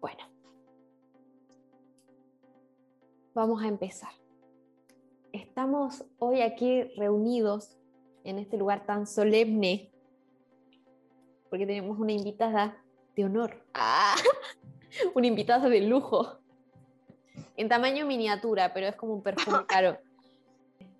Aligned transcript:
Bueno, 0.00 0.22
vamos 3.34 3.62
a 3.62 3.68
empezar. 3.68 4.12
Estamos 5.32 6.04
hoy 6.18 6.40
aquí 6.40 6.84
reunidos 6.96 7.76
en 8.24 8.38
este 8.38 8.56
lugar 8.56 8.86
tan 8.86 9.06
solemne 9.06 9.90
porque 11.50 11.66
tenemos 11.66 11.98
una 11.98 12.12
invitada 12.12 12.82
de 13.16 13.24
honor. 13.24 13.64
Ah, 13.74 14.14
una 15.14 15.26
invitada 15.26 15.68
de 15.68 15.80
lujo. 15.80 16.38
En 17.56 17.68
tamaño 17.68 18.06
miniatura, 18.06 18.72
pero 18.72 18.86
es 18.86 18.96
como 18.96 19.14
un 19.14 19.22
perfume 19.22 19.58
caro. 19.66 19.98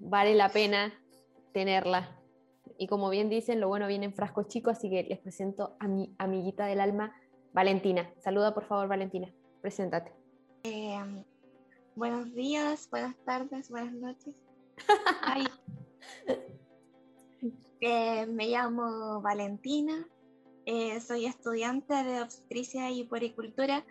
Vale 0.01 0.35
la 0.35 0.49
pena 0.49 0.93
tenerla. 1.53 2.17
Y 2.79 2.87
como 2.87 3.11
bien 3.11 3.29
dicen, 3.29 3.61
lo 3.61 3.69
bueno 3.69 3.87
viene 3.87 4.07
en 4.07 4.15
frascos 4.15 4.49
chicos, 4.49 4.77
así 4.77 4.91
que 4.91 5.05
les 5.05 5.19
presento 5.19 5.77
a 5.81 5.89
mi 5.89 6.15
amiguita 6.19 6.67
del 6.67 6.81
alma, 6.81 7.13
Valentina. 7.53 8.11
Saluda 8.19 8.55
por 8.55 8.65
favor, 8.65 8.89
Valentina. 8.89 9.33
Preséntate. 9.61 10.13
Eh, 10.63 11.25
buenos 11.95 12.35
días, 12.35 12.89
buenas 12.91 13.17
tardes, 13.25 13.71
buenas 13.71 13.93
noches. 13.95 14.35
Eh, 17.81 18.27
me 18.27 18.49
llamo 18.49 19.21
Valentina, 19.23 20.05
eh, 20.67 21.01
soy 21.01 21.27
estudiante 21.27 21.95
de 21.95 22.21
obstetricia 22.21 22.91
y 22.91 23.05
puericultura 23.05 23.85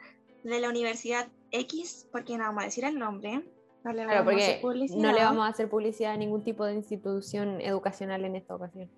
de 0.44 0.60
la 0.60 0.70
Universidad 0.70 1.30
X, 1.52 2.08
porque 2.12 2.38
no 2.38 2.44
vamos 2.44 2.64
a 2.64 2.66
decir 2.66 2.84
el 2.84 3.00
nombre. 3.00 3.50
No 3.84 3.94
le, 3.94 4.06
vamos 4.06 4.34
a 4.34 4.38
hacer 4.38 4.62
publicidad. 4.62 5.02
no 5.02 5.12
le 5.14 5.24
vamos 5.24 5.46
a 5.46 5.48
hacer 5.48 5.70
publicidad 5.70 6.12
a 6.12 6.18
ningún 6.18 6.44
tipo 6.44 6.66
de 6.66 6.74
institución 6.74 7.62
educacional 7.62 8.26
en 8.26 8.36
esta 8.36 8.56
ocasión. 8.56 8.92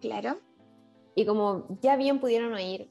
Claro. 0.00 0.40
Y 1.14 1.24
como 1.24 1.78
ya 1.80 1.96
bien 1.96 2.18
pudieron 2.18 2.52
oír, 2.52 2.90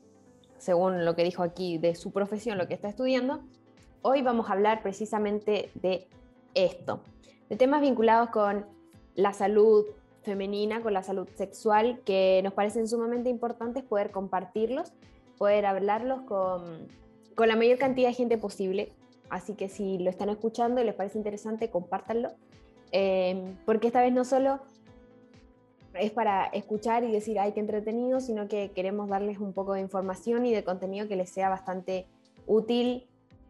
según 0.57 1.05
lo 1.05 1.15
que 1.15 1.23
dijo 1.23 1.43
aquí 1.43 1.77
de 1.77 1.95
su 1.95 2.11
profesión, 2.11 2.57
lo 2.57 2.67
que 2.67 2.73
está 2.73 2.89
estudiando, 2.89 3.41
hoy 4.01 4.21
vamos 4.21 4.49
a 4.49 4.53
hablar 4.53 4.81
precisamente 4.83 5.71
de 5.75 6.07
esto, 6.53 7.01
de 7.49 7.55
temas 7.55 7.81
vinculados 7.81 8.29
con 8.29 8.65
la 9.15 9.33
salud 9.33 9.85
femenina, 10.23 10.81
con 10.81 10.93
la 10.93 11.03
salud 11.03 11.27
sexual, 11.35 12.01
que 12.05 12.41
nos 12.43 12.53
parecen 12.53 12.87
sumamente 12.87 13.29
importantes 13.29 13.83
poder 13.83 14.11
compartirlos, 14.11 14.91
poder 15.37 15.65
hablarlos 15.65 16.21
con, 16.21 16.87
con 17.35 17.47
la 17.47 17.55
mayor 17.55 17.77
cantidad 17.77 18.09
de 18.09 18.15
gente 18.15 18.37
posible. 18.37 18.93
Así 19.29 19.53
que 19.53 19.69
si 19.69 19.97
lo 19.97 20.09
están 20.09 20.29
escuchando 20.29 20.81
y 20.81 20.85
les 20.85 20.95
parece 20.95 21.17
interesante, 21.17 21.69
compártanlo. 21.69 22.31
Eh, 22.91 23.55
porque 23.65 23.87
esta 23.87 24.01
vez 24.01 24.13
no 24.13 24.23
solo 24.23 24.61
es 25.99 26.11
para 26.11 26.45
escuchar 26.47 27.03
y 27.03 27.11
decir, 27.11 27.39
ay, 27.39 27.53
qué 27.53 27.59
entretenido, 27.59 28.19
sino 28.19 28.47
que 28.47 28.71
queremos 28.71 29.09
darles 29.09 29.39
un 29.39 29.53
poco 29.53 29.73
de 29.73 29.81
información 29.81 30.45
y 30.45 30.53
de 30.53 30.63
contenido 30.63 31.07
que 31.07 31.15
les 31.15 31.29
sea 31.29 31.49
bastante 31.49 32.07
útil, 32.47 33.07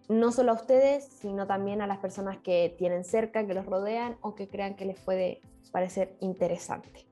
no 0.08 0.32
solo 0.32 0.52
a 0.52 0.56
ustedes, 0.56 1.06
sino 1.06 1.48
también 1.48 1.82
a 1.82 1.88
las 1.88 1.98
personas 1.98 2.38
que 2.38 2.74
tienen 2.78 3.04
cerca, 3.04 3.46
que 3.46 3.54
los 3.54 3.66
rodean 3.66 4.18
o 4.22 4.36
que 4.36 4.48
crean 4.48 4.76
que 4.76 4.86
les 4.86 5.00
puede 5.00 5.42
parecer 5.72 6.16
interesante. 6.20 7.06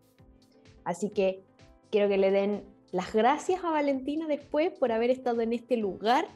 Así 0.83 1.09
que 1.09 1.43
quiero 1.89 2.07
que 2.07 2.17
le 2.17 2.31
den 2.31 2.63
las 2.91 3.13
gracias 3.13 3.63
a 3.63 3.71
Valentina 3.71 4.27
después 4.27 4.71
por 4.71 4.91
haber 4.91 5.09
estado 5.09 5.41
en 5.41 5.53
este 5.53 5.77
lugar, 5.77 6.27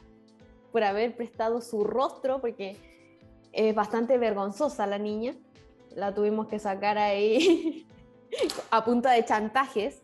por 0.72 0.82
haber 0.82 1.16
prestado 1.16 1.60
su 1.60 1.84
rostro, 1.84 2.40
porque 2.40 2.76
es 3.52 3.74
bastante 3.74 4.18
vergonzosa 4.18 4.86
la 4.86 4.98
niña. 4.98 5.36
La 5.94 6.14
tuvimos 6.14 6.48
que 6.48 6.58
sacar 6.58 6.98
ahí 6.98 7.86
a 8.70 8.84
punta 8.84 9.12
de 9.12 9.24
chantajes, 9.24 10.02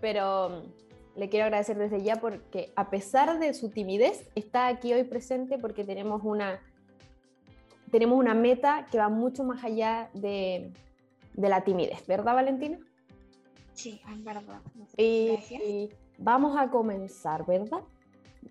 pero 0.00 0.50
mm, 0.50 1.18
le 1.18 1.28
quiero 1.28 1.44
agradecer 1.46 1.78
desde 1.78 2.02
ya 2.02 2.16
porque 2.16 2.72
a 2.76 2.90
pesar 2.90 3.38
de 3.38 3.54
su 3.54 3.70
timidez, 3.70 4.28
está 4.34 4.66
aquí 4.66 4.92
hoy 4.92 5.04
presente 5.04 5.58
porque 5.58 5.84
tenemos 5.84 6.22
una, 6.24 6.60
tenemos 7.90 8.18
una 8.18 8.34
meta 8.34 8.86
que 8.90 8.98
va 8.98 9.08
mucho 9.08 9.44
más 9.44 9.62
allá 9.64 10.10
de, 10.14 10.72
de 11.34 11.48
la 11.48 11.62
timidez, 11.62 12.06
¿verdad 12.06 12.34
Valentina? 12.34 12.78
Sí, 13.74 14.00
es 14.12 14.24
verdad. 14.24 14.60
Y, 14.96 15.90
vamos 16.18 16.56
a 16.56 16.70
comenzar, 16.70 17.44
¿verdad? 17.44 17.80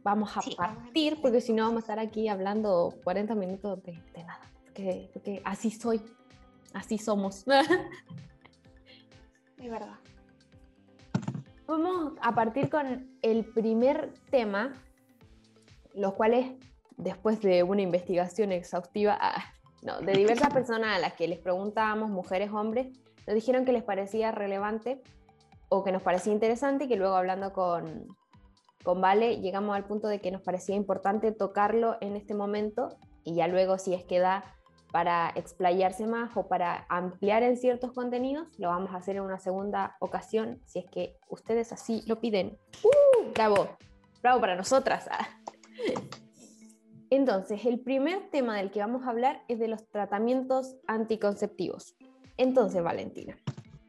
Vamos 0.04 0.36
a 0.36 0.42
partir, 0.58 1.22
porque 1.22 1.40
si 1.40 1.54
no 1.54 1.64
vamos 1.64 1.78
a 1.78 1.80
estar 1.80 2.00
aquí 2.00 2.28
hablando 2.28 2.94
40 3.04 3.36
minutos 3.36 3.82
de, 3.84 3.94
nada, 4.18 4.42
porque 4.64 5.42
así 5.46 5.72
soy, 5.72 6.02
así 6.74 6.98
somos. 6.98 7.46
verdad. 9.70 9.98
Vamos 11.68 12.14
a 12.22 12.36
partir 12.36 12.70
con 12.70 13.10
el 13.22 13.46
primer 13.46 14.14
tema, 14.30 14.74
los 15.94 16.14
cuales, 16.14 16.52
después 16.98 17.42
de 17.42 17.64
una 17.64 17.82
investigación 17.82 18.52
exhaustiva 18.52 19.18
ah, 19.20 19.44
de 20.02 20.14
diversas 20.14 20.54
personas 20.54 20.98
a 20.98 21.00
las 21.00 21.14
que 21.14 21.28
les 21.28 21.40
preguntábamos, 21.40 22.10
mujeres, 22.10 22.52
hombres, 22.52 22.88
nos 23.26 23.36
dijeron 23.36 23.66
que 23.66 23.72
les 23.72 23.84
parecía 23.84 24.32
relevante 24.32 25.02
o 25.70 25.84
que 25.84 25.92
nos 25.92 26.04
parecía 26.04 26.34
interesante 26.34 26.86
y 26.86 26.88
que 26.88 26.98
luego 26.98 27.16
hablando 27.16 27.54
con, 27.54 28.08
con 28.84 29.02
Vale 29.02 29.40
llegamos 29.40 29.76
al 29.76 29.86
punto 29.86 30.08
de 30.08 30.20
que 30.20 30.32
nos 30.32 30.42
parecía 30.42 30.76
importante 30.76 31.32
tocarlo 31.32 31.98
en 32.02 32.16
este 32.16 32.36
momento 32.36 32.90
y 33.24 33.36
ya 33.36 33.48
luego 33.48 33.78
si 33.78 33.94
es 33.94 34.04
que 34.04 34.20
da 34.20 34.44
para 34.94 35.32
explayarse 35.34 36.06
más 36.06 36.38
o 36.38 36.48
para 36.48 36.86
ampliar 36.88 37.42
en 37.42 37.58
ciertos 37.58 37.94
contenidos, 37.94 38.48
lo 38.60 38.68
vamos 38.68 38.92
a 38.92 38.98
hacer 38.98 39.16
en 39.16 39.24
una 39.24 39.40
segunda 39.40 39.98
ocasión, 40.00 40.62
si 40.66 40.78
es 40.78 40.86
que 40.86 41.18
ustedes 41.30 41.74
así 41.74 42.04
lo 42.06 42.22
piden. 42.22 42.60
¡Uh! 42.84 43.32
¡Bravo! 43.34 43.70
¡Bravo 44.22 44.40
para 44.40 44.56
nosotras! 44.56 45.10
Entonces, 47.10 47.66
el 47.66 47.80
primer 47.80 48.30
tema 48.30 48.58
del 48.58 48.70
que 48.70 48.82
vamos 48.82 49.08
a 49.08 49.10
hablar 49.10 49.42
es 49.48 49.58
de 49.58 49.68
los 49.68 49.84
tratamientos 49.90 50.76
anticonceptivos. 50.86 51.96
Entonces, 52.38 52.84
Valentina, 52.84 53.36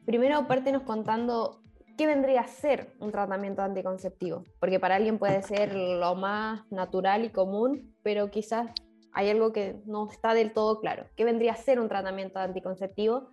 primero 0.07 0.43
nos 0.71 0.83
contando 0.83 1.61
qué 1.99 2.07
vendría 2.07 2.41
a 2.41 2.47
ser 2.47 2.95
un 2.99 3.11
tratamiento 3.11 3.61
anticonceptivo, 3.61 4.43
porque 4.59 4.79
para 4.79 4.95
alguien 4.95 5.19
puede 5.19 5.43
ser 5.43 5.75
lo 5.75 6.15
más 6.15 6.65
natural 6.71 7.25
y 7.25 7.29
común, 7.29 7.95
pero 8.01 8.31
quizás 8.31 8.71
hay 9.15 9.29
algo 9.29 9.53
que 9.53 9.81
no 9.85 10.09
está 10.11 10.33
del 10.33 10.53
todo 10.53 10.81
claro. 10.81 11.07
¿Qué 11.15 11.23
vendría 11.23 11.53
a 11.53 11.55
ser 11.55 11.79
un 11.79 11.87
tratamiento 11.87 12.37
anticonceptivo 12.37 13.29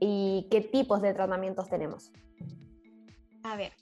y 0.00 0.48
qué 0.50 0.62
tipos 0.62 1.02
de 1.02 1.12
tratamientos 1.12 1.68
tenemos? 1.68 2.10
A 3.44 3.56
ver, 3.56 3.72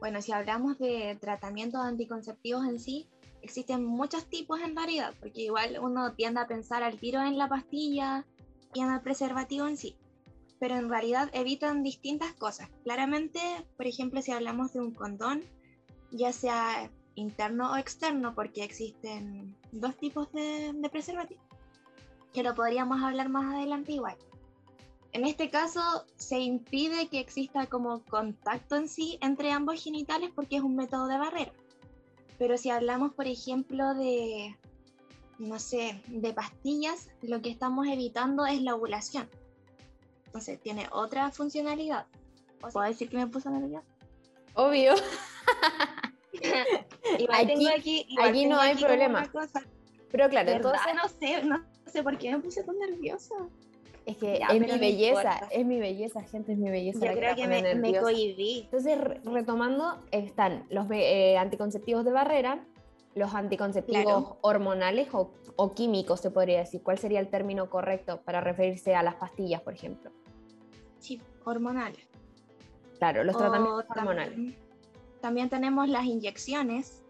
bueno, 0.00 0.20
si 0.20 0.32
hablamos 0.32 0.78
de 0.78 1.16
tratamientos 1.20 1.80
anticonceptivos 1.80 2.66
en 2.66 2.80
sí, 2.80 3.08
existen 3.40 3.84
muchos 3.84 4.26
tipos 4.26 4.60
en 4.60 4.74
realidad, 4.74 5.14
porque 5.20 5.42
igual 5.42 5.78
uno 5.80 6.14
tiende 6.14 6.40
a 6.40 6.48
pensar 6.48 6.82
al 6.82 6.98
tiro 6.98 7.22
en 7.22 7.38
la 7.38 7.48
pastilla 7.48 8.26
y 8.74 8.80
en 8.80 8.92
el 8.92 9.00
preservativo 9.00 9.68
en 9.68 9.76
sí, 9.76 9.96
pero 10.58 10.74
en 10.74 10.88
realidad 10.88 11.30
evitan 11.32 11.84
distintas 11.84 12.32
cosas. 12.32 12.68
Claramente, 12.82 13.40
por 13.76 13.86
ejemplo, 13.86 14.22
si 14.22 14.32
hablamos 14.32 14.72
de 14.72 14.80
un 14.80 14.92
condón, 14.92 15.42
ya 16.10 16.32
sea 16.32 16.90
interno 17.14 17.72
o 17.72 17.76
externo, 17.76 18.34
porque 18.34 18.64
existen 18.64 19.56
dos 19.72 19.96
tipos 19.96 20.30
de, 20.32 20.72
de 20.74 20.88
preservativo, 20.88 21.40
que 22.32 22.42
lo 22.42 22.54
podríamos 22.54 23.02
hablar 23.02 23.28
más 23.28 23.54
adelante 23.54 23.92
igual. 23.92 24.16
En 25.12 25.24
este 25.24 25.48
caso 25.48 25.80
se 26.16 26.38
impide 26.38 27.08
que 27.08 27.18
exista 27.18 27.66
como 27.66 28.04
contacto 28.04 28.76
en 28.76 28.88
sí 28.88 29.18
entre 29.22 29.52
ambos 29.52 29.82
genitales 29.82 30.30
porque 30.34 30.56
es 30.56 30.62
un 30.62 30.76
método 30.76 31.06
de 31.06 31.18
barrera. 31.18 31.52
Pero 32.38 32.56
si 32.56 32.70
hablamos, 32.70 33.14
por 33.14 33.26
ejemplo, 33.26 33.94
de, 33.94 34.56
no 35.38 35.58
sé, 35.58 36.00
de 36.06 36.32
pastillas, 36.32 37.08
lo 37.22 37.40
que 37.40 37.50
estamos 37.50 37.86
evitando 37.88 38.46
es 38.46 38.62
la 38.62 38.74
ovulación. 38.74 39.28
Entonces 40.26 40.60
tiene 40.60 40.88
otra 40.92 41.30
funcionalidad. 41.30 42.06
¿Puedo 42.60 42.80
decir 42.82 43.08
que 43.08 43.16
me 43.16 43.26
puse 43.26 43.50
nerviosa? 43.50 43.86
Obvio. 44.54 44.94
aquí, 47.32 48.06
aquí, 48.20 48.46
no 48.46 48.60
hay 48.60 48.76
problema. 48.76 49.30
Pero 50.10 50.28
claro, 50.28 50.50
entonces 50.50 50.94
no 50.94 51.08
sé, 51.08 51.44
no 51.44 51.64
sé 51.86 52.02
por 52.02 52.16
qué 52.18 52.32
me 52.32 52.38
puse 52.40 52.62
tan 52.64 52.78
nerviosa. 52.78 53.34
Es 54.06 54.16
que 54.16 54.40
es 54.40 54.60
mi 54.60 54.78
belleza, 54.78 55.48
es 55.50 55.66
mi 55.66 55.78
belleza, 55.78 56.22
gente, 56.22 56.52
es 56.52 56.58
mi 56.58 56.70
belleza. 56.70 57.04
Yo 57.04 57.12
creo 57.12 57.36
que, 57.36 57.46
me, 57.46 57.74
me, 57.74 57.98
cohibí. 58.00 58.62
Entonces, 58.64 58.98
retomando, 59.22 59.98
están 60.10 60.64
los 60.70 60.86
eh, 60.90 61.36
anticonceptivos 61.36 62.06
de 62.06 62.12
barrera, 62.12 62.64
los 63.14 63.34
anticonceptivos 63.34 64.36
hormonales 64.40 65.08
o, 65.12 65.30
o, 65.56 65.74
químicos, 65.74 66.20
se 66.20 66.30
podría 66.30 66.60
decir. 66.60 66.82
¿Cuál 66.82 66.96
sería 66.96 67.20
el 67.20 67.28
término 67.28 67.68
correcto 67.68 68.22
para 68.24 68.40
referirse 68.40 68.94
a 68.94 69.02
las 69.02 69.16
pastillas, 69.16 69.60
por 69.60 69.74
ejemplo? 69.74 70.10
Sí, 71.00 71.20
hormonales. 71.44 72.08
Claro, 72.96 73.24
los 73.24 73.36
tratamientos 73.36 73.84
hormonales. 73.94 74.34
También 74.34 74.67
tenemos 75.20 75.88
las 75.88 76.04
inyecciones 76.04 77.02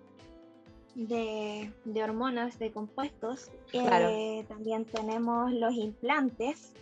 de, 0.94 1.72
hormonas, 2.02 2.58
de 2.58 2.72
compuestos. 2.72 3.50
Eh, 3.72 4.44
también 4.48 4.84
tenemos 4.84 5.52
los 5.52 5.74
implantes, 5.74 6.72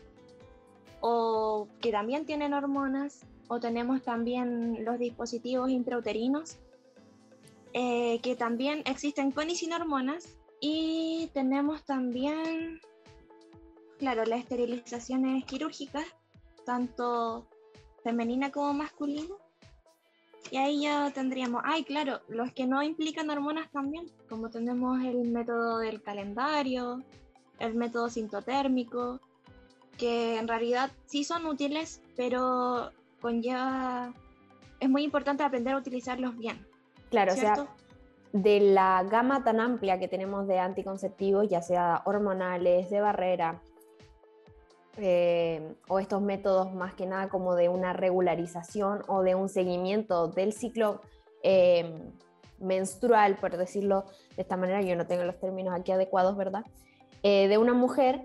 o 1.01 1.69
que 1.81 1.93
también 1.93 2.25
tienen 2.25 2.55
hormonas, 2.55 3.21
o 3.49 3.61
tenemos 3.61 4.03
también 4.03 4.85
los 4.85 4.99
dispositivos 4.99 5.71
intrauterinos, 5.71 6.57
eh, 7.75 8.21
que 8.23 8.37
también 8.37 8.83
existen 8.87 9.31
con 9.33 9.51
y 9.51 9.57
sin 9.57 9.73
hormonas. 9.73 10.37
Y 10.61 11.31
tenemos 11.35 11.85
también, 11.85 12.81
claro, 13.99 14.25
las 14.25 14.41
esterilizaciones 14.41 15.45
quirúrgicas, 15.45 16.07
tanto 16.65 17.47
femenina 18.03 18.51
como 18.51 18.73
masculina. 18.73 19.35
Y 20.51 20.59
ahí 20.59 20.83
ya 20.83 21.11
tendríamos, 21.11 21.63
ay, 21.65 21.85
claro, 21.85 22.21
los 22.29 22.53
que 22.53 22.67
no 22.67 22.83
implican 22.83 23.31
hormonas 23.31 23.71
también, 23.73 24.07
como 24.29 24.49
tenemos 24.49 25.03
el 25.03 25.29
método 25.29 25.79
del 25.79 26.03
calendario, 26.03 27.03
el 27.59 27.75
método 27.75 28.09
sintotérmico, 28.09 29.21
que 29.99 30.39
en 30.39 30.47
realidad 30.47 30.91
sí 31.07 31.25
son 31.25 31.47
útiles, 31.47 32.01
pero 32.17 32.91
conlleva, 33.21 34.13
es 34.79 34.89
muy 34.89 35.03
importante 35.03 35.43
aprender 35.43 35.75
a 35.75 35.79
utilizarlos 35.79 36.37
bien. 36.37 36.65
Claro, 37.11 37.33
o 37.33 37.37
sea, 37.37 37.67
de 38.33 38.61
la 38.61 39.03
gama 39.05 39.43
tan 39.43 39.61
amplia 39.61 39.99
que 39.99 40.09
tenemos 40.09 40.47
de 40.47 40.59
anticonceptivos, 40.59 41.49
ya 41.49 41.63
sea 41.63 42.03
hormonales, 42.05 42.91
de 42.91 43.01
barrera, 43.01 43.61
eh, 44.99 45.75
o 45.89 45.99
estos 45.99 46.23
métodos 46.23 46.75
más 46.75 46.95
que 46.95 47.07
nada 47.07 47.29
como 47.29 47.55
de 47.55 47.69
una 47.69 47.93
regularización 47.93 49.03
o 49.09 49.23
de 49.23 49.35
un 49.35 49.49
seguimiento 49.49 50.29
del 50.29 50.53
ciclo 50.53 51.03
eh, 51.43 52.13
menstrual, 52.59 53.37
por 53.37 53.57
decirlo 53.57 54.07
de 54.37 54.43
esta 54.43 54.57
manera, 54.57 54.81
yo 54.81 54.97
no 54.97 55.07
tengo 55.07 55.25
los 55.25 55.39
términos 55.39 55.75
aquí 55.79 55.93
adecuados, 55.93 56.37
¿verdad? 56.37 56.65
Eh, 57.23 57.49
de 57.49 57.59
una 57.59 57.75
mujer, 57.75 58.25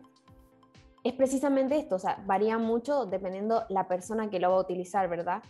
es 1.03 1.13
precisamente 1.13 1.77
esto, 1.77 1.95
o 1.95 1.99
sea, 1.99 2.23
varía 2.25 2.57
mucho 2.57 3.05
dependiendo 3.05 3.65
la 3.69 3.87
persona 3.87 4.29
que 4.29 4.39
lo 4.39 4.51
va 4.51 4.57
a 4.57 4.61
utilizar, 4.61 5.09
¿verdad? 5.09 5.43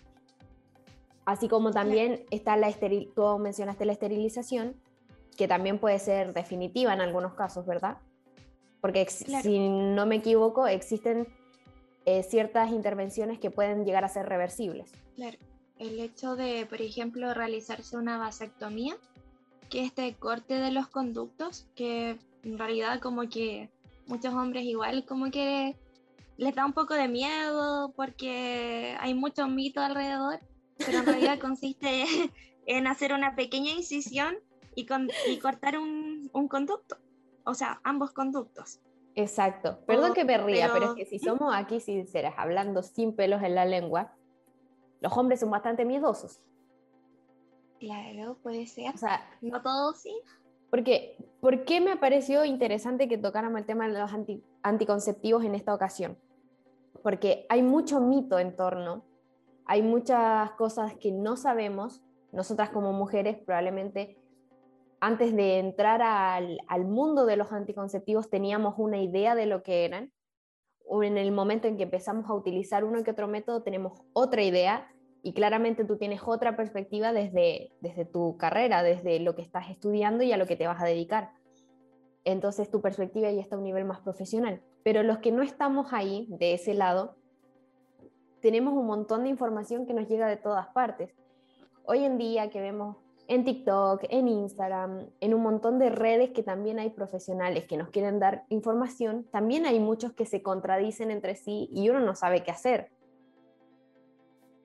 Así 1.26 1.48
como 1.48 1.72
también 1.72 2.26
está 2.32 2.58
la 2.58 2.68
esteril, 2.68 3.12
tú 3.16 3.38
mencionaste 3.38 3.86
la 3.86 3.92
esterilización, 3.92 4.76
que 5.38 5.48
también 5.48 5.78
puede 5.78 6.00
ser 6.00 6.34
definitiva 6.34 6.94
en 6.94 7.02
algunos 7.02 7.36
casos, 7.36 7.66
¿verdad? 7.66 7.98
Porque 8.82 9.08
si 9.08 9.60
no 9.60 10.06
me 10.06 10.16
equivoco, 10.16 10.68
existen 10.68 11.28
eh, 12.06 12.24
ciertas 12.24 12.72
intervenciones 12.72 13.40
que 13.40 13.52
pueden 13.52 13.86
llegar 13.86 14.04
a 14.04 14.10
ser 14.10 14.28
reversibles. 14.28 14.92
Claro. 15.16 15.38
El 15.78 16.00
hecho 16.00 16.36
de, 16.36 16.66
por 16.66 16.82
ejemplo, 16.82 17.34
realizarse 17.34 17.96
una 17.96 18.18
vasectomía, 18.18 18.96
que 19.70 19.84
este 19.84 20.14
corte 20.16 20.56
de 20.56 20.72
los 20.72 20.88
conductos, 20.88 21.68
que 21.76 22.18
en 22.44 22.58
realidad 22.58 23.00
como 23.00 23.30
que 23.30 23.70
muchos 24.08 24.34
hombres 24.34 24.64
igual 24.64 25.06
como 25.06 25.32
que 25.32 25.76
les 26.38 26.56
da 26.56 26.66
un 26.66 26.74
poco 26.74 26.96
de 26.96 27.08
miedo 27.08 27.94
porque 27.96 28.96
hay 29.00 29.14
mucho 29.14 29.48
mito 29.48 29.80
alrededor, 29.80 30.40
pero 30.78 31.00
en 31.00 31.06
realidad 31.06 31.40
consiste 31.40 32.06
en 32.66 32.88
hacer 32.88 33.14
una 33.14 33.36
pequeña 33.36 33.72
incisión 33.72 34.36
y, 34.76 34.88
y 35.30 35.38
cortar 35.38 35.78
un, 35.78 36.30
un 36.34 36.48
conducto 36.48 36.98
o 37.46 37.54
sea, 37.54 37.80
ambos 37.84 38.12
conductos. 38.12 38.80
Exacto. 39.16 39.80
Perdón 39.86 40.14
que 40.14 40.24
me 40.24 40.38
ría, 40.38 40.70
pero... 40.74 40.92
es 40.92 40.96
que 40.96 41.06
si 41.06 41.20
somos 41.20 41.54
aquí 41.54 41.80
sinceras, 41.80 42.34
hablando 42.38 42.82
sin 42.84 43.16
pelos 43.16 43.44
en 43.44 43.56
la 43.56 43.66
lengua, 43.66 44.14
los 45.02 45.16
hombres 45.18 45.40
son 45.40 45.50
bastante 45.50 45.84
miedosos. 45.86 46.42
Claro, 47.80 48.38
puede 48.44 48.68
ser. 48.68 48.94
O 48.94 48.98
sea, 48.98 49.28
no 49.42 49.62
todos 49.62 50.00
sí. 50.00 50.16
Porque, 50.70 51.18
¿por 51.42 51.66
qué 51.66 51.82
me 51.82 51.98
pareció 51.98 52.46
interesante 52.46 53.10
que 53.10 53.18
tocáramos 53.18 53.60
el 53.60 53.66
tema 53.66 53.88
de 53.90 54.00
los 54.00 54.12
anticonceptivos 54.62 55.44
en 55.44 55.56
esta 55.56 55.74
ocasión? 55.74 56.18
Porque 57.04 57.46
hay 57.50 57.64
mucho 57.64 58.00
mito 58.00 58.40
en 58.40 58.56
torno, 58.56 59.04
hay 59.66 59.82
muchas 59.82 60.52
cosas 60.52 60.96
que 60.96 61.12
no 61.12 61.36
sabemos, 61.36 62.02
nosotras 62.32 62.70
como 62.70 62.94
mujeres 62.94 63.38
probablemente 63.38 64.21
antes 65.02 65.36
de 65.36 65.58
entrar 65.58 66.02
al, 66.04 66.86
mundo 66.86 67.26
de 67.26 67.36
los 67.36 67.52
anticonceptivos 67.52 68.30
teníamos 68.30 68.76
una 68.78 69.02
idea 69.02 69.34
de 69.34 69.48
lo 69.48 69.64
que 69.64 69.84
eran. 69.84 70.14
En 71.02 71.18
el 71.18 71.32
momento 71.32 71.68
en 71.68 71.76
que 71.76 71.84
empezamos 71.84 72.30
a 72.30 72.34
utilizar 72.36 72.84
uno 72.84 73.04
que 73.04 73.12
otro 73.12 73.28
método 73.28 73.64
tenemos 73.64 74.00
otra 74.14 74.44
idea 74.44 74.88
y 75.24 75.34
claramente 75.34 75.86
tú 75.86 75.98
tienes 75.98 76.22
otra 76.24 76.56
perspectiva 76.56 77.14
desde, 77.14 77.72
desde 77.82 78.06
tu 78.06 78.38
carrera, 78.38 78.84
desde 78.84 79.20
lo 79.20 79.36
que 79.36 79.42
estás 79.42 79.72
estudiando 79.72 80.24
y 80.24 80.34
a 80.34 80.38
lo 80.38 80.46
que 80.46 80.56
te 80.56 80.68
vas 80.68 80.82
a 80.82 80.86
dedicar. 80.86 81.32
Entonces 82.24 82.70
tu 82.70 82.82
perspectiva 82.82 83.32
ya 83.32 83.42
está 83.42 83.56
a 83.56 83.60
un 83.60 83.64
nivel 83.64 83.86
más 83.86 84.02
profesional. 84.02 84.62
Pero 84.84 85.02
los 85.02 85.18
que 85.18 85.32
no 85.32 85.42
estamos 85.42 85.94
ahí, 85.94 86.28
de 86.30 86.54
ese 86.54 86.76
lado, 86.76 87.16
tenemos 88.40 88.74
un 88.76 88.86
montón 88.86 89.24
de 89.24 89.30
información 89.30 89.88
que 89.88 89.96
nos 89.96 90.08
llega 90.08 90.28
de 90.28 90.38
todas 90.38 90.68
partes. 90.68 91.16
Hoy 91.86 92.04
en 92.04 92.20
día 92.20 92.52
que 92.52 92.62
vemos 92.62 92.98
en 93.32 93.46
TikTok, 93.46 94.04
en 94.10 94.28
Instagram, 94.28 95.08
en 95.22 95.34
un 95.34 95.42
montón 95.42 95.80
de 95.80 95.90
redes 95.90 96.32
que 96.32 96.44
también 96.44 96.80
hay 96.80 96.90
profesionales 96.90 97.64
que 97.64 97.78
nos 97.78 97.90
quieren 97.90 98.20
dar 98.20 98.44
información, 98.50 99.26
también 99.32 99.66
hay 99.66 99.80
muchos 99.80 100.12
que 100.12 100.26
se 100.26 100.42
contradicen 100.42 101.12
entre 101.12 101.36
sí 101.36 101.70
y 101.72 101.90
uno 101.90 102.02
no 102.02 102.14
sabe 102.14 102.44
qué 102.44 102.52
hacer. 102.52 102.92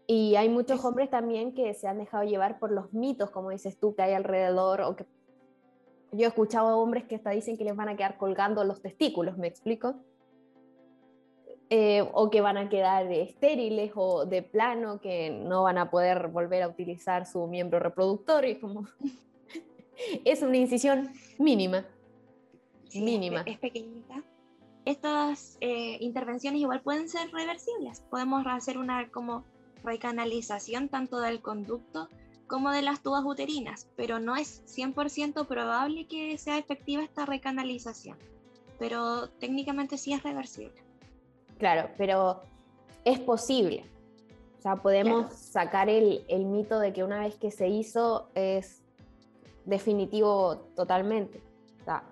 Y 0.08 0.34
hay 0.34 0.48
muchos 0.48 0.84
hombres 0.84 1.08
también 1.10 1.54
que 1.54 1.74
se 1.74 1.86
han 1.86 1.98
dejado 1.98 2.24
llevar 2.24 2.58
por 2.58 2.72
los 2.72 2.92
mitos, 2.92 3.30
como 3.30 3.50
dices 3.50 3.78
tú, 3.78 3.94
que 3.94 4.02
hay 4.02 4.14
alrededor, 4.14 4.80
o 4.80 4.96
que 4.96 5.06
yo 6.10 6.24
he 6.24 6.28
escuchado 6.28 6.66
a 6.66 6.76
hombres 6.76 7.04
que 7.04 7.14
hasta 7.14 7.30
dicen 7.30 7.56
que 7.56 7.62
les 7.62 7.76
van 7.76 7.88
a 7.88 7.96
quedar 7.96 8.18
colgando 8.18 8.64
los 8.64 8.82
testículos, 8.82 9.38
¿me 9.38 9.46
explico? 9.46 9.94
Eh, 11.68 12.08
o 12.12 12.30
que 12.30 12.40
van 12.40 12.58
a 12.58 12.68
quedar 12.68 13.10
estériles 13.10 13.90
o 13.96 14.24
de 14.24 14.42
plano, 14.42 15.00
que 15.00 15.30
no 15.30 15.64
van 15.64 15.78
a 15.78 15.90
poder 15.90 16.28
volver 16.28 16.62
a 16.62 16.68
utilizar 16.68 17.26
su 17.26 17.48
miembro 17.48 17.80
reproductor 17.80 18.44
y 18.44 18.60
como 18.60 18.86
es 20.24 20.42
una 20.42 20.58
incisión 20.58 21.10
mínima. 21.38 21.84
mínima. 22.94 23.42
Es, 23.46 23.58
pequeñita. 23.58 24.22
Estas 24.84 25.58
eh, 25.60 25.98
intervenciones 26.00 26.60
igual 26.60 26.82
pueden 26.82 27.08
ser 27.08 27.32
reversibles. 27.32 28.00
Podemos 28.10 28.46
hacer 28.46 28.78
una 28.78 29.10
como 29.10 29.44
recanalización 29.82 30.88
tanto 30.88 31.18
del 31.18 31.42
conducto 31.42 32.08
como 32.46 32.70
de 32.70 32.82
las 32.82 33.02
tubas 33.02 33.24
uterinas, 33.24 33.88
pero 33.96 34.20
no 34.20 34.36
es 34.36 34.62
100% 34.66 35.44
probable 35.48 36.06
que 36.06 36.38
sea 36.38 36.58
efectiva 36.58 37.02
esta 37.02 37.26
recanalización. 37.26 38.18
Pero 38.78 39.30
técnicamente 39.30 39.98
sí 39.98 40.12
es 40.12 40.22
reversible. 40.22 40.85
Claro, 41.58 41.90
pero 41.96 42.42
es 43.04 43.18
posible. 43.20 43.84
O 44.58 44.62
sea, 44.62 44.76
podemos 44.76 45.32
sacar 45.32 45.88
el, 45.88 46.24
mito 46.46 46.80
de 46.80 46.92
que 46.92 47.04
una 47.04 47.20
vez 47.20 47.36
que 47.36 47.50
se 47.50 47.68
hizo 47.68 48.30
es 48.34 48.82
definitivo 49.64 50.56
totalmente. 50.74 51.40
O 51.80 51.84
sea, 51.84 52.02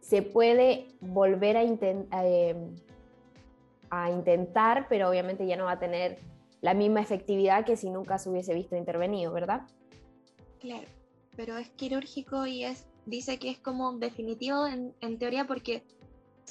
se 0.00 0.22
puede 0.22 0.88
volver 1.00 1.56
a, 1.56 1.62
eh, 1.62 2.56
a 3.90 4.10
intentar, 4.10 4.86
pero 4.88 5.10
obviamente 5.10 5.46
ya 5.46 5.56
no 5.56 5.64
va 5.64 5.72
a 5.72 5.78
tener 5.78 6.18
la 6.62 6.74
misma 6.74 7.00
efectividad 7.00 7.64
que 7.64 7.76
si 7.76 7.90
nunca 7.90 8.18
se 8.18 8.30
hubiese 8.30 8.54
visto 8.54 8.76
intervenido, 8.76 9.32
¿verdad? 9.32 9.62
Claro, 10.58 10.86
pero 11.36 11.56
es 11.56 11.70
quirúrgico 11.70 12.46
y 12.46 12.64
es, 12.64 12.86
dice 13.06 13.38
que 13.38 13.50
es 13.50 13.58
como 13.58 13.92
definitivo 13.92 14.66
en, 14.66 14.94
en 15.00 15.18
teoría 15.18 15.46
porque 15.46 15.82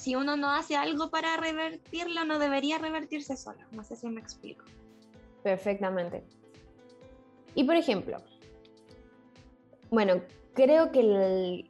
si 0.00 0.16
uno 0.16 0.34
no 0.34 0.50
hace 0.50 0.76
algo 0.76 1.10
para 1.10 1.36
revertirlo, 1.36 2.24
no 2.24 2.38
debería 2.38 2.78
revertirse 2.78 3.36
solo. 3.36 3.58
No 3.70 3.84
sé 3.84 3.96
si 3.96 4.08
me 4.08 4.18
explico. 4.18 4.64
Perfectamente. 5.42 6.24
Y 7.54 7.64
por 7.64 7.76
ejemplo, 7.76 8.16
bueno, 9.90 10.22
creo 10.54 10.90
que 10.90 11.66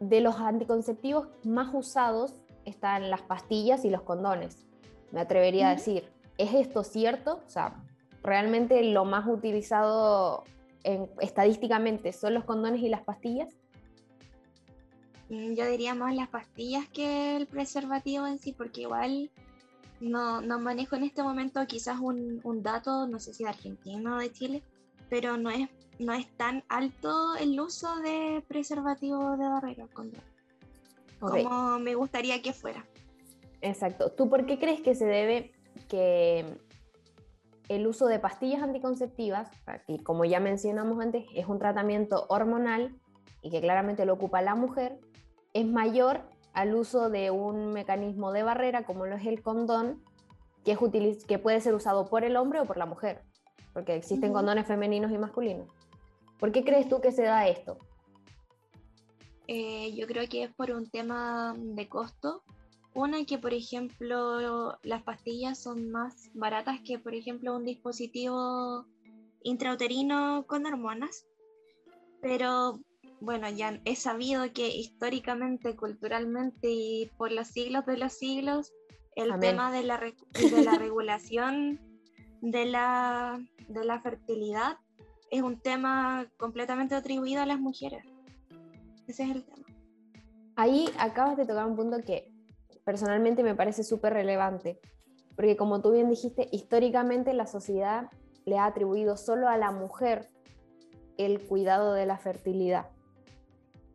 de 0.00 0.20
los 0.22 0.36
anticonceptivos 0.36 1.28
más 1.44 1.74
usados 1.74 2.36
están 2.64 3.10
las 3.10 3.20
pastillas 3.20 3.84
y 3.84 3.90
los 3.90 4.00
condones. 4.00 4.64
Me 5.12 5.20
atrevería 5.20 5.68
a 5.68 5.74
decir, 5.74 6.10
¿es 6.38 6.54
esto 6.54 6.84
cierto? 6.84 7.42
O 7.46 7.50
sea, 7.50 7.84
realmente 8.22 8.82
lo 8.82 9.04
más 9.04 9.26
utilizado 9.26 10.44
estadísticamente 11.20 12.14
son 12.14 12.32
los 12.32 12.44
condones 12.44 12.80
y 12.80 12.88
las 12.88 13.02
pastillas. 13.02 13.54
Mm, 15.34 15.54
yo 15.54 15.66
diría 15.66 15.94
más 15.94 16.14
las 16.14 16.28
pastillas 16.28 16.88
que 16.88 17.36
el 17.36 17.46
preservativo 17.46 18.26
en 18.26 18.38
sí, 18.38 18.52
porque 18.52 18.82
igual 18.82 19.30
no, 20.00 20.40
no 20.40 20.60
manejo 20.60 20.94
en 20.94 21.02
este 21.02 21.22
momento 21.22 21.66
quizás 21.66 21.98
un, 22.00 22.40
un, 22.44 22.62
dato, 22.62 23.08
no 23.08 23.18
sé 23.18 23.34
si 23.34 23.42
de 23.42 23.50
Argentina 23.50 24.16
o 24.16 24.20
de 24.20 24.30
Chile, 24.30 24.62
pero 25.10 25.36
no 25.36 25.50
es, 25.50 25.68
no 25.98 26.12
es 26.12 26.28
tan 26.36 26.62
alto 26.68 27.34
el 27.36 27.58
uso 27.58 27.96
de 28.00 28.44
preservativo 28.46 29.36
de 29.36 29.48
barrera 29.48 29.86
como 29.92 30.12
me 31.78 31.94
gustaría 31.94 32.42
que 32.42 32.52
fuera. 32.52 32.84
Exacto. 33.62 34.10
¿Tú 34.10 34.28
por 34.28 34.44
qué 34.44 34.58
crees 34.58 34.82
que 34.82 34.94
se 34.94 35.06
debe 35.06 35.52
que 35.88 36.44
el 37.68 37.86
uso 37.86 38.06
de 38.06 38.18
pastillas 38.18 38.62
anticonceptivas, 38.62 39.48
que 39.86 40.02
como 40.02 40.26
ya 40.26 40.38
mencionamos 40.38 41.00
antes, 41.00 41.24
es 41.34 41.46
un 41.46 41.58
tratamiento 41.58 42.26
hormonal 42.28 42.94
y 43.40 43.50
que 43.50 43.62
claramente 43.62 44.04
lo 44.04 44.12
ocupa 44.12 44.42
la 44.42 44.54
mujer, 44.54 44.98
es 45.54 45.66
mayor 45.66 46.20
al 46.52 46.74
uso 46.74 47.08
de 47.08 47.30
un 47.30 47.72
mecanismo 47.72 48.32
de 48.32 48.42
barrera 48.42 48.84
como 48.84 49.06
lo 49.06 49.16
es 49.16 49.26
el 49.26 49.40
condón, 49.40 50.02
que, 50.64 50.72
es 50.72 51.24
que 51.24 51.38
puede 51.38 51.60
ser 51.60 51.74
usado 51.74 52.06
por 52.06 52.24
el 52.24 52.36
hombre 52.36 52.60
o 52.60 52.64
por 52.64 52.76
la 52.76 52.86
mujer, 52.86 53.22
porque 53.72 53.94
existen 53.96 54.32
condones 54.32 54.66
femeninos 54.66 55.10
y 55.12 55.18
masculinos. 55.18 55.68
¿Por 56.38 56.52
qué 56.52 56.64
crees 56.64 56.88
tú 56.88 57.00
que 57.00 57.12
se 57.12 57.22
da 57.22 57.48
esto? 57.48 57.78
Eh, 59.46 59.94
yo 59.94 60.06
creo 60.06 60.28
que 60.28 60.44
es 60.44 60.54
por 60.54 60.70
un 60.70 60.88
tema 60.90 61.54
de 61.56 61.88
costo. 61.88 62.42
Una, 62.94 63.24
que 63.24 63.38
por 63.38 63.52
ejemplo 63.52 64.78
las 64.82 65.02
pastillas 65.02 65.58
son 65.58 65.90
más 65.90 66.30
baratas 66.34 66.80
que 66.84 66.98
por 66.98 67.14
ejemplo 67.14 67.56
un 67.56 67.64
dispositivo 67.64 68.86
intrauterino 69.42 70.44
con 70.46 70.66
hormonas. 70.66 71.26
Pero 72.20 72.80
bueno, 73.20 73.48
ya 73.48 73.80
he 73.84 73.96
sabido 73.96 74.52
que 74.52 74.68
históricamente, 74.68 75.76
culturalmente 75.76 76.70
y 76.70 77.10
por 77.16 77.32
los 77.32 77.48
siglos 77.48 77.86
de 77.86 77.96
los 77.96 78.12
siglos, 78.12 78.72
el 79.16 79.38
tema 79.40 79.70
de 79.72 79.84
la, 79.84 79.98
de 79.98 80.64
la 80.64 80.76
regulación 80.76 81.80
de 82.40 82.66
la, 82.66 83.40
de 83.68 83.84
la 83.84 84.00
fertilidad 84.00 84.78
es 85.30 85.42
un 85.42 85.60
tema 85.60 86.26
completamente 86.36 86.94
atribuido 86.94 87.42
a 87.42 87.46
las 87.46 87.58
mujeres. 87.58 88.04
Ese 89.06 89.24
es 89.24 89.30
el 89.30 89.44
tema. 89.44 89.66
Ahí 90.56 90.88
acabas 90.98 91.36
de 91.36 91.46
tocar 91.46 91.66
un 91.66 91.76
punto 91.76 91.96
que 92.04 92.30
personalmente 92.84 93.42
me 93.42 93.54
parece 93.54 93.82
súper 93.82 94.12
relevante, 94.12 94.78
porque 95.34 95.56
como 95.56 95.80
tú 95.80 95.92
bien 95.92 96.08
dijiste, 96.08 96.48
históricamente 96.52 97.32
la 97.34 97.46
sociedad 97.46 98.10
le 98.44 98.58
ha 98.58 98.66
atribuido 98.66 99.16
solo 99.16 99.48
a 99.48 99.56
la 99.56 99.70
mujer 99.72 100.28
el 101.16 101.40
cuidado 101.46 101.94
de 101.94 102.06
la 102.06 102.18
fertilidad. 102.18 102.90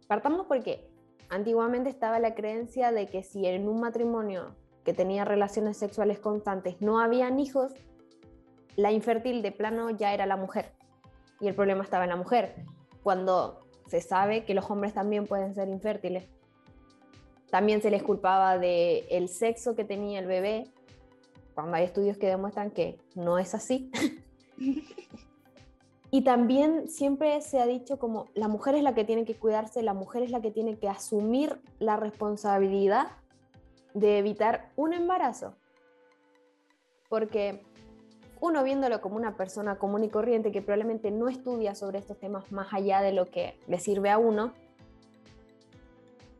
Partamos 0.09 0.47
porque 0.47 0.89
antiguamente 1.29 1.87
estaba 1.87 2.17
la 2.17 2.33
creencia 2.33 2.91
de 2.91 3.05
que 3.05 3.21
si 3.21 3.45
en 3.45 3.69
un 3.69 3.79
matrimonio 3.79 4.55
que 4.83 4.91
tenía 4.91 5.23
relaciones 5.23 5.77
sexuales 5.77 6.17
constantes 6.17 6.81
no 6.81 6.99
habían 6.99 7.39
hijos, 7.39 7.73
la 8.75 8.91
infértil 8.91 9.43
de 9.43 9.51
plano 9.51 9.91
ya 9.91 10.11
era 10.15 10.25
la 10.25 10.35
mujer. 10.35 10.71
Y 11.39 11.47
el 11.47 11.53
problema 11.53 11.83
estaba 11.83 12.05
en 12.05 12.09
la 12.09 12.15
mujer. 12.15 12.55
Cuando 13.03 13.59
se 13.85 14.01
sabe 14.01 14.45
que 14.45 14.55
los 14.55 14.67
hombres 14.71 14.95
también 14.95 15.27
pueden 15.27 15.53
ser 15.53 15.69
infértiles. 15.69 16.25
También 17.51 17.83
se 17.83 17.91
les 17.91 18.01
culpaba 18.01 18.57
de 18.57 19.27
sexo 19.29 19.75
que 19.75 19.83
tenía 19.83 20.17
el 20.17 20.25
bebé, 20.25 20.71
cuando 21.53 21.77
hay 21.77 21.83
estudios 21.83 22.17
que 22.17 22.25
demuestran 22.25 22.71
que 22.71 22.97
no 23.13 23.37
es 23.37 23.53
así. 23.53 23.91
y 26.11 26.21
también 26.23 26.87
siempre 26.87 27.39
se 27.41 27.59
ha 27.59 27.65
dicho 27.65 27.99
como 27.99 28.27
la 28.33 28.47
mujer 28.47 28.75
es 28.75 28.83
la 28.83 28.95
que 28.95 29.03
tiene 29.03 29.25
que 29.25 29.35
cuidarse, 29.35 29.83
la 29.83 29.93
mujer 29.93 30.23
es 30.23 30.31
la 30.31 30.41
que 30.41 30.51
tiene 30.51 30.77
que 30.77 30.89
asumir 30.89 31.59
la 31.77 31.97
responsabilidad 31.97 33.07
de 33.93 34.17
evitar 34.17 34.71
un 34.75 34.93
embarazo. 34.93 35.53
Porque 37.09 37.61
uno 38.41 38.63
viéndolo 38.63 39.01
como 39.01 39.17
una 39.17 39.35
persona 39.35 39.77
común 39.77 40.03
y 40.03 40.09
corriente 40.09 40.51
que 40.51 40.61
probablemente 40.61 41.11
no 41.11 41.27
estudia 41.27 41.75
sobre 41.75 41.99
estos 41.99 42.17
temas 42.17 42.51
más 42.51 42.73
allá 42.73 43.01
de 43.01 43.11
lo 43.11 43.25
que 43.25 43.59
le 43.67 43.79
sirve 43.79 44.09
a 44.09 44.17
uno, 44.17 44.53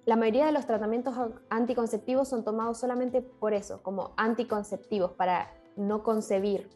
la 0.06 0.16
mayoría 0.16 0.48
de 0.48 0.52
los 0.52 0.66
tratamientos 0.66 1.14
anticonceptivos 1.50 2.28
son 2.28 2.44
tomados 2.44 2.80
solamente 2.80 3.22
por 3.22 3.54
eso, 3.54 3.84
como 3.84 4.14
anticonceptivos, 4.18 5.12
para 5.12 5.54
no 5.76 6.02
concebir. 6.02 6.68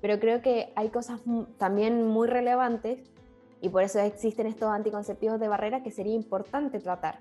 Pero 0.00 0.20
creo 0.20 0.42
que 0.42 0.72
hay 0.76 0.90
cosas 0.90 1.20
también 1.58 2.06
muy 2.06 2.28
relevantes 2.28 3.00
y 3.60 3.68
por 3.68 3.82
eso 3.82 3.98
existen 3.98 4.46
estos 4.46 4.68
anticonceptivos 4.70 5.40
de 5.40 5.48
barrera 5.48 5.82
que 5.82 5.90
sería 5.90 6.14
importante 6.14 6.78
tratar, 6.78 7.18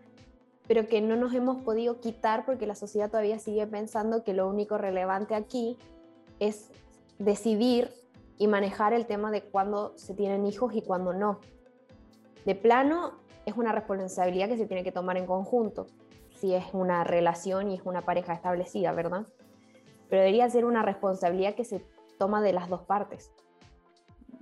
pero 0.67 0.87
que 0.87 1.01
no 1.01 1.15
nos 1.15 1.33
hemos 1.33 1.61
podido 1.63 1.99
quitar 1.99 2.45
porque 2.45 2.67
la 2.67 2.75
sociedad 2.75 3.09
todavía 3.09 3.39
sigue 3.39 3.65
pensando 3.65 4.23
que 4.23 4.33
lo 4.33 4.47
único 4.47 4.77
relevante 4.77 5.33
aquí 5.33 5.77
es 6.39 6.69
decidir 7.17 7.91
y 8.37 8.47
manejar 8.47 8.93
el 8.93 9.07
tema 9.07 9.31
de 9.31 9.41
cuándo 9.41 9.93
se 9.97 10.13
tienen 10.13 10.45
hijos 10.45 10.75
y 10.75 10.81
cuándo 10.81 11.13
no. 11.13 11.39
De 12.45 12.53
plano, 12.53 13.13
es 13.47 13.57
una 13.57 13.71
responsabilidad 13.71 14.49
que 14.49 14.57
se 14.57 14.67
tiene 14.67 14.83
que 14.83 14.91
tomar 14.91 15.17
en 15.17 15.25
conjunto, 15.25 15.87
si 16.35 16.53
es 16.53 16.65
una 16.73 17.03
relación 17.03 17.71
y 17.71 17.75
es 17.75 17.81
una 17.85 18.01
pareja 18.01 18.33
establecida, 18.33 18.91
¿verdad? 18.91 19.25
Pero 20.09 20.21
debería 20.21 20.49
ser 20.49 20.65
una 20.65 20.83
responsabilidad 20.83 21.55
que 21.55 21.65
se 21.65 21.81
toma 22.17 22.41
de 22.41 22.53
las 22.53 22.69
dos 22.69 22.83
partes, 22.83 23.31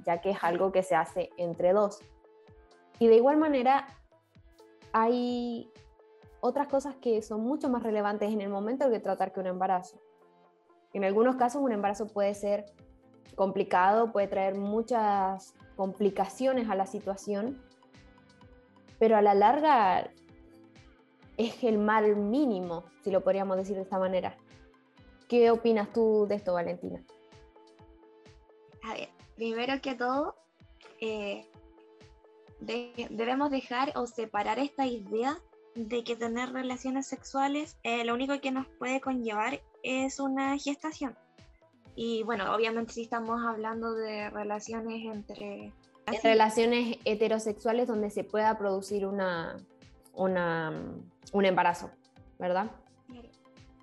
ya 0.06 0.22
que 0.22 0.32
es 0.32 0.44
algo 0.44 0.72
que 0.72 0.84
se 0.84 0.96
hace 0.96 1.30
entre 1.38 1.74
dos. 1.74 2.00
Y 3.00 3.08
de 3.08 3.16
igual 3.16 3.38
manera, 3.38 3.88
hay 4.94 5.72
otras 6.40 6.68
cosas 6.68 6.96
que 6.96 7.22
son 7.22 7.42
mucho 7.42 7.70
más 7.70 7.84
relevantes 7.84 8.32
en 8.32 8.42
el 8.42 8.50
momento 8.50 8.90
de 8.90 9.00
tratar 9.00 9.34
que 9.34 9.40
un 9.40 9.48
embarazo. 9.48 10.00
En 10.94 11.04
algunos 11.04 11.36
casos 11.36 11.62
un 11.62 11.72
embarazo 11.72 12.08
puede 12.08 12.34
ser 12.34 12.66
complicado, 13.36 14.12
puede 14.12 14.28
traer 14.28 14.56
muchas 14.56 15.54
complicaciones 15.76 16.70
a 16.70 16.76
la 16.76 16.86
situación, 16.86 17.62
pero 18.98 19.18
a 19.18 19.22
la 19.22 19.34
larga 19.34 20.10
es 21.38 21.64
el 21.64 21.78
mal 21.78 22.16
mínimo, 22.16 22.86
si 23.04 23.12
lo 23.12 23.22
podríamos 23.22 23.58
decir 23.58 23.76
de 23.76 23.82
esta 23.82 24.00
manera. 24.00 24.38
¿Qué 25.28 25.52
opinas 25.52 25.92
tú 25.92 26.28
de 26.30 26.36
esto, 26.36 26.54
Valentina? 26.54 27.04
A 28.86 28.94
ver, 28.94 29.10
primero 29.36 29.82
que 29.82 29.96
todo, 29.96 30.36
eh, 31.02 31.48
debemos 32.60 33.50
dejar 33.50 33.92
o 33.96 34.06
separar 34.06 34.60
esta 34.60 34.86
idea 34.86 35.38
de 35.74 36.04
que 36.04 36.16
tener 36.16 36.54
relaciones 36.54 37.08
sexuales 37.08 37.78
eh, 37.84 38.06
lo 38.06 38.14
único 38.14 38.40
que 38.40 38.52
nos 38.52 38.68
puede 38.68 39.02
conllevar 39.02 39.62
es 39.84 40.20
una 40.20 40.58
gestación. 40.58 41.18
Y 41.96 42.24
bueno, 42.24 42.54
obviamente 42.54 42.94
si 42.94 43.04
estamos 43.04 43.42
hablando 43.44 43.94
de 43.94 44.30
relaciones 44.30 45.04
entre... 45.14 45.72
relaciones 46.24 46.98
heterosexuales 47.06 47.88
donde 47.88 48.12
se 48.12 48.24
pueda 48.24 48.56
producir 48.58 49.08
una, 49.08 49.58
una, 50.14 50.72
un 51.32 51.46
embarazo, 51.46 51.90
¿verdad? 52.38 52.72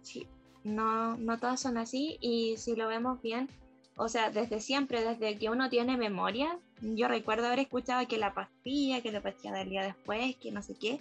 Sí, 0.02 0.28
no, 0.62 1.16
no 1.16 1.38
todas 1.38 1.60
son 1.60 1.76
así 1.76 2.18
y 2.20 2.56
si 2.56 2.76
lo 2.76 2.86
vemos 2.86 3.20
bien, 3.20 3.48
o 3.96 4.08
sea, 4.08 4.30
desde 4.30 4.60
siempre, 4.60 5.04
desde 5.04 5.38
que 5.38 5.50
uno 5.50 5.68
tiene 5.68 5.96
memoria, 5.96 6.58
yo 6.80 7.08
recuerdo 7.08 7.46
haber 7.46 7.60
escuchado 7.60 8.06
que 8.08 8.18
la 8.18 8.34
pastilla, 8.34 9.02
que 9.02 9.12
la 9.12 9.20
pastilla 9.20 9.52
del 9.52 9.70
día 9.70 9.82
después, 9.84 10.36
que 10.36 10.50
no 10.50 10.62
sé 10.62 10.74
qué, 10.74 11.00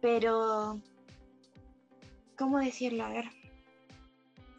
pero, 0.00 0.80
¿cómo 2.36 2.58
decirlo? 2.58 3.04
A 3.04 3.08
ver, 3.08 3.24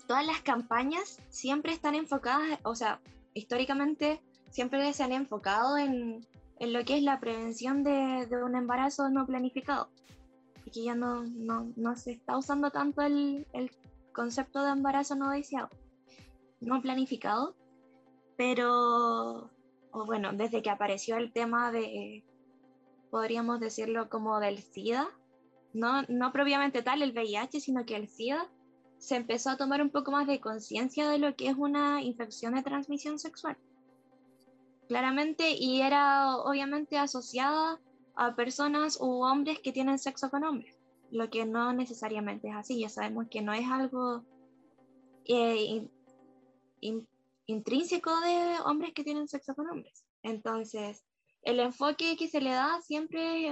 todas 0.08 0.26
las 0.26 0.42
campañas 0.42 1.20
siempre 1.30 1.74
están 1.74 1.96
enfocadas, 1.96 2.60
o 2.64 2.76
sea, 2.76 3.00
históricamente 3.34 4.22
siempre 4.50 4.92
se 4.94 5.04
han 5.04 5.12
enfocado 5.12 5.78
en, 5.78 6.26
en 6.60 6.74
lo 6.74 6.84
que 6.86 6.98
es 6.98 7.04
la 7.04 7.20
prevención 7.20 7.84
de, 7.84 8.26
de, 8.30 8.44
un 8.44 8.56
embarazo 8.56 9.10
no 9.10 9.26
planificado. 9.26 9.90
Y 10.66 10.72
que 10.72 10.84
ya 10.84 10.96
no, 10.96 11.24
no, 11.24 11.72
no 11.76 11.96
se 11.96 12.14
está 12.14 12.38
usando 12.38 12.72
tanto 12.72 13.02
el, 13.02 13.46
el, 13.54 13.72
concepto 14.14 14.64
de 14.64 14.72
embarazo 14.72 15.16
no 15.16 15.30
deseado, 15.30 15.70
no 16.66 16.82
planificado, 16.82 17.56
pero, 18.38 19.50
o 19.92 20.06
bueno, 20.06 20.32
desde 20.34 20.62
que 20.62 20.70
apareció 20.70 21.18
el 21.18 21.32
tema 21.32 21.72
de, 21.72 22.24
podríamos 23.10 23.60
decirlo 23.60 24.10
como 24.10 24.40
del 24.40 24.60
SIDA, 24.60 25.08
no, 25.74 26.04
no 26.10 26.32
propiamente 26.32 26.82
tal 26.82 27.02
el 27.02 27.12
VIH, 27.12 27.60
sino 27.60 27.86
que 27.86 27.96
el 27.96 28.08
SIDA 28.08 28.50
se 28.98 29.16
empezó 29.16 29.52
a 29.52 29.58
tomar 29.58 29.82
un 29.82 29.90
poco 29.90 30.12
más 30.12 30.28
de 30.28 30.40
conciencia 30.40 31.10
de 31.10 31.20
lo 31.20 31.36
que 31.36 31.48
es 31.48 31.56
una 31.56 32.02
infección 32.02 32.56
de 32.56 32.64
transmisión 32.64 33.20
sexual. 33.20 33.58
Claramente, 34.88 35.52
y 35.52 35.82
era 35.82 36.38
obviamente 36.38 36.98
asociada 36.98 37.80
a 38.16 38.36
personas 38.36 39.00
u 39.02 39.24
hombres 39.24 39.60
que 39.60 39.72
tienen 39.72 40.00
sexo 40.00 40.30
con 40.30 40.44
hombres, 40.44 40.78
lo 41.12 41.30
que 41.30 41.46
no 41.46 41.74
necesariamente 41.74 42.50
es 42.50 42.56
así, 42.56 42.80
ya 42.80 42.90
sabemos 42.90 43.28
que 43.30 43.42
no 43.42 43.54
es 43.54 43.68
algo 43.70 44.24
eh, 45.26 45.88
intrínseco 47.46 48.12
de 48.22 48.56
hombres 48.66 48.94
que 48.94 49.04
tienen 49.04 49.28
sexo 49.28 49.56
con 49.56 49.70
hombres. 49.70 50.06
Entonces, 50.24 51.04
el 51.44 51.60
enfoque 51.60 52.18
que 52.18 52.28
se 52.28 52.42
le 52.42 52.52
da 52.52 52.82
siempre 52.82 53.50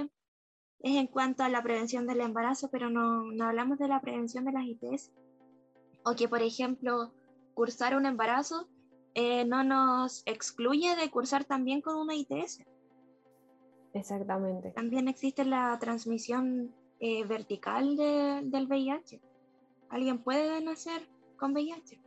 es 0.80 0.96
en 0.96 1.06
cuanto 1.06 1.44
a 1.44 1.48
la 1.48 1.62
prevención 1.62 2.06
del 2.06 2.20
embarazo, 2.20 2.68
pero 2.70 2.90
no, 2.90 3.30
no 3.32 3.46
hablamos 3.46 3.78
de 3.78 3.88
la 3.88 4.00
prevención 4.00 4.44
de 4.44 4.52
las 4.52 4.64
ITS 4.64 5.12
o 6.04 6.14
que, 6.14 6.28
por 6.28 6.42
ejemplo, 6.42 7.12
cursar 7.54 7.96
un 7.96 8.06
embarazo 8.06 8.68
eh, 9.14 9.44
no 9.44 9.64
nos 9.64 10.22
excluye 10.26 10.96
de 10.96 11.10
cursar 11.10 11.44
también 11.44 11.80
con 11.80 11.96
una 11.96 12.14
ITS. 12.14 12.62
Exactamente. 13.94 14.72
También 14.72 15.08
existe 15.08 15.44
la 15.44 15.78
transmisión 15.78 16.74
eh, 16.98 17.24
vertical 17.24 17.96
del 17.96 18.66
VIH. 18.66 19.20
Alguien 19.88 20.18
puede 20.18 20.60
nacer 20.60 21.08
con 21.36 21.52
VIH. 21.52 22.00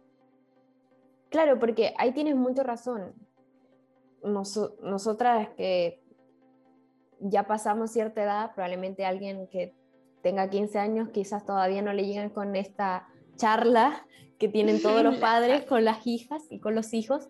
Claro, 1.29 1.59
porque 1.59 1.93
ahí 1.97 2.13
tienes 2.13 2.35
mucha 2.35 2.63
razón. 2.63 3.13
nosotras 4.23 5.49
que 5.55 6.01
ya 7.19 7.47
pasamos 7.47 7.91
cierta 7.91 8.23
edad, 8.23 8.51
probablemente 8.53 9.05
alguien 9.05 9.47
que 9.47 9.73
tenga 10.21 10.49
15 10.49 10.79
años 10.79 11.09
quizás 11.09 11.45
todavía 11.45 11.81
no 11.81 11.93
le 11.93 12.05
lleguen 12.05 12.29
con 12.29 12.55
esta 12.55 13.07
charla 13.35 14.05
que 14.39 14.47
tienen 14.47 14.81
todos 14.81 15.03
los 15.03 15.17
padres 15.19 15.63
con 15.63 15.83
las 15.85 16.05
hijas 16.05 16.43
y 16.49 16.59
con 16.59 16.75
los 16.75 16.93
hijos. 16.93 17.29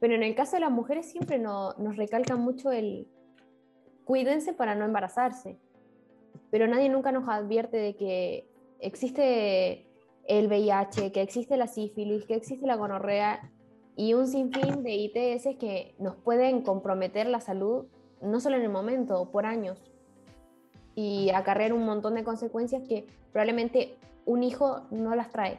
Pero 0.00 0.14
en 0.14 0.22
el 0.22 0.34
caso 0.34 0.56
de 0.56 0.60
las 0.60 0.70
mujeres 0.70 1.10
siempre 1.10 1.38
nos 1.38 1.96
recalcan 1.96 2.40
mucho 2.40 2.72
el 2.72 3.06
cuídense 4.04 4.52
para 4.52 4.74
no 4.74 4.84
embarazarse. 4.84 5.58
Pero 6.50 6.66
nadie 6.66 6.88
nunca 6.88 7.12
nos 7.12 7.28
advierte 7.28 7.76
de 7.76 7.94
que 7.94 8.48
existe 8.80 9.86
el 10.26 10.46
VIH, 10.46 11.12
que 11.12 11.22
existe 11.22 11.56
la 11.56 11.66
sífilis, 11.66 12.24
que 12.24 12.34
existe 12.34 12.66
la 12.66 12.76
gonorrea 12.76 13.50
y 13.96 14.14
un 14.14 14.26
sinfín 14.26 14.82
de 14.82 14.94
ITS 14.94 15.56
que 15.58 15.94
nos 15.98 16.16
pueden 16.16 16.62
comprometer 16.62 17.26
la 17.26 17.40
salud 17.40 17.86
no 18.22 18.40
solo 18.40 18.56
en 18.56 18.62
el 18.62 18.68
momento, 18.68 19.28
por 19.30 19.46
años 19.46 19.78
y 20.94 21.30
acarrear 21.30 21.72
un 21.72 21.84
montón 21.84 22.14
de 22.14 22.24
consecuencias 22.24 22.82
que 22.88 23.06
probablemente 23.32 23.96
un 24.24 24.42
hijo 24.42 24.82
no 24.90 25.14
las 25.14 25.30
trae. 25.30 25.58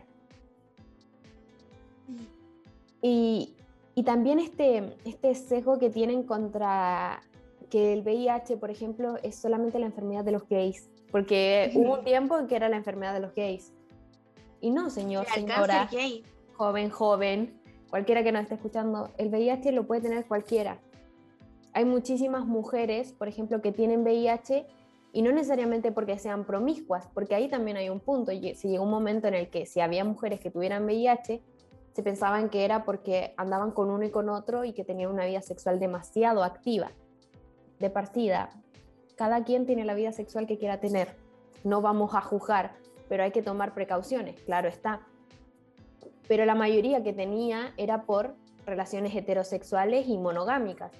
Y, 3.01 3.55
y 3.95 4.03
también 4.03 4.39
este, 4.39 4.95
este 5.05 5.35
sesgo 5.35 5.77
que 5.77 5.89
tienen 5.89 6.23
contra 6.23 7.21
que 7.69 7.93
el 7.93 8.01
VIH, 8.03 8.57
por 8.57 8.69
ejemplo, 8.69 9.17
es 9.23 9.35
solamente 9.35 9.79
la 9.79 9.87
enfermedad 9.87 10.23
de 10.23 10.31
los 10.31 10.47
gays, 10.47 10.89
porque 11.11 11.71
hubo 11.75 11.95
un 11.95 12.03
tiempo 12.05 12.37
en 12.37 12.47
que 12.47 12.55
era 12.55 12.69
la 12.69 12.77
enfermedad 12.77 13.13
de 13.13 13.19
los 13.19 13.33
gays. 13.33 13.73
Y 14.63 14.71
no, 14.71 14.89
señor, 14.89 15.25
señora, 15.27 15.89
joven, 16.55 16.89
joven, 16.89 17.61
cualquiera 17.89 18.23
que 18.23 18.31
nos 18.31 18.43
esté 18.43 18.55
escuchando, 18.55 19.11
el 19.17 19.27
VIH 19.27 19.73
lo 19.73 19.85
puede 19.85 19.99
tener 19.99 20.25
cualquiera. 20.25 20.79
Hay 21.73 21.83
muchísimas 21.83 22.45
mujeres, 22.45 23.11
por 23.11 23.27
ejemplo, 23.27 23.61
que 23.61 23.73
tienen 23.73 24.03
VIH 24.03 24.65
y 25.11 25.21
no 25.21 25.33
necesariamente 25.33 25.91
porque 25.91 26.17
sean 26.17 26.45
promiscuas, 26.45 27.09
porque 27.13 27.35
ahí 27.35 27.49
también 27.49 27.75
hay 27.75 27.89
un 27.89 27.99
punto. 27.99 28.31
Se 28.31 28.69
llegó 28.69 28.85
un 28.85 28.89
momento 28.89 29.27
en 29.27 29.33
el 29.33 29.49
que 29.49 29.65
si 29.65 29.81
había 29.81 30.05
mujeres 30.05 30.39
que 30.39 30.49
tuvieran 30.49 30.85
VIH, 30.85 31.43
se 31.91 32.01
pensaban 32.01 32.49
que 32.49 32.63
era 32.63 32.85
porque 32.85 33.33
andaban 33.35 33.71
con 33.71 33.91
uno 33.91 34.05
y 34.05 34.11
con 34.11 34.29
otro 34.29 34.63
y 34.63 34.71
que 34.71 34.85
tenían 34.85 35.11
una 35.11 35.25
vida 35.25 35.41
sexual 35.41 35.77
demasiado 35.77 36.41
activa. 36.41 36.93
De 37.79 37.89
partida, 37.89 38.49
cada 39.17 39.43
quien 39.43 39.65
tiene 39.65 39.83
la 39.83 39.93
vida 39.93 40.13
sexual 40.13 40.47
que 40.47 40.57
quiera 40.57 40.79
tener. 40.79 41.17
No 41.65 41.81
vamos 41.81 42.15
a 42.15 42.21
juzgar, 42.21 42.77
pero 43.09 43.23
hay 43.23 43.31
que 43.31 43.41
tomar 43.41 43.73
precauciones, 43.73 44.39
claro 44.41 44.67
está. 44.69 45.01
Pero 46.27 46.45
la 46.45 46.55
mayoría 46.55 47.03
que 47.03 47.13
tenía 47.13 47.73
era 47.77 48.03
por 48.03 48.35
relaciones 48.65 49.15
heterosexuales 49.15 50.07
y 50.07 50.17
monogámicas. 50.17 50.91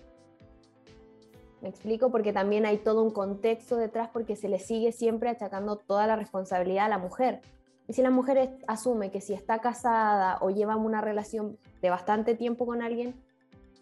Me 1.61 1.69
explico 1.69 2.11
porque 2.11 2.33
también 2.33 2.65
hay 2.65 2.77
todo 2.77 3.03
un 3.03 3.11
contexto 3.11 3.77
detrás 3.77 4.09
porque 4.11 4.35
se 4.35 4.49
le 4.49 4.59
sigue 4.59 4.91
siempre 4.91 5.29
achacando 5.29 5.77
toda 5.77 6.07
la 6.07 6.17
responsabilidad 6.17 6.85
a 6.85 6.89
la 6.89 6.97
mujer. 6.97 7.39
Y 7.87 7.93
si 7.93 8.01
la 8.01 8.11
mujer 8.11 8.57
asume 8.67 9.11
que 9.11 9.21
si 9.21 9.33
está 9.33 9.59
casada 9.59 10.39
o 10.41 10.49
lleva 10.49 10.75
una 10.75 10.99
relación 10.99 11.57
de 11.81 11.89
bastante 11.89 12.35
tiempo 12.35 12.65
con 12.65 12.81
alguien 12.81 13.15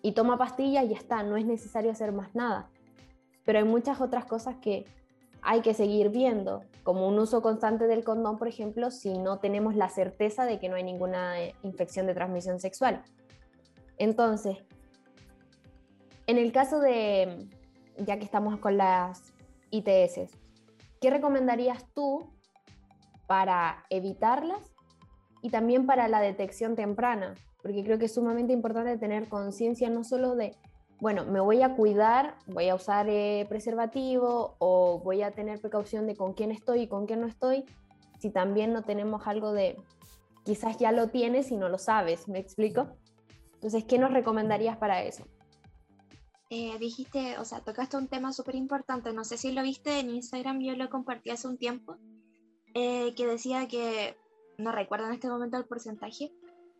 y 0.04 0.12
toma 0.12 0.38
pastillas, 0.38 0.88
ya 0.88 0.96
está, 0.96 1.24
no 1.24 1.38
es 1.38 1.46
necesario 1.46 1.92
hacer 1.92 2.12
más 2.12 2.36
nada. 2.36 2.70
Pero 3.46 3.60
hay 3.60 3.66
muchas 3.66 4.00
otras 4.00 4.26
cosas 4.26 4.58
que 4.62 4.86
hay 5.42 5.62
que 5.62 5.74
seguir 5.74 6.10
viendo, 6.10 6.64
como 6.84 7.08
un 7.08 7.18
uso 7.18 7.42
constante 7.42 7.88
del 7.88 8.04
condón, 8.04 8.38
por 8.38 8.48
ejemplo, 8.48 8.92
si 8.92 9.18
no 9.18 9.40
tenemos 9.40 9.76
la 9.76 9.90
certeza 9.90 10.46
de 10.46 10.60
que 10.60 10.70
no 10.70 10.76
hay 10.76 10.84
ninguna 10.84 11.42
eh, 11.42 11.56
infección 11.64 12.06
de 12.06 12.14
transmisión 12.14 12.60
sexual. 12.60 13.04
Entonces, 13.98 14.58
en 16.28 16.38
el 16.38 16.52
caso 16.52 16.80
de, 16.80 17.48
ya 17.98 18.18
que 18.18 18.26
estamos 18.26 18.60
con 18.60 18.78
las 18.78 19.34
ITS, 19.72 20.32
¿qué 21.00 21.10
recomendarías 21.10 21.86
tú 21.94 22.32
para 23.28 23.86
evitarlas 23.90 24.74
y 25.42 25.50
también 25.50 25.86
para 25.86 26.08
la 26.08 26.22
detección 26.22 26.76
temprana? 26.76 27.34
Porque 27.62 27.84
creo 27.84 27.98
que 27.98 28.06
es 28.06 28.14
sumamente 28.14 28.54
importante 28.54 28.98
tener 28.98 29.28
conciencia 29.28 29.90
no 29.90 30.04
solo 30.04 30.36
de, 30.36 30.56
bueno, 31.02 31.26
me 31.26 31.40
voy 31.40 31.64
a 31.64 31.76
cuidar, 31.76 32.38
voy 32.46 32.70
a 32.70 32.76
usar 32.76 33.10
eh, 33.10 33.48
preservativo 33.50 34.56
o 34.60 35.00
voy 35.04 35.24
a 35.24 35.32
tener 35.32 35.60
precaución 35.60 36.06
de 36.06 36.16
con 36.16 36.34
quién 36.34 36.52
estoy 36.52 36.82
y 36.82 36.88
con 36.88 37.08
quién 37.08 37.22
no 37.22 37.28
estoy, 37.28 37.66
si 38.20 38.30
también 38.30 38.72
no 38.72 38.84
tenemos 38.84 39.26
algo 39.26 39.52
de, 39.52 39.82
quizás 40.46 40.78
ya 40.78 40.92
lo 40.92 41.08
tienes 41.08 41.50
y 41.50 41.58
no 41.58 41.70
lo 41.70 41.80
sabes, 41.80 42.28
¿me 42.28 42.38
explico? 42.38 42.96
Entonces, 43.56 43.84
¿qué 43.86 43.98
nos 43.98 44.14
recomendarías 44.14 44.78
para 44.78 45.02
eso? 45.02 45.26
Eh, 46.52 46.78
dijiste, 46.78 47.40
o 47.40 47.46
sea, 47.46 47.62
tocaste 47.62 47.98
un 47.98 48.08
tema 48.08 48.32
súper 48.32 48.54
importante, 48.54 49.12
no 49.12 49.24
sé 49.24 49.38
si 49.38 49.54
lo 49.54 49.64
viste 49.64 50.00
en 50.00 50.12
Instagram, 50.12 50.62
yo 50.62 50.76
lo 50.76 50.88
compartí 50.92 51.32
hace 51.32 51.48
un 51.48 51.58
tiempo, 51.58 51.98
eh, 52.76 53.16
que 53.16 53.26
decía 53.26 53.68
que, 53.68 54.16
no 54.60 54.72
recuerdo 54.72 55.08
en 55.08 55.14
este 55.14 55.30
momento 55.30 55.58
el 55.58 55.66
porcentaje, 55.66 56.32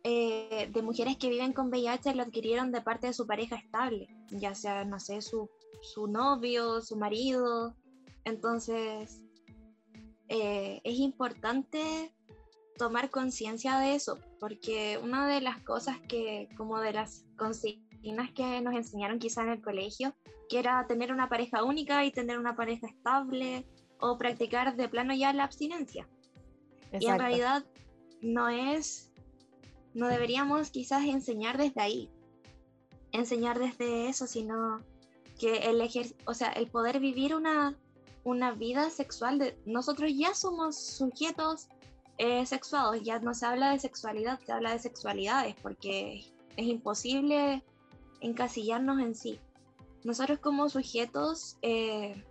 eh, 0.04 0.68
de 0.72 0.82
mujeres 0.82 1.16
que 1.16 1.30
viven 1.30 1.52
con 1.52 1.68
VIH 1.68 2.14
lo 2.14 2.22
adquirieron 2.22 2.72
de 2.72 2.80
parte 2.80 3.08
de 3.08 3.12
su 3.12 3.26
pareja 3.26 3.56
estable, 3.56 4.08
ya 4.30 4.54
sea, 4.54 4.84
no 4.84 4.98
sé, 4.98 5.22
su, 5.22 5.48
su 5.82 6.06
novio, 6.06 6.80
su 6.80 6.96
marido. 6.96 7.74
Entonces, 8.24 9.20
es 10.28 10.98
importante 10.98 12.14
tomar 12.78 13.10
conciencia 13.10 13.78
de 13.78 13.94
eso, 13.94 14.18
porque 14.40 14.98
una 15.02 15.28
de 15.28 15.40
las 15.40 15.60
cosas 15.62 16.00
que, 16.08 16.48
como 16.56 16.80
de 16.80 16.92
las 16.92 17.24
consignas, 17.36 18.32
que 18.34 18.60
nos 18.60 18.74
enseñaron 18.74 19.20
quizá 19.20 19.42
en 19.42 19.50
el 19.50 19.62
colegio, 19.62 20.14
que 20.48 20.58
era 20.58 20.84
tener 20.88 21.12
una 21.12 21.28
pareja 21.28 21.62
única 21.62 22.04
y 22.04 22.10
tener 22.10 22.38
una 22.40 22.56
pareja 22.56 22.88
estable 22.88 23.64
o 24.00 24.18
practicar 24.18 24.74
de 24.74 24.88
plano 24.88 25.14
ya 25.14 25.32
la 25.32 25.44
abstinencia. 25.44 26.08
Y 26.98 27.06
en 27.06 27.18
realidad 27.18 27.64
no 28.20 28.48
es, 28.48 29.11
no 29.94 30.08
deberíamos 30.08 30.70
quizás 30.70 31.04
enseñar 31.04 31.58
desde 31.58 31.80
ahí, 31.80 32.10
enseñar 33.12 33.58
desde 33.58 34.08
eso, 34.08 34.26
sino 34.26 34.82
que 35.38 35.58
el 35.70 35.82
o 36.26 36.34
sea, 36.34 36.48
el 36.52 36.68
poder 36.68 37.00
vivir 37.00 37.34
una, 37.34 37.76
una 38.24 38.52
vida 38.52 38.90
sexual, 38.90 39.38
de, 39.38 39.58
nosotros 39.66 40.10
ya 40.14 40.34
somos 40.34 40.76
sujetos 40.76 41.68
eh, 42.18 42.46
sexuados, 42.46 43.02
ya 43.02 43.18
no 43.18 43.34
se 43.34 43.46
habla 43.46 43.70
de 43.70 43.78
sexualidad, 43.78 44.38
se 44.40 44.52
habla 44.52 44.72
de 44.72 44.78
sexualidades, 44.78 45.56
porque 45.60 46.24
es 46.56 46.66
imposible 46.66 47.62
encasillarnos 48.20 49.00
en 49.00 49.14
sí. 49.14 49.40
Nosotros 50.04 50.38
como 50.38 50.68
sujetos 50.68 51.56
eh, 51.62 52.22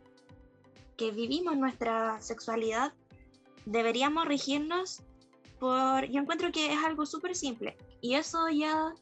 que 0.98 1.12
vivimos 1.12 1.58
nuestra 1.58 2.22
sexualidad, 2.22 2.94
deberíamos 3.66 4.26
regirnos 4.28 5.02
por... 5.62 6.08
Yo 6.08 6.20
encuentro 6.20 6.52
que 6.52 6.74
es 6.74 6.84
algo 6.84 7.06
súper 7.06 7.36
simple 7.36 7.78
y 8.02 8.16
eso 8.16 8.50
ya 8.50 8.94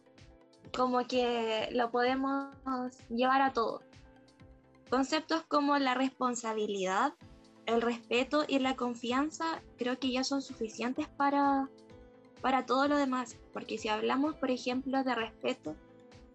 como 0.75 1.07
que 1.07 1.69
lo 1.71 1.89
podemos 1.89 2.53
llevar 3.09 3.41
a 3.41 3.53
todo. 3.53 3.81
Conceptos 4.89 5.43
como 5.47 5.77
la 5.77 5.93
responsabilidad, 5.93 7.13
el 7.65 7.81
respeto 7.81 8.43
y 8.45 8.59
la 8.59 8.75
confianza 8.75 9.61
creo 9.77 9.97
que 9.99 10.11
ya 10.11 10.25
son 10.25 10.41
suficientes 10.41 11.07
para, 11.07 11.69
para 12.41 12.65
todo 12.65 12.89
lo 12.89 12.97
demás, 12.97 13.37
porque 13.53 13.77
si 13.77 13.87
hablamos, 13.87 14.35
por 14.35 14.51
ejemplo, 14.51 15.03
de 15.03 15.15
respeto, 15.15 15.75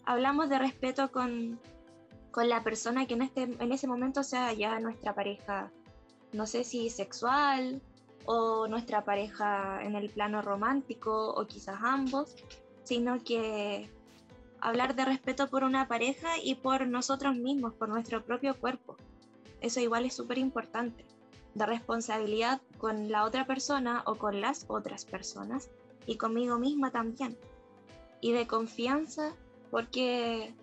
hablamos 0.06 0.48
de 0.48 0.58
respeto 0.58 1.12
con, 1.12 1.60
la 2.37 2.64
persona 2.64 3.06
que 3.06 3.14
en, 3.14 3.22
este, 3.22 3.42
en 3.42 3.72
ese 3.72 3.87
momento 3.87 4.24
sea 4.24 4.52
ya 4.54 4.80
nuestra 4.80 5.14
pareja, 5.14 5.70
no 6.32 6.46
sé 6.46 6.64
si 6.64 6.88
sexual 6.88 7.82
o 8.24 8.66
nuestra 8.68 9.04
pareja 9.04 9.82
en 9.82 9.94
el 9.94 10.10
plano 10.10 10.42
romántico 10.42 11.30
o 11.34 11.46
quizás 11.46 11.78
ambos, 11.82 12.34
sino 12.84 13.22
que 13.22 13.90
hablar 14.60 14.94
de 14.94 15.04
respeto 15.04 15.48
por 15.48 15.62
una 15.62 15.88
pareja 15.88 16.38
y 16.42 16.54
por 16.54 16.87
nosotros 16.87 17.37
mismos, 17.37 17.74
por 17.74 17.88
nuestro 17.88 18.24
propio 18.24 18.58
cuerpo. 18.58 18.96
Eso 19.60 19.80
igual 19.80 20.06
es 20.06 20.14
súper 20.14 20.38
importante. 20.38 21.04
De 21.54 21.66
responsabilidad 21.66 22.60
con 22.78 23.10
la 23.10 23.24
otra 23.24 23.46
persona 23.46 24.02
o 24.06 24.16
con 24.16 24.40
las 24.40 24.64
otras 24.68 25.04
personas 25.04 25.70
y 26.06 26.16
conmigo 26.16 26.58
misma 26.58 26.90
también. 26.90 27.37
Y 28.20 28.32
de 28.32 28.46
confianza 28.46 29.34
porque, 29.70 30.54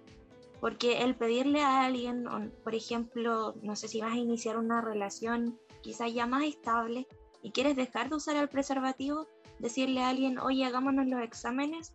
porque 0.60 1.04
el 1.04 1.15
pedirle 1.15 1.62
a 1.62 1.86
alguien, 1.86 2.28
por 2.63 2.76
ejemplo, 2.76 3.54
no 3.62 3.76
sé 3.76 3.88
si 3.88 4.02
vas 4.02 4.13
a 4.13 4.17
iniciar 4.17 4.58
una 4.58 4.82
relación 4.82 5.60
quizás 5.82 6.13
ya 6.13 6.26
más 6.26 6.43
estable 6.43 7.08
y 7.41 7.51
quieres 7.51 7.75
dejar 7.75 8.10
de 8.10 8.15
usar 8.15 8.36
el 8.36 8.49
preservativo, 8.49 9.27
decirle 9.60 10.01
a 10.01 10.10
alguien, 10.10 10.39
oye, 10.39 10.65
hagámonos 10.65 11.08
los 11.08 11.21
exámenes 11.21 11.93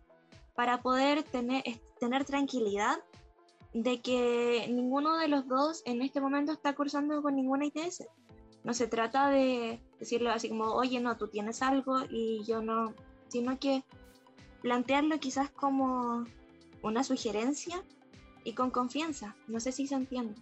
para 0.55 0.81
poder 0.81 1.23
tener, 1.23 1.63
tener 1.99 2.25
tranquilidad 2.25 2.97
de 3.73 4.01
que 4.01 4.67
ninguno 4.69 5.17
de 5.17 5.27
los 5.27 5.47
dos 5.47 5.83
en 5.85 6.01
este 6.01 6.19
momento 6.19 6.51
está 6.51 6.73
cursando 6.73 7.21
con 7.21 7.35
ninguna 7.35 7.65
ITS. 7.65 8.07
No 8.63 8.73
se 8.73 8.87
trata 8.87 9.29
de 9.29 9.79
decirle 9.99 10.29
así 10.29 10.49
como, 10.49 10.65
oye, 10.65 10.99
no, 10.99 11.15
tú 11.17 11.27
tienes 11.27 11.61
algo 11.61 11.99
y 12.09 12.43
yo 12.45 12.61
no, 12.61 12.93
sino 13.27 13.59
que 13.59 13.83
plantearlo 14.61 15.19
quizás 15.19 15.49
como 15.51 16.25
una 16.81 17.03
sugerencia 17.03 17.83
y 18.43 18.53
con 18.53 18.71
confianza. 18.71 19.35
No 19.47 19.59
sé 19.59 19.71
si 19.71 19.87
se 19.87 19.95
entiende. 19.95 20.35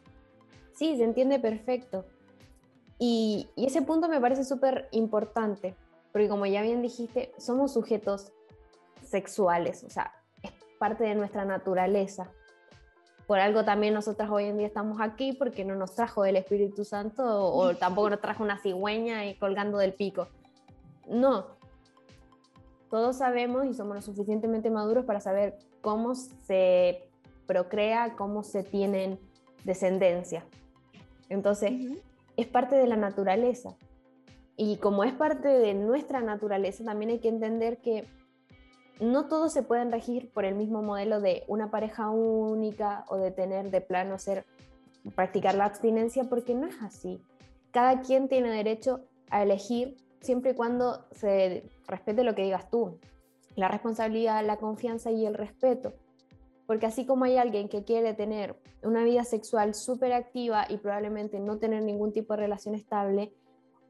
Sí, 0.74 0.96
se 0.98 1.04
entiende 1.04 1.40
perfecto. 1.40 2.06
Y, 3.00 3.50
ese 3.58 3.82
punto 3.82 4.08
me 4.08 4.22
parece 4.22 4.44
súper 4.44 4.88
importante, 4.92 5.76
porque 6.12 6.30
como 6.30 6.46
ya 6.46 6.62
bien 6.62 6.82
dijiste, 6.82 7.34
somos 7.38 7.74
sujetos 7.74 8.32
sexuales, 9.04 9.84
o 9.84 9.90
sea, 9.90 10.12
parte 10.80 11.04
de 11.04 11.16
nuestra 11.16 11.46
naturaleza. 11.46 12.32
Por 13.28 13.40
algo 13.40 13.66
también 13.66 13.94
nosotras 13.94 14.30
hoy 14.30 14.46
en 14.46 14.58
día 14.58 14.68
estamos 14.68 15.02
aquí 15.02 15.34
porque 15.34 15.66
no 15.66 15.76
nos 15.76 15.96
trajo 15.96 16.26
el 16.26 16.36
Espíritu 16.36 16.86
Santo 16.86 17.24
o, 17.26 17.76
tampoco 17.76 18.12
nos 18.12 18.22
trajo 18.22 18.44
una 18.44 18.60
cigüeña 18.60 19.26
y 19.26 19.36
colgando 19.36 19.80
del 19.80 19.94
pico. 19.94 20.28
No. 21.08 21.48
Todos 22.92 23.18
sabemos 23.18 23.66
y 23.66 23.74
somos 23.74 23.96
lo 23.96 24.02
suficientemente 24.02 24.70
maduros 24.70 25.06
para 25.06 25.20
saber 25.20 25.58
cómo 25.82 26.14
se 26.14 27.10
procrea, 27.48 28.16
cómo 28.16 28.44
se 28.44 28.64
tienen 28.64 29.20
descendencia. 29.64 30.46
Entonces, 31.30 31.74
es 32.38 32.48
parte 32.48 32.76
de 32.76 32.88
la 32.88 32.98
naturaleza. 32.98 33.76
Y 34.58 34.78
como 34.78 35.04
es 35.04 35.14
parte 35.14 35.48
de 35.48 35.74
nuestra 35.74 36.22
naturaleza, 36.22 36.84
también 36.84 37.12
hay 37.12 37.20
que 37.20 37.30
entender 37.30 37.80
que 37.82 38.08
no 39.00 39.28
todos 39.28 39.52
se 39.52 39.64
pueden 39.64 39.92
regir 39.92 40.32
por 40.32 40.46
el 40.46 40.56
mismo 40.56 40.82
modelo 40.82 41.20
de 41.20 41.44
una 41.48 41.70
pareja 41.70 42.10
única 42.10 43.06
o 43.10 43.18
de 43.18 43.32
tener 43.32 43.70
de 43.70 43.82
plano 43.82 44.18
ser 44.18 44.46
practicar 45.14 45.56
la 45.56 45.66
abstinencia 45.66 46.24
porque 46.24 46.56
no 46.56 46.68
es 46.68 46.82
así. 46.82 47.22
Cada 47.72 48.02
quien 48.02 48.30
tiene 48.30 48.50
derecho 48.50 49.02
a 49.30 49.44
elegir 49.44 49.98
siempre 50.22 50.52
y 50.52 50.56
cuando 50.56 51.06
se 51.12 51.70
respete 51.88 52.24
lo 52.24 52.34
que 52.34 52.44
digas 52.44 52.70
tú, 52.70 52.98
la 53.56 53.68
responsabilidad, 53.68 54.46
la 54.46 54.58
confianza 54.58 55.12
y 55.12 55.26
el 55.26 55.34
respeto. 55.34 55.94
Porque 56.68 56.86
así 56.86 57.06
como 57.06 57.26
hay 57.26 57.38
alguien 57.38 57.70
que 57.70 57.84
quiere 57.84 58.14
tener 58.14 58.56
una 58.84 59.04
vida 59.04 59.24
sexual 59.24 59.76
súper 59.76 60.14
activa 60.14 60.66
y 60.70 60.78
probablemente 60.78 61.40
no 61.40 61.58
tener 61.58 61.84
ningún 61.84 62.12
tipo 62.12 62.34
de 62.34 62.42
relación 62.42 62.76
estable 62.76 63.34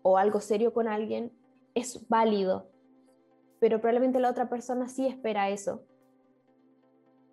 o 0.02 0.18
algo 0.18 0.40
serio 0.40 0.74
con 0.74 0.88
alguien, 0.88 1.32
es 1.74 2.08
válido 2.08 2.68
pero 3.60 3.80
probablemente 3.80 4.20
la 4.20 4.30
otra 4.30 4.50
persona 4.50 4.88
sí 4.88 5.08
espera 5.08 5.50
eso. 5.50 5.82